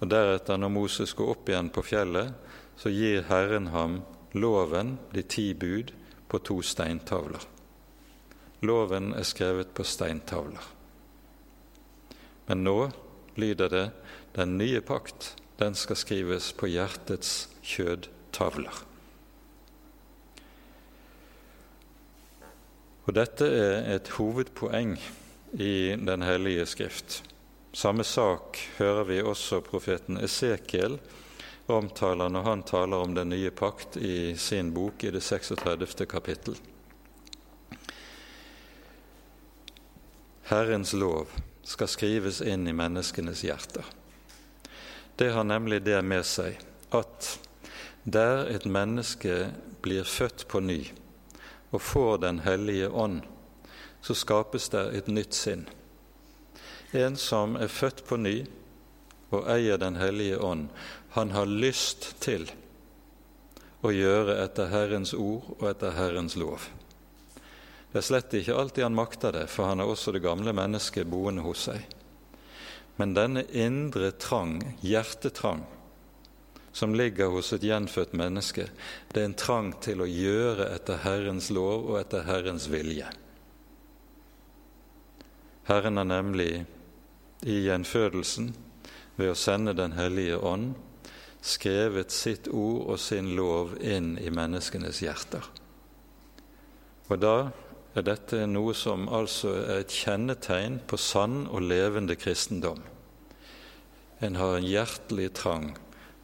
Og 0.00 0.12
Deretter, 0.12 0.60
når 0.60 0.74
Moses 0.76 1.16
går 1.16 1.32
opp 1.32 1.48
igjen 1.48 1.72
på 1.72 1.84
fjellet, 1.88 2.36
så 2.76 2.92
gir 2.92 3.24
Herren 3.30 3.70
ham 3.72 3.98
loven, 4.36 4.98
de 5.12 5.22
ti 5.22 5.52
bud, 5.54 5.92
på 6.28 6.38
to 6.38 6.60
steintavler. 6.62 7.44
Loven 8.66 9.12
er 9.14 9.26
skrevet 9.26 9.72
på 9.74 9.84
steintavler. 9.86 10.64
Men 12.46 12.64
nå 12.66 12.78
lyder 13.36 13.72
det 13.72 13.86
den 14.36 14.56
nye 14.58 14.80
pakt, 14.84 15.34
den 15.58 15.74
skal 15.74 15.96
skrives 15.96 16.50
på 16.52 16.68
hjertets 16.68 17.48
kjødtavler. 17.64 18.82
Og 23.06 23.14
dette 23.14 23.46
er 23.46 23.94
et 23.94 24.10
hovedpoeng 24.16 24.96
i 25.62 25.94
Den 25.94 26.22
hellige 26.26 26.66
skrift. 26.66 27.22
Samme 27.72 28.04
sak 28.04 28.58
hører 28.78 29.04
vi 29.04 29.20
også 29.22 29.60
profeten 29.62 30.18
Esekiel 30.18 30.98
omtaler 31.66 32.30
når 32.30 32.42
han 32.42 32.62
taler 32.62 32.96
om 32.96 33.14
den 33.14 33.32
nye 33.34 33.50
pakt 33.50 33.96
i 33.96 34.36
sin 34.38 34.72
bok 34.74 35.04
i 35.04 35.10
det 35.10 35.20
36. 35.20 36.06
kapittel. 36.06 36.56
Herrens 40.46 40.92
lov 40.92 41.32
skal 41.66 41.90
skrives 41.90 42.38
inn 42.40 42.68
i 42.70 42.74
menneskenes 42.76 43.42
hjerter. 43.42 43.84
Det 45.16 45.32
har 45.34 45.44
nemlig 45.44 45.80
det 45.82 45.98
med 46.06 46.22
seg 46.28 46.60
at 46.94 47.32
der 48.06 48.46
et 48.52 48.68
menneske 48.70 49.48
blir 49.82 50.06
født 50.06 50.46
på 50.46 50.60
ny 50.62 50.84
og 51.74 51.82
får 51.82 52.18
Den 52.22 52.38
hellige 52.38 52.88
ånd, 52.88 53.22
så 54.00 54.14
skapes 54.14 54.68
det 54.68 54.84
et 54.94 55.08
nytt 55.08 55.34
sinn. 55.34 55.66
En 56.92 57.16
som 57.16 57.56
er 57.58 57.66
født 57.66 58.04
på 58.06 58.16
ny 58.16 58.46
og 59.30 59.48
eier 59.50 59.78
Den 59.78 59.96
hellige 59.96 60.38
ånd, 60.38 60.68
han 61.16 61.30
har 61.30 61.46
lyst 61.46 62.14
til 62.22 62.46
å 63.82 63.92
gjøre 63.92 64.38
etter 64.44 64.70
Herrens 64.70 65.14
ord 65.14 65.46
og 65.58 65.68
etter 65.70 65.94
Herrens 65.96 66.36
lov. 66.38 66.68
Det 67.92 68.02
er 68.02 68.06
slett 68.06 68.34
ikke 68.36 68.56
alltid 68.56 68.84
han 68.84 68.98
makter 68.98 69.32
det, 69.32 69.46
for 69.48 69.70
han 69.70 69.80
har 69.80 69.88
også 69.88 70.12
det 70.12 70.24
gamle 70.24 70.52
mennesket 70.56 71.08
boende 71.08 71.44
hos 71.46 71.66
seg. 71.70 71.86
Men 72.96 73.14
denne 73.16 73.44
indre 73.52 74.10
trang, 74.20 74.58
hjertetrang, 74.80 75.64
som 76.76 76.94
ligger 76.96 77.32
hos 77.32 77.54
et 77.56 77.64
gjenfødt 77.64 78.12
menneske, 78.16 78.66
det 79.12 79.22
er 79.22 79.30
en 79.30 79.38
trang 79.40 79.70
til 79.84 80.02
å 80.04 80.08
gjøre 80.08 80.68
etter 80.74 81.00
Herrens 81.04 81.48
lov 81.48 81.88
og 81.88 82.00
etter 82.02 82.26
Herrens 82.28 82.68
vilje. 82.68 83.08
Herren 85.66 85.96
har 85.96 86.08
nemlig 86.08 86.50
i 87.48 87.56
gjenfødelsen, 87.64 88.52
ved 89.16 89.32
å 89.32 89.38
sende 89.38 89.74
Den 89.74 89.96
hellige 89.96 90.38
ånd, 90.38 90.74
skrevet 91.40 92.10
sitt 92.10 92.48
ord 92.48 92.90
og 92.90 92.98
sin 93.00 93.34
lov 93.36 93.76
inn 93.80 94.16
i 94.18 94.32
menneskenes 94.34 95.02
hjerter. 95.04 95.44
Og 97.06 97.20
da 97.22 97.36
er 97.96 98.04
dette 98.04 98.42
noe 98.50 98.74
som 98.76 99.06
altså 99.08 99.54
er 99.62 99.84
et 99.84 99.94
kjennetegn 99.94 100.80
på 100.88 100.98
sann 101.00 101.46
og 101.46 101.64
levende 101.64 102.16
kristendom. 102.18 102.82
En 104.20 104.36
har 104.36 104.56
en 104.56 104.66
hjertelig 104.66 105.30
trang 105.38 105.70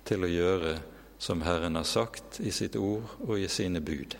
til 0.08 0.24
å 0.24 0.32
gjøre 0.32 0.74
som 1.22 1.44
Herren 1.46 1.78
har 1.78 1.86
sagt 1.86 2.40
i 2.42 2.50
sitt 2.50 2.76
ord 2.76 3.06
og 3.22 3.38
i 3.38 3.48
sine 3.48 3.80
bud. 3.80 4.16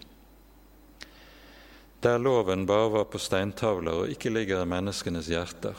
Der 2.02 2.18
loven 2.18 2.64
bare 2.66 2.90
var 2.90 3.08
på 3.10 3.18
steintavler 3.22 4.04
og 4.04 4.12
ikke 4.12 4.30
ligger 4.30 4.62
i 4.62 4.70
menneskenes 4.70 5.28
hjerter, 5.30 5.76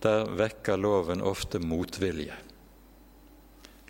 der 0.00 0.30
vekker 0.36 0.80
loven 0.80 1.22
ofte 1.22 1.58
motvilje. 1.58 2.36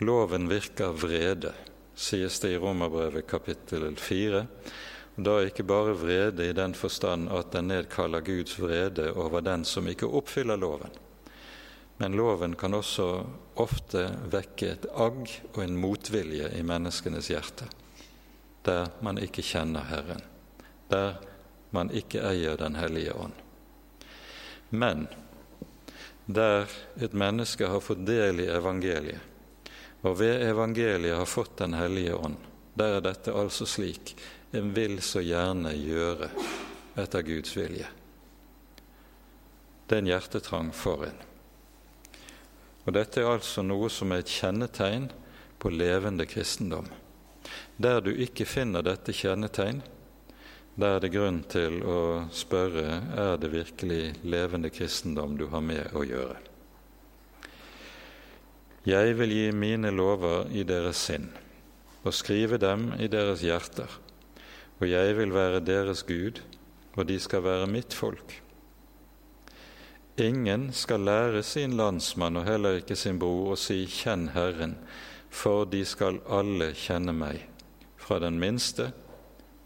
Loven 0.00 0.48
virker 0.48 0.94
vrede, 0.96 1.52
sies 1.94 2.40
det 2.40 2.54
i 2.54 2.58
Romerbrevet 2.58 3.26
kapittel 3.28 3.96
4. 3.96 4.46
Da 5.20 5.36
ikke 5.44 5.66
bare 5.66 5.92
vrede 5.98 6.48
i 6.48 6.56
den 6.56 6.74
forstand 6.74 7.28
at 7.34 7.52
den 7.52 7.68
nedkaller 7.68 8.24
Guds 8.24 8.56
vrede 8.60 9.10
over 9.12 9.42
den 9.44 9.64
som 9.68 9.88
ikke 9.90 10.08
oppfyller 10.08 10.56
loven, 10.56 10.90
men 12.00 12.16
loven 12.16 12.54
kan 12.56 12.74
også 12.74 13.06
ofte 13.60 14.06
vekke 14.32 14.70
et 14.72 14.86
agg 14.96 15.28
og 15.52 15.58
en 15.60 15.76
motvilje 15.76 16.48
i 16.56 16.62
menneskenes 16.64 17.28
hjerte, 17.28 17.66
der 18.64 18.88
man 19.04 19.20
ikke 19.20 19.44
kjenner 19.44 19.84
Herren, 19.90 20.22
der 20.88 21.20
man 21.76 21.92
ikke 21.92 22.22
eier 22.24 22.56
Den 22.56 22.78
hellige 22.80 23.12
ånd. 23.12 23.36
Men 24.70 25.08
der 26.32 26.70
et 27.00 27.12
menneske 27.12 27.66
har 27.66 27.82
fått 27.84 28.04
del 28.06 28.42
i 28.44 28.50
evangeliet, 28.52 29.20
og 30.02 30.18
ved 30.20 30.42
evangeliet 30.48 31.16
har 31.18 31.28
fått 31.28 31.58
Den 31.58 31.74
hellige 31.74 32.14
ånd, 32.16 32.36
der 32.74 32.98
er 32.98 33.04
dette 33.04 33.34
altså 33.36 33.66
slik 33.66 34.14
en 34.52 34.72
vil 34.74 34.98
så 35.02 35.22
gjerne 35.22 35.72
gjøre 35.76 36.30
etter 36.98 37.22
Guds 37.22 37.52
vilje. 37.56 37.86
Det 39.86 39.96
er 39.96 40.02
en 40.02 40.10
hjertetrang 40.10 40.72
for 40.74 41.04
en. 41.06 41.20
Og 42.86 42.94
Dette 42.96 43.20
er 43.22 43.30
altså 43.30 43.62
noe 43.62 43.90
som 43.92 44.12
er 44.12 44.22
et 44.22 44.32
kjennetegn 44.32 45.10
på 45.60 45.70
levende 45.70 46.26
kristendom. 46.26 46.88
Der 47.76 48.00
du 48.02 48.10
ikke 48.10 48.46
finner 48.48 48.84
dette 48.86 49.14
kjennetegn, 49.14 49.82
der 50.78 50.96
er 50.96 51.02
det 51.02 51.10
grunn 51.12 51.40
til 51.50 51.80
å 51.82 52.00
spørre 52.32 53.00
er 53.18 53.40
det 53.40 53.50
virkelig 53.52 54.14
levende 54.22 54.70
kristendom 54.72 55.36
du 55.38 55.48
har 55.50 55.64
med 55.64 55.96
å 55.96 56.04
gjøre. 56.06 56.38
Jeg 58.88 59.16
vil 59.18 59.34
gi 59.34 59.48
mine 59.52 59.90
lover 59.92 60.48
i 60.56 60.62
deres 60.64 61.02
sinn 61.10 61.28
og 62.00 62.14
skrive 62.16 62.56
dem 62.56 62.94
i 62.96 63.10
deres 63.12 63.42
hjerter, 63.44 63.90
og 64.80 64.86
jeg 64.88 65.16
vil 65.18 65.34
være 65.34 65.60
deres 65.60 66.00
Gud, 66.08 66.40
og 66.96 67.04
de 67.10 67.18
skal 67.20 67.44
være 67.44 67.68
mitt 67.68 67.92
folk. 67.92 68.38
Ingen 70.20 70.70
skal 70.72 71.04
lære 71.04 71.42
sin 71.44 71.76
landsmann 71.76 72.40
og 72.40 72.48
heller 72.48 72.80
ikke 72.80 72.96
sin 72.96 73.20
bror 73.20 73.52
å 73.52 73.60
si 73.60 73.84
'Kjenn 73.84 74.30
Herren', 74.32 74.78
for 75.30 75.64
de 75.64 75.84
skal 75.84 76.20
alle 76.28 76.72
kjenne 76.74 77.12
meg, 77.12 77.46
fra 77.96 78.18
den 78.18 78.40
minste 78.40 78.92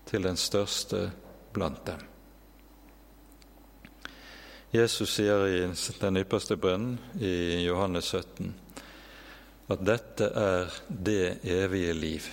til 0.08 0.26
den 0.26 0.36
største 0.36 1.08
blant 1.54 1.84
dem. 1.86 2.02
Jesus 4.74 5.12
sier 5.14 5.46
i 5.46 5.60
den 6.00 6.18
ypperste 6.18 6.56
brønnen 6.58 6.98
i 7.22 7.62
Johannes 7.62 8.10
17 8.10 8.54
at 9.72 9.84
dette 9.86 10.26
er 10.36 10.72
det 10.88 11.44
evige 11.48 11.92
liv, 11.96 12.24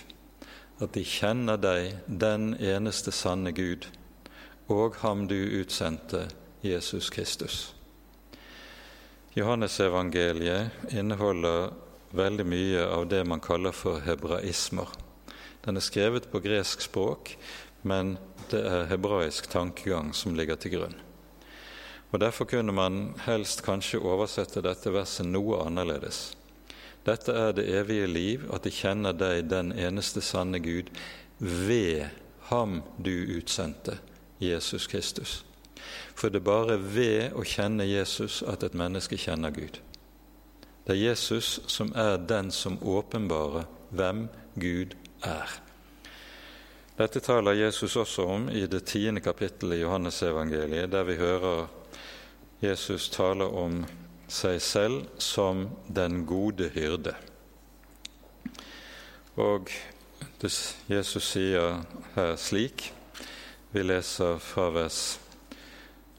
at 0.82 0.92
de 0.98 1.04
kjenner 1.08 1.60
deg, 1.62 2.02
den 2.08 2.56
eneste 2.60 3.14
sanne 3.16 3.54
Gud, 3.56 3.88
og 4.68 4.98
ham 5.04 5.28
du 5.30 5.38
utsendte, 5.62 6.26
Jesus 6.62 7.10
Kristus. 7.10 7.76
Johannesevangeliet 9.36 10.92
inneholder 10.92 11.72
veldig 12.12 12.46
mye 12.46 12.84
av 12.84 13.08
det 13.08 13.24
man 13.28 13.40
kaller 13.40 13.72
for 13.72 14.04
hebraismer. 14.04 14.92
Den 15.66 15.78
er 15.78 15.86
skrevet 15.86 16.30
på 16.32 16.42
gresk 16.42 16.82
språk, 16.82 17.36
men 17.82 18.18
det 18.50 18.62
er 18.66 18.90
hebraisk 18.90 19.50
tankegang 19.50 20.14
som 20.18 20.36
ligger 20.36 20.58
til 20.58 20.76
grunn. 20.76 20.96
Og 22.12 22.20
Derfor 22.20 22.46
kunne 22.46 22.74
man 22.76 23.14
helst 23.26 23.64
kanskje 23.64 24.02
oversette 24.04 24.62
dette 24.62 24.92
verset 24.92 25.30
noe 25.30 25.62
annerledes. 25.64 26.34
Dette 27.06 27.34
er 27.34 27.54
det 27.56 27.70
evige 27.72 28.08
liv, 28.08 28.44
at 28.54 28.66
de 28.66 28.74
kjenner 28.74 29.16
deg, 29.16 29.48
den 29.50 29.72
eneste 29.72 30.22
sanne 30.22 30.60
Gud, 30.60 30.92
ved 31.40 32.10
ham 32.52 32.82
du 32.98 33.14
utsendte, 33.38 33.98
Jesus 34.42 34.88
Kristus. 34.88 35.46
For 36.16 36.30
det 36.30 36.42
er 36.42 36.50
bare 36.50 36.78
ved 36.78 37.34
å 37.34 37.46
kjenne 37.48 37.88
Jesus 37.88 38.42
at 38.46 38.64
et 38.64 38.78
menneske 38.78 39.18
kjenner 39.18 39.54
Gud. 39.56 39.80
Det 40.86 40.94
er 40.94 41.02
Jesus 41.10 41.60
som 41.70 41.94
er 41.96 42.18
den 42.18 42.52
som 42.52 42.78
åpenbarer 42.82 43.66
hvem 43.90 44.28
Gud 44.60 44.94
er. 45.26 45.58
Dette 46.98 47.22
taler 47.24 47.58
Jesus 47.58 47.96
også 47.98 48.26
om 48.30 48.50
i 48.50 48.66
det 48.70 48.84
tiende 48.86 49.24
kapittelet 49.24 49.80
i 49.80 49.82
Johannesevangeliet, 49.82 50.92
der 50.92 51.04
vi 51.08 51.16
hører 51.18 51.68
Jesus 52.62 53.10
tale 53.10 53.48
om 53.48 53.82
seg 54.32 54.62
selv 54.62 55.06
som 55.18 55.66
den 55.88 56.26
gode 56.30 56.70
hyrde. 56.76 57.16
Og 59.40 59.72
Jesus 60.92 61.32
sier 61.32 61.82
her 62.16 62.36
slik, 62.38 62.92
vi 63.72 63.84
leser 63.84 64.38
fra 64.44 64.68
vers 64.76 65.20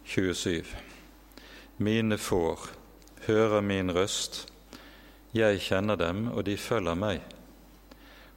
27. 0.09 0.65
Mine 1.79 2.19
får 2.19 2.71
hører 3.27 3.61
min 3.61 3.93
røst, 3.95 4.49
jeg 5.33 5.61
kjenner 5.65 5.97
dem, 5.97 6.27
og 6.33 6.45
de 6.47 6.57
følger 6.57 6.99
meg. 6.99 7.23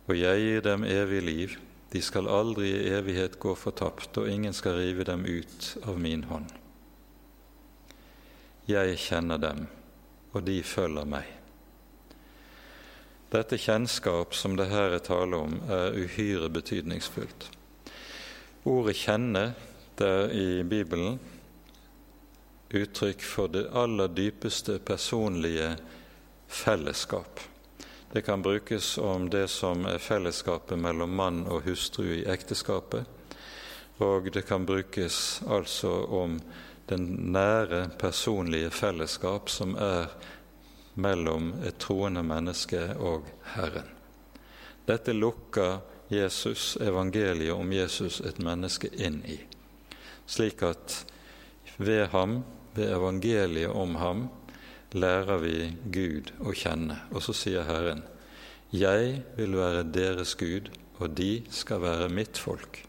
Og 0.05 0.17
jeg 0.19 0.41
gir 0.41 0.65
dem 0.65 0.83
evig 0.85 1.21
liv, 1.25 1.55
de 1.93 2.01
skal 2.01 2.27
aldri 2.29 2.67
i 2.75 2.91
evighet 2.93 3.39
gå 3.39 3.55
fortapt, 3.57 4.17
og 4.21 4.29
ingen 4.29 4.53
skal 4.53 4.77
rive 4.77 5.05
dem 5.07 5.25
ut 5.25 5.71
av 5.85 5.97
min 6.01 6.25
hånd. 6.29 6.51
Jeg 8.69 8.97
kjenner 8.97 9.41
dem, 9.41 9.65
og 10.33 10.45
de 10.45 10.59
følger 10.65 11.09
meg. 11.09 11.29
Dette 13.33 13.57
kjennskap 13.57 14.35
som 14.37 14.57
det 14.57 14.69
her 14.69 14.93
er 14.95 15.03
tale 15.03 15.37
om, 15.47 15.57
er 15.69 15.97
uhyre 15.97 16.49
betydningsfullt. 16.49 17.49
Ordet 18.65 18.95
'kjenne' 18.95 19.53
der 19.97 20.29
i 20.29 20.63
Bibelen 20.63 21.19
uttrykk 22.73 23.21
for 23.23 23.47
det 23.47 23.67
aller 23.73 24.07
dypeste 24.07 24.79
personlige 24.79 25.77
fellesskap. 26.47 27.39
Det 28.11 28.21
kan 28.21 28.41
brukes 28.41 28.97
om 28.97 29.29
det 29.29 29.47
som 29.47 29.85
er 29.85 29.97
fellesskapet 29.97 30.79
mellom 30.79 31.15
mann 31.15 31.43
og 31.47 31.65
hustru 31.65 32.05
i 32.05 32.25
ekteskapet, 32.31 33.03
og 33.97 34.29
det 34.33 34.45
kan 34.47 34.65
brukes 34.65 35.41
altså 35.47 35.91
om 36.05 36.39
den 36.85 37.05
nære, 37.33 37.89
personlige 37.99 38.69
fellesskap 38.69 39.49
som 39.49 39.75
er 39.75 40.11
mellom 40.93 41.53
et 41.65 41.77
troende 41.81 42.23
menneske 42.23 42.81
og 42.99 43.27
Herren. 43.55 43.89
Dette 44.85 45.13
lukker 45.13 45.79
Jesus, 46.13 46.77
evangeliet 46.81 47.53
om 47.53 47.71
Jesus, 47.73 48.21
et 48.21 48.37
menneske 48.39 48.91
inn 48.93 49.23
i, 49.25 49.39
slik 50.25 50.61
at 50.63 51.01
ved 51.77 52.07
ham 52.13 52.43
ved 52.75 52.91
evangeliet 52.93 53.71
om 53.71 53.95
ham 53.95 54.27
lærer 54.95 55.39
vi 55.43 55.57
Gud 55.91 56.31
å 56.39 56.53
kjenne. 56.55 57.01
Og 57.11 57.23
så 57.25 57.35
sier 57.35 57.67
Herren, 57.67 58.03
Jeg 58.73 59.21
vil 59.37 59.55
være 59.55 59.85
deres 59.93 60.35
Gud, 60.35 60.71
og 60.99 61.15
de 61.15 61.43
skal 61.51 61.81
være 61.83 62.09
mitt 62.09 62.37
folk. 62.37 62.81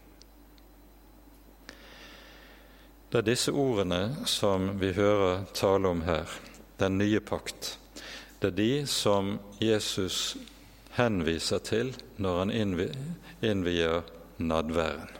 Det 3.11 3.21
er 3.21 3.27
disse 3.29 3.53
ordene 3.55 4.25
som 4.27 4.73
vi 4.81 4.91
hører 4.91 5.45
tale 5.55 5.87
om 5.87 6.01
her, 6.03 6.27
den 6.79 6.97
nye 6.97 7.21
pakt. 7.23 7.77
Det 8.41 8.51
er 8.51 8.57
de 8.57 8.87
som 8.87 9.37
Jesus 9.61 10.35
henviser 10.97 11.63
til 11.63 11.93
når 12.17 12.39
han 12.41 12.51
innvier 13.41 14.03
nadværen. 14.37 15.13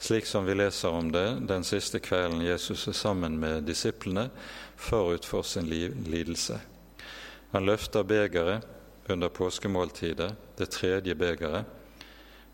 Slik 0.00 0.24
som 0.24 0.46
vi 0.46 0.54
leser 0.56 0.94
om 0.96 1.10
det 1.12 1.26
den 1.48 1.64
siste 1.66 1.98
kvelden 2.00 2.40
Jesus 2.40 2.86
er 2.88 2.96
sammen 2.96 3.36
med 3.40 3.66
disiplene 3.68 4.30
forut 4.80 5.26
for 5.28 5.46
sin 5.46 5.68
lidelse. 5.68 6.58
Han 7.52 7.66
løfter 7.66 8.06
begeret 8.06 8.66
under 9.10 9.28
påskemåltidet, 9.28 10.32
det 10.56 10.70
tredje 10.70 11.14
begeret, 11.14 11.64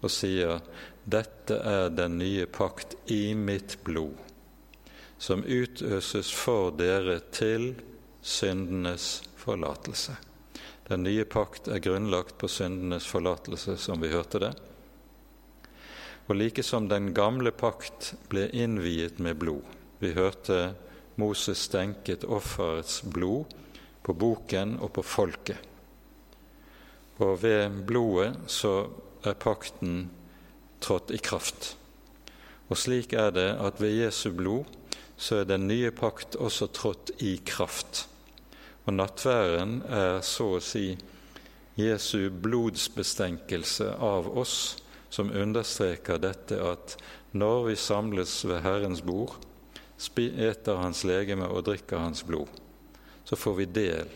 og 0.03 0.11
sier, 0.11 0.61
'Dette 1.07 1.57
er 1.57 1.89
den 1.89 2.19
nye 2.19 2.47
pakt 2.47 2.95
i 3.11 3.35
mitt 3.35 3.79
blod' 3.85 4.27
som 5.19 5.45
utøses 5.45 6.31
for 6.33 6.71
dere 6.77 7.21
til 7.33 7.75
syndenes 8.23 9.23
forlatelse. 9.41 10.17
Den 10.89 11.03
nye 11.03 11.25
pakt 11.25 11.69
er 11.69 11.83
grunnlagt 11.83 12.37
på 12.39 12.49
syndenes 12.49 13.07
forlatelse, 13.07 13.77
som 13.77 14.03
vi 14.03 14.13
hørte 14.13 14.43
det. 14.43 14.53
Og 16.27 16.37
like 16.37 16.63
som 16.63 16.89
den 16.91 17.13
gamle 17.15 17.51
pakt 17.55 18.15
ble 18.31 18.49
innviet 18.51 19.19
med 19.23 19.39
blod. 19.39 19.65
Vi 20.03 20.13
hørte 20.15 20.75
Moses 21.17 21.65
stenket 21.69 22.25
offerets 22.25 23.01
blod 23.03 23.55
på 24.05 24.15
boken 24.15 24.77
og 24.81 24.93
på 24.99 25.03
folket. 25.03 25.59
Og 27.19 27.41
ved 27.43 27.83
blodet 27.89 28.35
så 28.53 28.75
er 29.25 29.39
pakten 29.41 30.11
trådt 30.85 31.11
i 31.17 31.21
kraft. 31.23 31.75
Og 32.69 32.77
slik 32.79 33.15
er 33.17 33.33
det 33.33 33.49
at 33.63 33.81
ved 33.81 33.97
Jesu 34.05 34.31
blod 34.37 34.67
så 35.17 35.41
er 35.41 35.49
den 35.49 35.67
nye 35.69 35.91
pakt 35.97 36.37
også 36.37 36.69
trådt 36.77 37.15
i 37.25 37.39
kraft. 37.47 38.05
Og 38.87 38.95
nattværen 38.95 39.81
er 39.89 40.21
så 40.23 40.57
å 40.59 40.63
si 40.63 40.91
Jesu 41.77 42.29
blodsbestenkelse 42.31 43.95
av 44.01 44.29
oss, 44.39 44.77
som 45.11 45.33
understreker 45.33 46.21
dette 46.21 46.59
at 46.61 46.97
når 47.37 47.71
vi 47.71 47.77
samles 47.81 48.39
ved 48.45 48.63
Herrens 48.65 49.03
bord, 49.05 49.37
eter 49.99 50.77
Hans 50.77 51.05
legeme 51.05 51.49
og 51.49 51.65
drikker 51.65 51.99
Hans 51.99 52.23
blod, 52.23 52.49
så 53.25 53.37
får 53.37 53.55
vi 53.55 53.65
del 53.65 54.09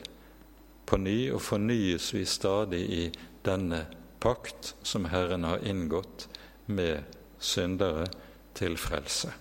på 0.87 0.97
ny, 0.97 1.31
og 1.33 1.43
fornyes 1.43 2.13
vi 2.15 2.25
stadig 2.27 2.83
i 2.91 3.05
denne 3.47 3.87
pakt 4.21 4.75
som 4.83 5.07
Herren 5.11 5.45
har 5.45 5.63
inngått 5.65 6.29
med 6.67 7.05
syndere 7.39 8.07
til 8.55 8.77
frelse. 8.77 9.33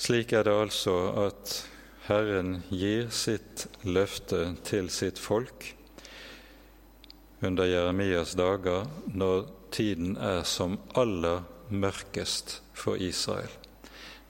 Slik 0.00 0.32
er 0.32 0.46
det 0.46 0.54
altså 0.56 0.94
at 1.26 1.58
Herren 2.06 2.62
gir 2.72 3.10
sitt 3.12 3.66
løfte 3.84 4.54
til 4.64 4.88
sitt 4.90 5.20
folk 5.20 5.74
under 7.44 7.68
Jeremias 7.68 8.32
dager, 8.38 8.88
når 9.12 9.59
tiden 9.72 10.16
er 10.16 10.42
som 10.48 10.78
aller 10.98 11.42
mørkest 11.70 12.60
for 12.74 13.00
Israel. 13.00 13.50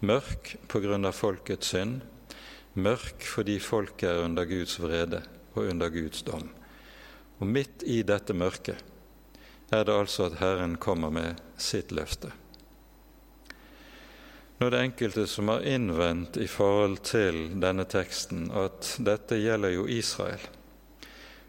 Mørk 0.01 0.55
av 0.73 1.13
folkets 1.13 1.73
synd, 1.75 2.01
mørk 2.75 3.25
fordi 3.27 3.59
folket 3.61 4.09
er 4.09 4.25
under 4.25 4.45
Guds 4.49 4.79
vrede 4.81 5.23
og 5.55 5.67
under 5.67 5.91
Guds 5.91 6.23
dom. 6.23 6.49
Og 7.41 7.47
midt 7.47 7.83
i 7.85 8.03
dette 8.03 8.33
mørket 8.37 8.81
er 9.71 9.85
det 9.85 9.95
altså 9.95 10.29
at 10.29 10.39
Herren 10.41 10.77
kommer 10.77 11.11
med 11.11 11.41
sitt 11.57 11.93
løfte. 11.93 12.33
Nå 14.61 14.67
er 14.67 14.75
det 14.75 14.81
enkelte 14.85 15.27
som 15.31 15.49
har 15.49 15.65
innvendt 15.65 16.37
i 16.37 16.47
forhold 16.51 16.99
til 17.09 17.47
denne 17.63 17.87
teksten 17.89 18.51
at 18.53 18.97
dette 19.01 19.39
gjelder 19.41 19.73
jo 19.73 19.87
Israel. 19.89 20.43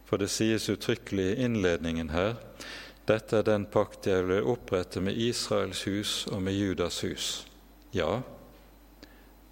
For 0.08 0.22
det 0.22 0.30
sies 0.32 0.70
uttrykkelig 0.72 1.26
i 1.34 1.44
innledningen 1.44 2.14
her 2.16 2.38
dette 3.12 3.42
er 3.42 3.48
den 3.48 3.68
pakt 3.72 4.08
jeg 4.08 4.26
vil 4.30 4.48
opprette 4.54 5.02
med 5.04 5.18
Israels 5.20 5.84
hus 5.88 6.14
og 6.32 6.42
med 6.46 6.56
Judas 6.56 7.02
hus. 7.06 7.32
Ja, 7.96 8.22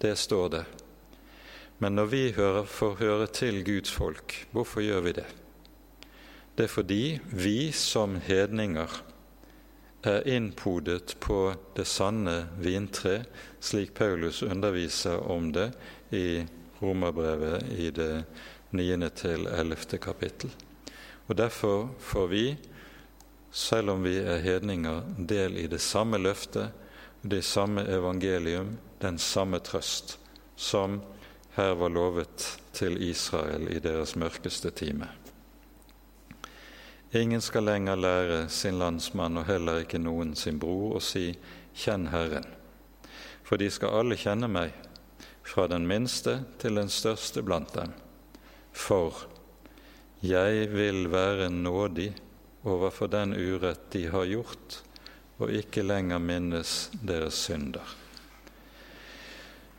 det 0.00 0.16
står 0.18 0.48
det. 0.56 0.64
Men 1.80 1.96
når 1.96 2.08
vi 2.12 2.22
hører, 2.36 2.64
får 2.68 2.98
høre 3.00 3.26
til 3.32 3.62
Guds 3.64 3.92
folk, 3.92 4.34
hvorfor 4.52 4.84
gjør 4.84 5.04
vi 5.06 5.12
det? 5.20 5.26
Det 6.56 6.66
er 6.66 6.72
fordi 6.72 7.04
vi 7.32 7.72
som 7.72 8.18
hedninger 8.20 8.96
er 10.04 10.26
innpodet 10.28 11.14
på 11.20 11.54
det 11.76 11.86
sanne 11.88 12.50
vintre, 12.60 13.22
slik 13.60 13.94
Paulus 13.96 14.42
underviser 14.42 15.20
om 15.20 15.52
det 15.52 15.70
i 16.16 16.42
Romerbrevet 16.80 17.68
i 17.76 17.90
det 17.92 18.24
9. 18.76 19.08
til 19.16 19.46
11. 19.48 19.98
kapittel. 20.00 20.52
Og 21.28 21.36
Derfor 21.36 21.90
får 21.98 22.26
vi, 22.26 22.44
selv 23.50 23.90
om 23.90 24.02
vi 24.02 24.16
er 24.18 24.42
hedninger, 24.44 25.02
del 25.18 25.58
i 25.58 25.66
det 25.66 25.80
samme 25.82 26.18
løftet, 26.18 26.70
det 27.22 27.42
samme 27.44 27.84
evangelium, 27.88 28.76
den 29.00 29.18
samme 29.18 29.58
trøst, 29.58 30.18
som 30.56 31.00
her 31.56 31.74
var 31.74 31.90
lovet 31.90 32.46
til 32.72 33.00
Israel 33.02 33.68
i 33.74 33.80
deres 33.82 34.14
mørkeste 34.16 34.70
time. 34.70 35.08
Ingen 37.12 37.40
skal 37.40 37.66
lenger 37.66 37.98
lære 37.98 38.48
sin 38.48 38.78
landsmann 38.78 39.40
og 39.40 39.48
heller 39.48 39.82
ikke 39.82 39.98
noen 39.98 40.36
sin 40.38 40.60
bror 40.62 40.94
å 40.96 41.02
si 41.02 41.34
'Kjenn 41.74 42.06
Herren', 42.12 42.46
for 43.42 43.56
de 43.56 43.70
skal 43.70 43.98
alle 43.98 44.16
kjenne 44.16 44.48
meg, 44.48 44.70
fra 45.42 45.66
den 45.66 45.86
minste 45.86 46.44
til 46.58 46.74
den 46.78 46.88
største 46.88 47.42
blant 47.42 47.74
dem. 47.74 47.92
For 48.72 49.26
jeg 50.22 50.68
vil 50.70 51.10
være 51.10 51.50
nådig 51.50 52.14
overfor 52.62 53.08
den 53.08 53.34
urett 53.34 53.90
de 53.90 54.06
har 54.12 54.24
gjort, 54.24 54.82
og 55.40 55.52
ikke 55.56 55.82
lenger 55.82 56.20
minnes 56.20 56.90
deres 57.00 57.38
synder. 57.46 57.96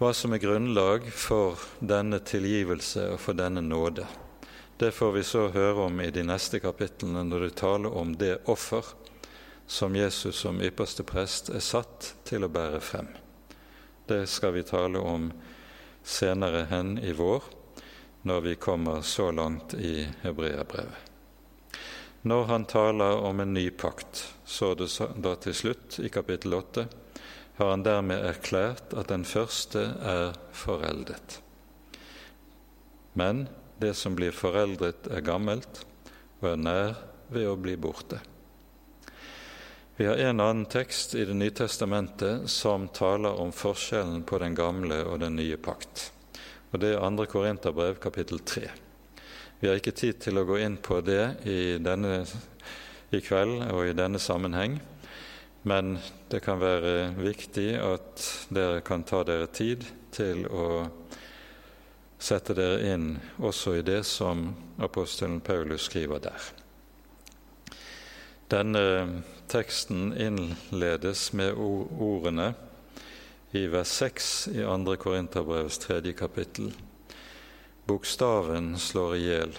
Hva 0.01 0.09
som 0.17 0.33
er 0.33 0.41
grunnlag 0.41 1.05
for 1.13 1.61
denne 1.77 2.17
tilgivelse 2.25 3.11
og 3.13 3.19
for 3.21 3.37
denne 3.37 3.61
nåde, 3.61 4.07
det 4.81 4.89
får 4.97 5.11
vi 5.13 5.21
så 5.23 5.43
høre 5.53 5.85
om 5.85 5.99
i 6.01 6.09
de 6.09 6.23
neste 6.25 6.57
kapitlene 6.57 7.21
når 7.27 7.45
det 7.45 7.57
taler 7.61 7.93
om 8.01 8.15
det 8.17 8.39
offer 8.49 8.87
som 9.69 9.95
Jesus 9.95 10.41
som 10.41 10.57
ypperste 10.57 11.05
prest 11.05 11.53
er 11.53 11.61
satt 11.61 12.15
til 12.25 12.47
å 12.47 12.49
bære 12.49 12.81
frem. 12.81 13.11
Det 14.09 14.25
skal 14.25 14.57
vi 14.57 14.65
tale 14.65 14.99
om 14.99 15.29
senere 16.01 16.65
hen 16.73 16.97
i 16.97 17.13
vår, 17.13 17.45
når 18.25 18.41
vi 18.49 18.57
kommer 18.57 19.05
så 19.05 19.29
langt 19.31 19.77
i 19.77 20.07
hebreerbrevet. 20.25 21.10
Når 22.21 22.43
han 22.45 22.65
taler 22.69 23.17
om 23.25 23.39
en 23.39 23.53
ny 23.53 23.69
pakt, 23.73 24.27
så 24.45 24.75
det 24.77 24.91
da 25.23 25.33
til 25.41 25.55
slutt 25.57 25.97
i 26.05 26.09
kapittel 26.13 26.53
8, 26.53 26.83
har 27.57 27.69
han 27.71 27.85
dermed 27.85 28.21
erklært 28.25 28.93
at 28.93 29.09
den 29.09 29.23
første 29.25 29.87
er 30.05 30.35
foreldet. 30.53 31.39
Men 33.17 33.47
det 33.81 33.95
som 33.97 34.13
blir 34.15 34.35
foreldret, 34.37 35.09
er 35.09 35.25
gammelt 35.25 35.81
og 36.41 36.51
er 36.51 36.61
nær 36.61 36.93
ved 37.33 37.49
å 37.49 37.57
bli 37.57 37.73
borte. 37.81 38.21
Vi 39.97 40.05
har 40.05 40.21
en 40.21 40.39
annen 40.39 40.65
tekst 40.65 41.15
i 41.17 41.25
Det 41.25 41.33
nye 41.37 41.53
testamentet 41.53 42.49
som 42.49 42.87
taler 42.87 43.37
om 43.41 43.51
forskjellen 43.53 44.23
på 44.23 44.39
den 44.41 44.55
gamle 44.55 45.03
og 45.05 45.19
den 45.21 45.35
nye 45.41 45.57
pakt. 45.57 46.11
Og 46.71 46.79
Det 46.79 46.93
er 46.95 47.01
2. 47.01 47.25
Korinterbrev 47.25 47.99
kapittel 48.01 48.39
3. 48.39 48.90
Vi 49.61 49.69
har 49.69 49.77
ikke 49.77 49.91
tid 49.93 50.17
til 50.17 50.41
å 50.41 50.45
gå 50.49 50.55
inn 50.57 50.79
på 50.81 51.03
det 51.05 51.45
i, 51.45 51.77
denne, 51.77 52.23
i 53.13 53.19
kveld 53.21 53.67
og 53.69 53.91
i 53.91 53.93
denne 53.93 54.17
sammenheng, 54.17 54.79
men 55.69 55.91
det 56.33 56.39
kan 56.41 56.57
være 56.57 57.11
viktig 57.19 57.67
at 57.77 58.25
dere 58.49 58.81
kan 58.81 59.05
ta 59.05 59.21
dere 59.21 59.51
tid 59.53 59.85
til 60.17 60.47
å 60.49 60.65
sette 62.17 62.57
dere 62.57 62.81
inn 62.89 63.07
også 63.37 63.77
i 63.77 63.85
det 63.85 64.01
som 64.09 64.47
apostelen 64.81 65.43
Paulus 65.45 65.85
skriver 65.91 66.25
der. 66.25 66.51
Denne 68.49 68.85
teksten 69.45 70.09
innledes 70.17 71.29
med 71.37 71.53
ordene 71.53 72.55
i 73.53 73.67
vers 73.69 73.93
6 74.01 74.37
i 74.57 74.63
2. 74.65 74.95
Korinterbrevs 75.05 75.77
tredje 75.85 76.17
kapittel. 76.17 76.73
Bokstaven 77.91 78.79
slår 78.79 79.15
i 79.15 79.19
hjel, 79.19 79.57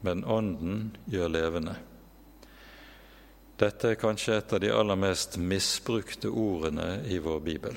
men 0.00 0.22
Ånden 0.24 0.94
gjør 1.04 1.28
levende. 1.28 1.74
Dette 3.60 3.90
er 3.90 3.98
kanskje 4.00 4.38
et 4.38 4.52
av 4.56 4.60
de 4.62 4.70
aller 4.72 4.96
mest 4.96 5.34
misbrukte 5.36 6.30
ordene 6.32 7.02
i 7.12 7.18
vår 7.20 7.42
bibel. 7.44 7.74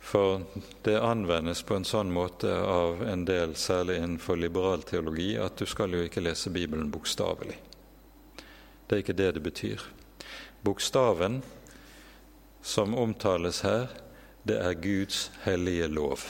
For 0.00 0.46
det 0.88 0.94
anvendes 1.04 1.60
på 1.68 1.76
en 1.76 1.84
sånn 1.84 2.14
måte 2.16 2.48
av 2.48 3.02
en 3.04 3.26
del, 3.28 3.52
særlig 3.60 3.98
innenfor 4.00 4.40
liberal 4.40 4.86
teologi, 4.88 5.34
at 5.36 5.60
du 5.60 5.68
skal 5.68 5.92
jo 5.92 6.00
ikke 6.06 6.24
lese 6.24 6.52
Bibelen 6.54 6.88
bokstavelig. 6.94 7.58
Det 8.86 8.96
er 8.96 9.02
ikke 9.04 9.18
det 9.18 9.26
det 9.36 9.42
betyr. 9.50 9.84
Bokstaven 10.64 11.42
som 12.62 12.96
omtales 12.96 13.60
her, 13.68 13.92
det 14.48 14.56
er 14.64 14.80
Guds 14.80 15.28
hellige 15.44 15.90
lov, 15.92 16.24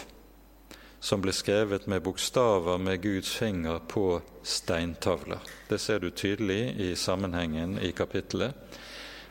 som 1.05 1.21
ble 1.21 1.35
skrevet 1.37 1.85
med 1.87 2.01
bokstaver 2.03 2.79
med 2.81 3.03
Guds 3.03 3.29
finger 3.37 3.83
på 3.89 4.23
steintavler. 4.43 5.43
Det 5.69 5.77
ser 5.79 5.99
du 6.01 6.09
tydelig 6.11 6.77
i 6.81 6.95
sammenhengen 6.97 7.75
i 7.79 7.91
kapittelet. 7.93 8.55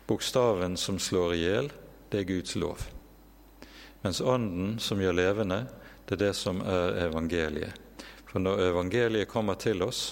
Bokstaven 0.06 0.78
som 0.78 1.00
slår 1.02 1.34
i 1.34 1.40
hjel, 1.42 1.70
det 2.14 2.20
er 2.20 2.28
Guds 2.30 2.54
lov. 2.62 2.84
Mens 4.04 4.22
Ånden 4.22 4.76
som 4.80 5.02
gjør 5.02 5.18
levende, 5.18 5.64
det 6.06 6.20
er 6.20 6.22
det 6.28 6.36
som 6.38 6.62
er 6.62 7.00
evangeliet. 7.08 8.06
For 8.30 8.44
når 8.44 8.62
evangeliet 8.68 9.32
kommer 9.32 9.58
til 9.58 9.82
oss, 9.82 10.04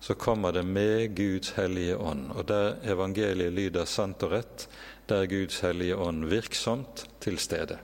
så 0.00 0.16
kommer 0.16 0.56
det 0.56 0.64
med 0.64 1.12
Guds 1.12 1.52
hellige 1.58 1.98
ånd. 2.00 2.30
Og 2.32 2.48
der 2.48 2.78
evangeliet 2.88 3.52
lyder 3.52 3.84
sant 3.84 4.24
og 4.24 4.32
rett, 4.32 4.64
der 5.12 5.26
er 5.26 5.28
Guds 5.28 5.60
hellige 5.60 6.00
ånd 6.00 6.24
virksomt 6.32 7.04
til 7.20 7.36
stede. 7.36 7.76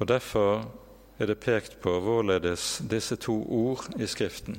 Og 0.00 0.08
Derfor 0.08 0.68
er 1.20 1.28
det 1.28 1.40
pekt 1.44 1.76
på 1.84 1.92
hvorledes 2.00 2.78
disse 2.88 3.18
to 3.20 3.34
ord 3.52 3.84
i 4.00 4.06
Skriften, 4.08 4.56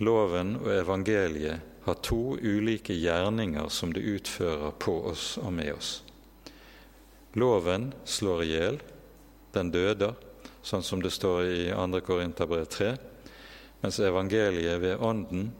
loven 0.00 0.54
og 0.62 0.70
evangeliet, 0.72 1.68
har 1.82 1.98
to 2.00 2.38
ulike 2.38 2.94
gjerninger 2.94 3.68
som 3.68 3.92
det 3.92 4.04
utfører 4.06 4.72
på 4.80 4.94
oss 5.10 5.34
og 5.42 5.50
med 5.52 5.72
oss. 5.74 5.90
Loven 7.34 7.90
slår 8.08 8.44
i 8.44 8.48
hjel, 8.52 8.80
den 9.52 9.72
døder, 9.74 10.14
sånn 10.62 10.86
som 10.86 11.02
det 11.02 11.10
står 11.12 11.44
i 11.50 11.60
2. 11.74 12.00
Korinterbrev 12.06 12.70
3, 12.70 12.90
mens 13.82 14.00
evangeliet 14.00 14.80
ved 14.80 15.02
Ånden 15.02 15.50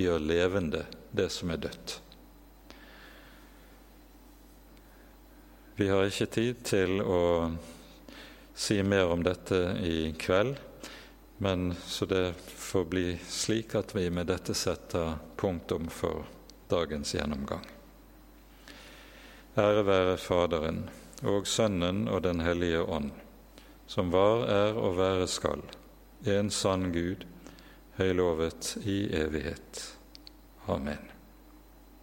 gjør 0.00 0.24
levende 0.24 0.86
det 1.12 1.28
som 1.30 1.52
er 1.52 1.62
dødt. 1.68 1.98
Vi 5.78 5.86
har 5.86 6.08
ikke 6.08 6.32
tid 6.34 6.64
til 6.66 7.02
å 7.04 7.20
si 8.58 8.82
mer 8.82 9.06
om 9.06 9.22
dette 9.22 9.58
i 9.86 10.14
kveld, 10.18 10.56
men 11.38 11.74
så 11.86 12.06
det 12.10 12.34
får 12.56 12.84
bli 12.84 13.18
slik 13.28 13.74
at 13.78 13.94
vi 13.94 14.08
med 14.10 14.26
dette 14.26 14.54
setter 14.58 15.14
punktum 15.38 15.86
for 15.94 16.26
dagens 16.68 17.14
gjennomgang. 17.14 17.62
Ære 19.58 19.84
være 19.86 20.16
Faderen 20.18 20.80
og 21.22 21.46
Sønnen 21.46 22.08
og 22.10 22.24
Den 22.26 22.42
hellige 22.42 22.82
ånd, 22.82 23.12
som 23.86 24.10
var, 24.10 24.42
er 24.50 24.74
og 24.78 24.98
være 24.98 25.28
skal, 25.30 25.62
en 26.26 26.50
sann 26.50 26.90
Gud, 26.92 27.22
høylovet 27.98 28.74
i 28.82 29.04
evighet. 29.22 29.84
Amen. 30.66 31.17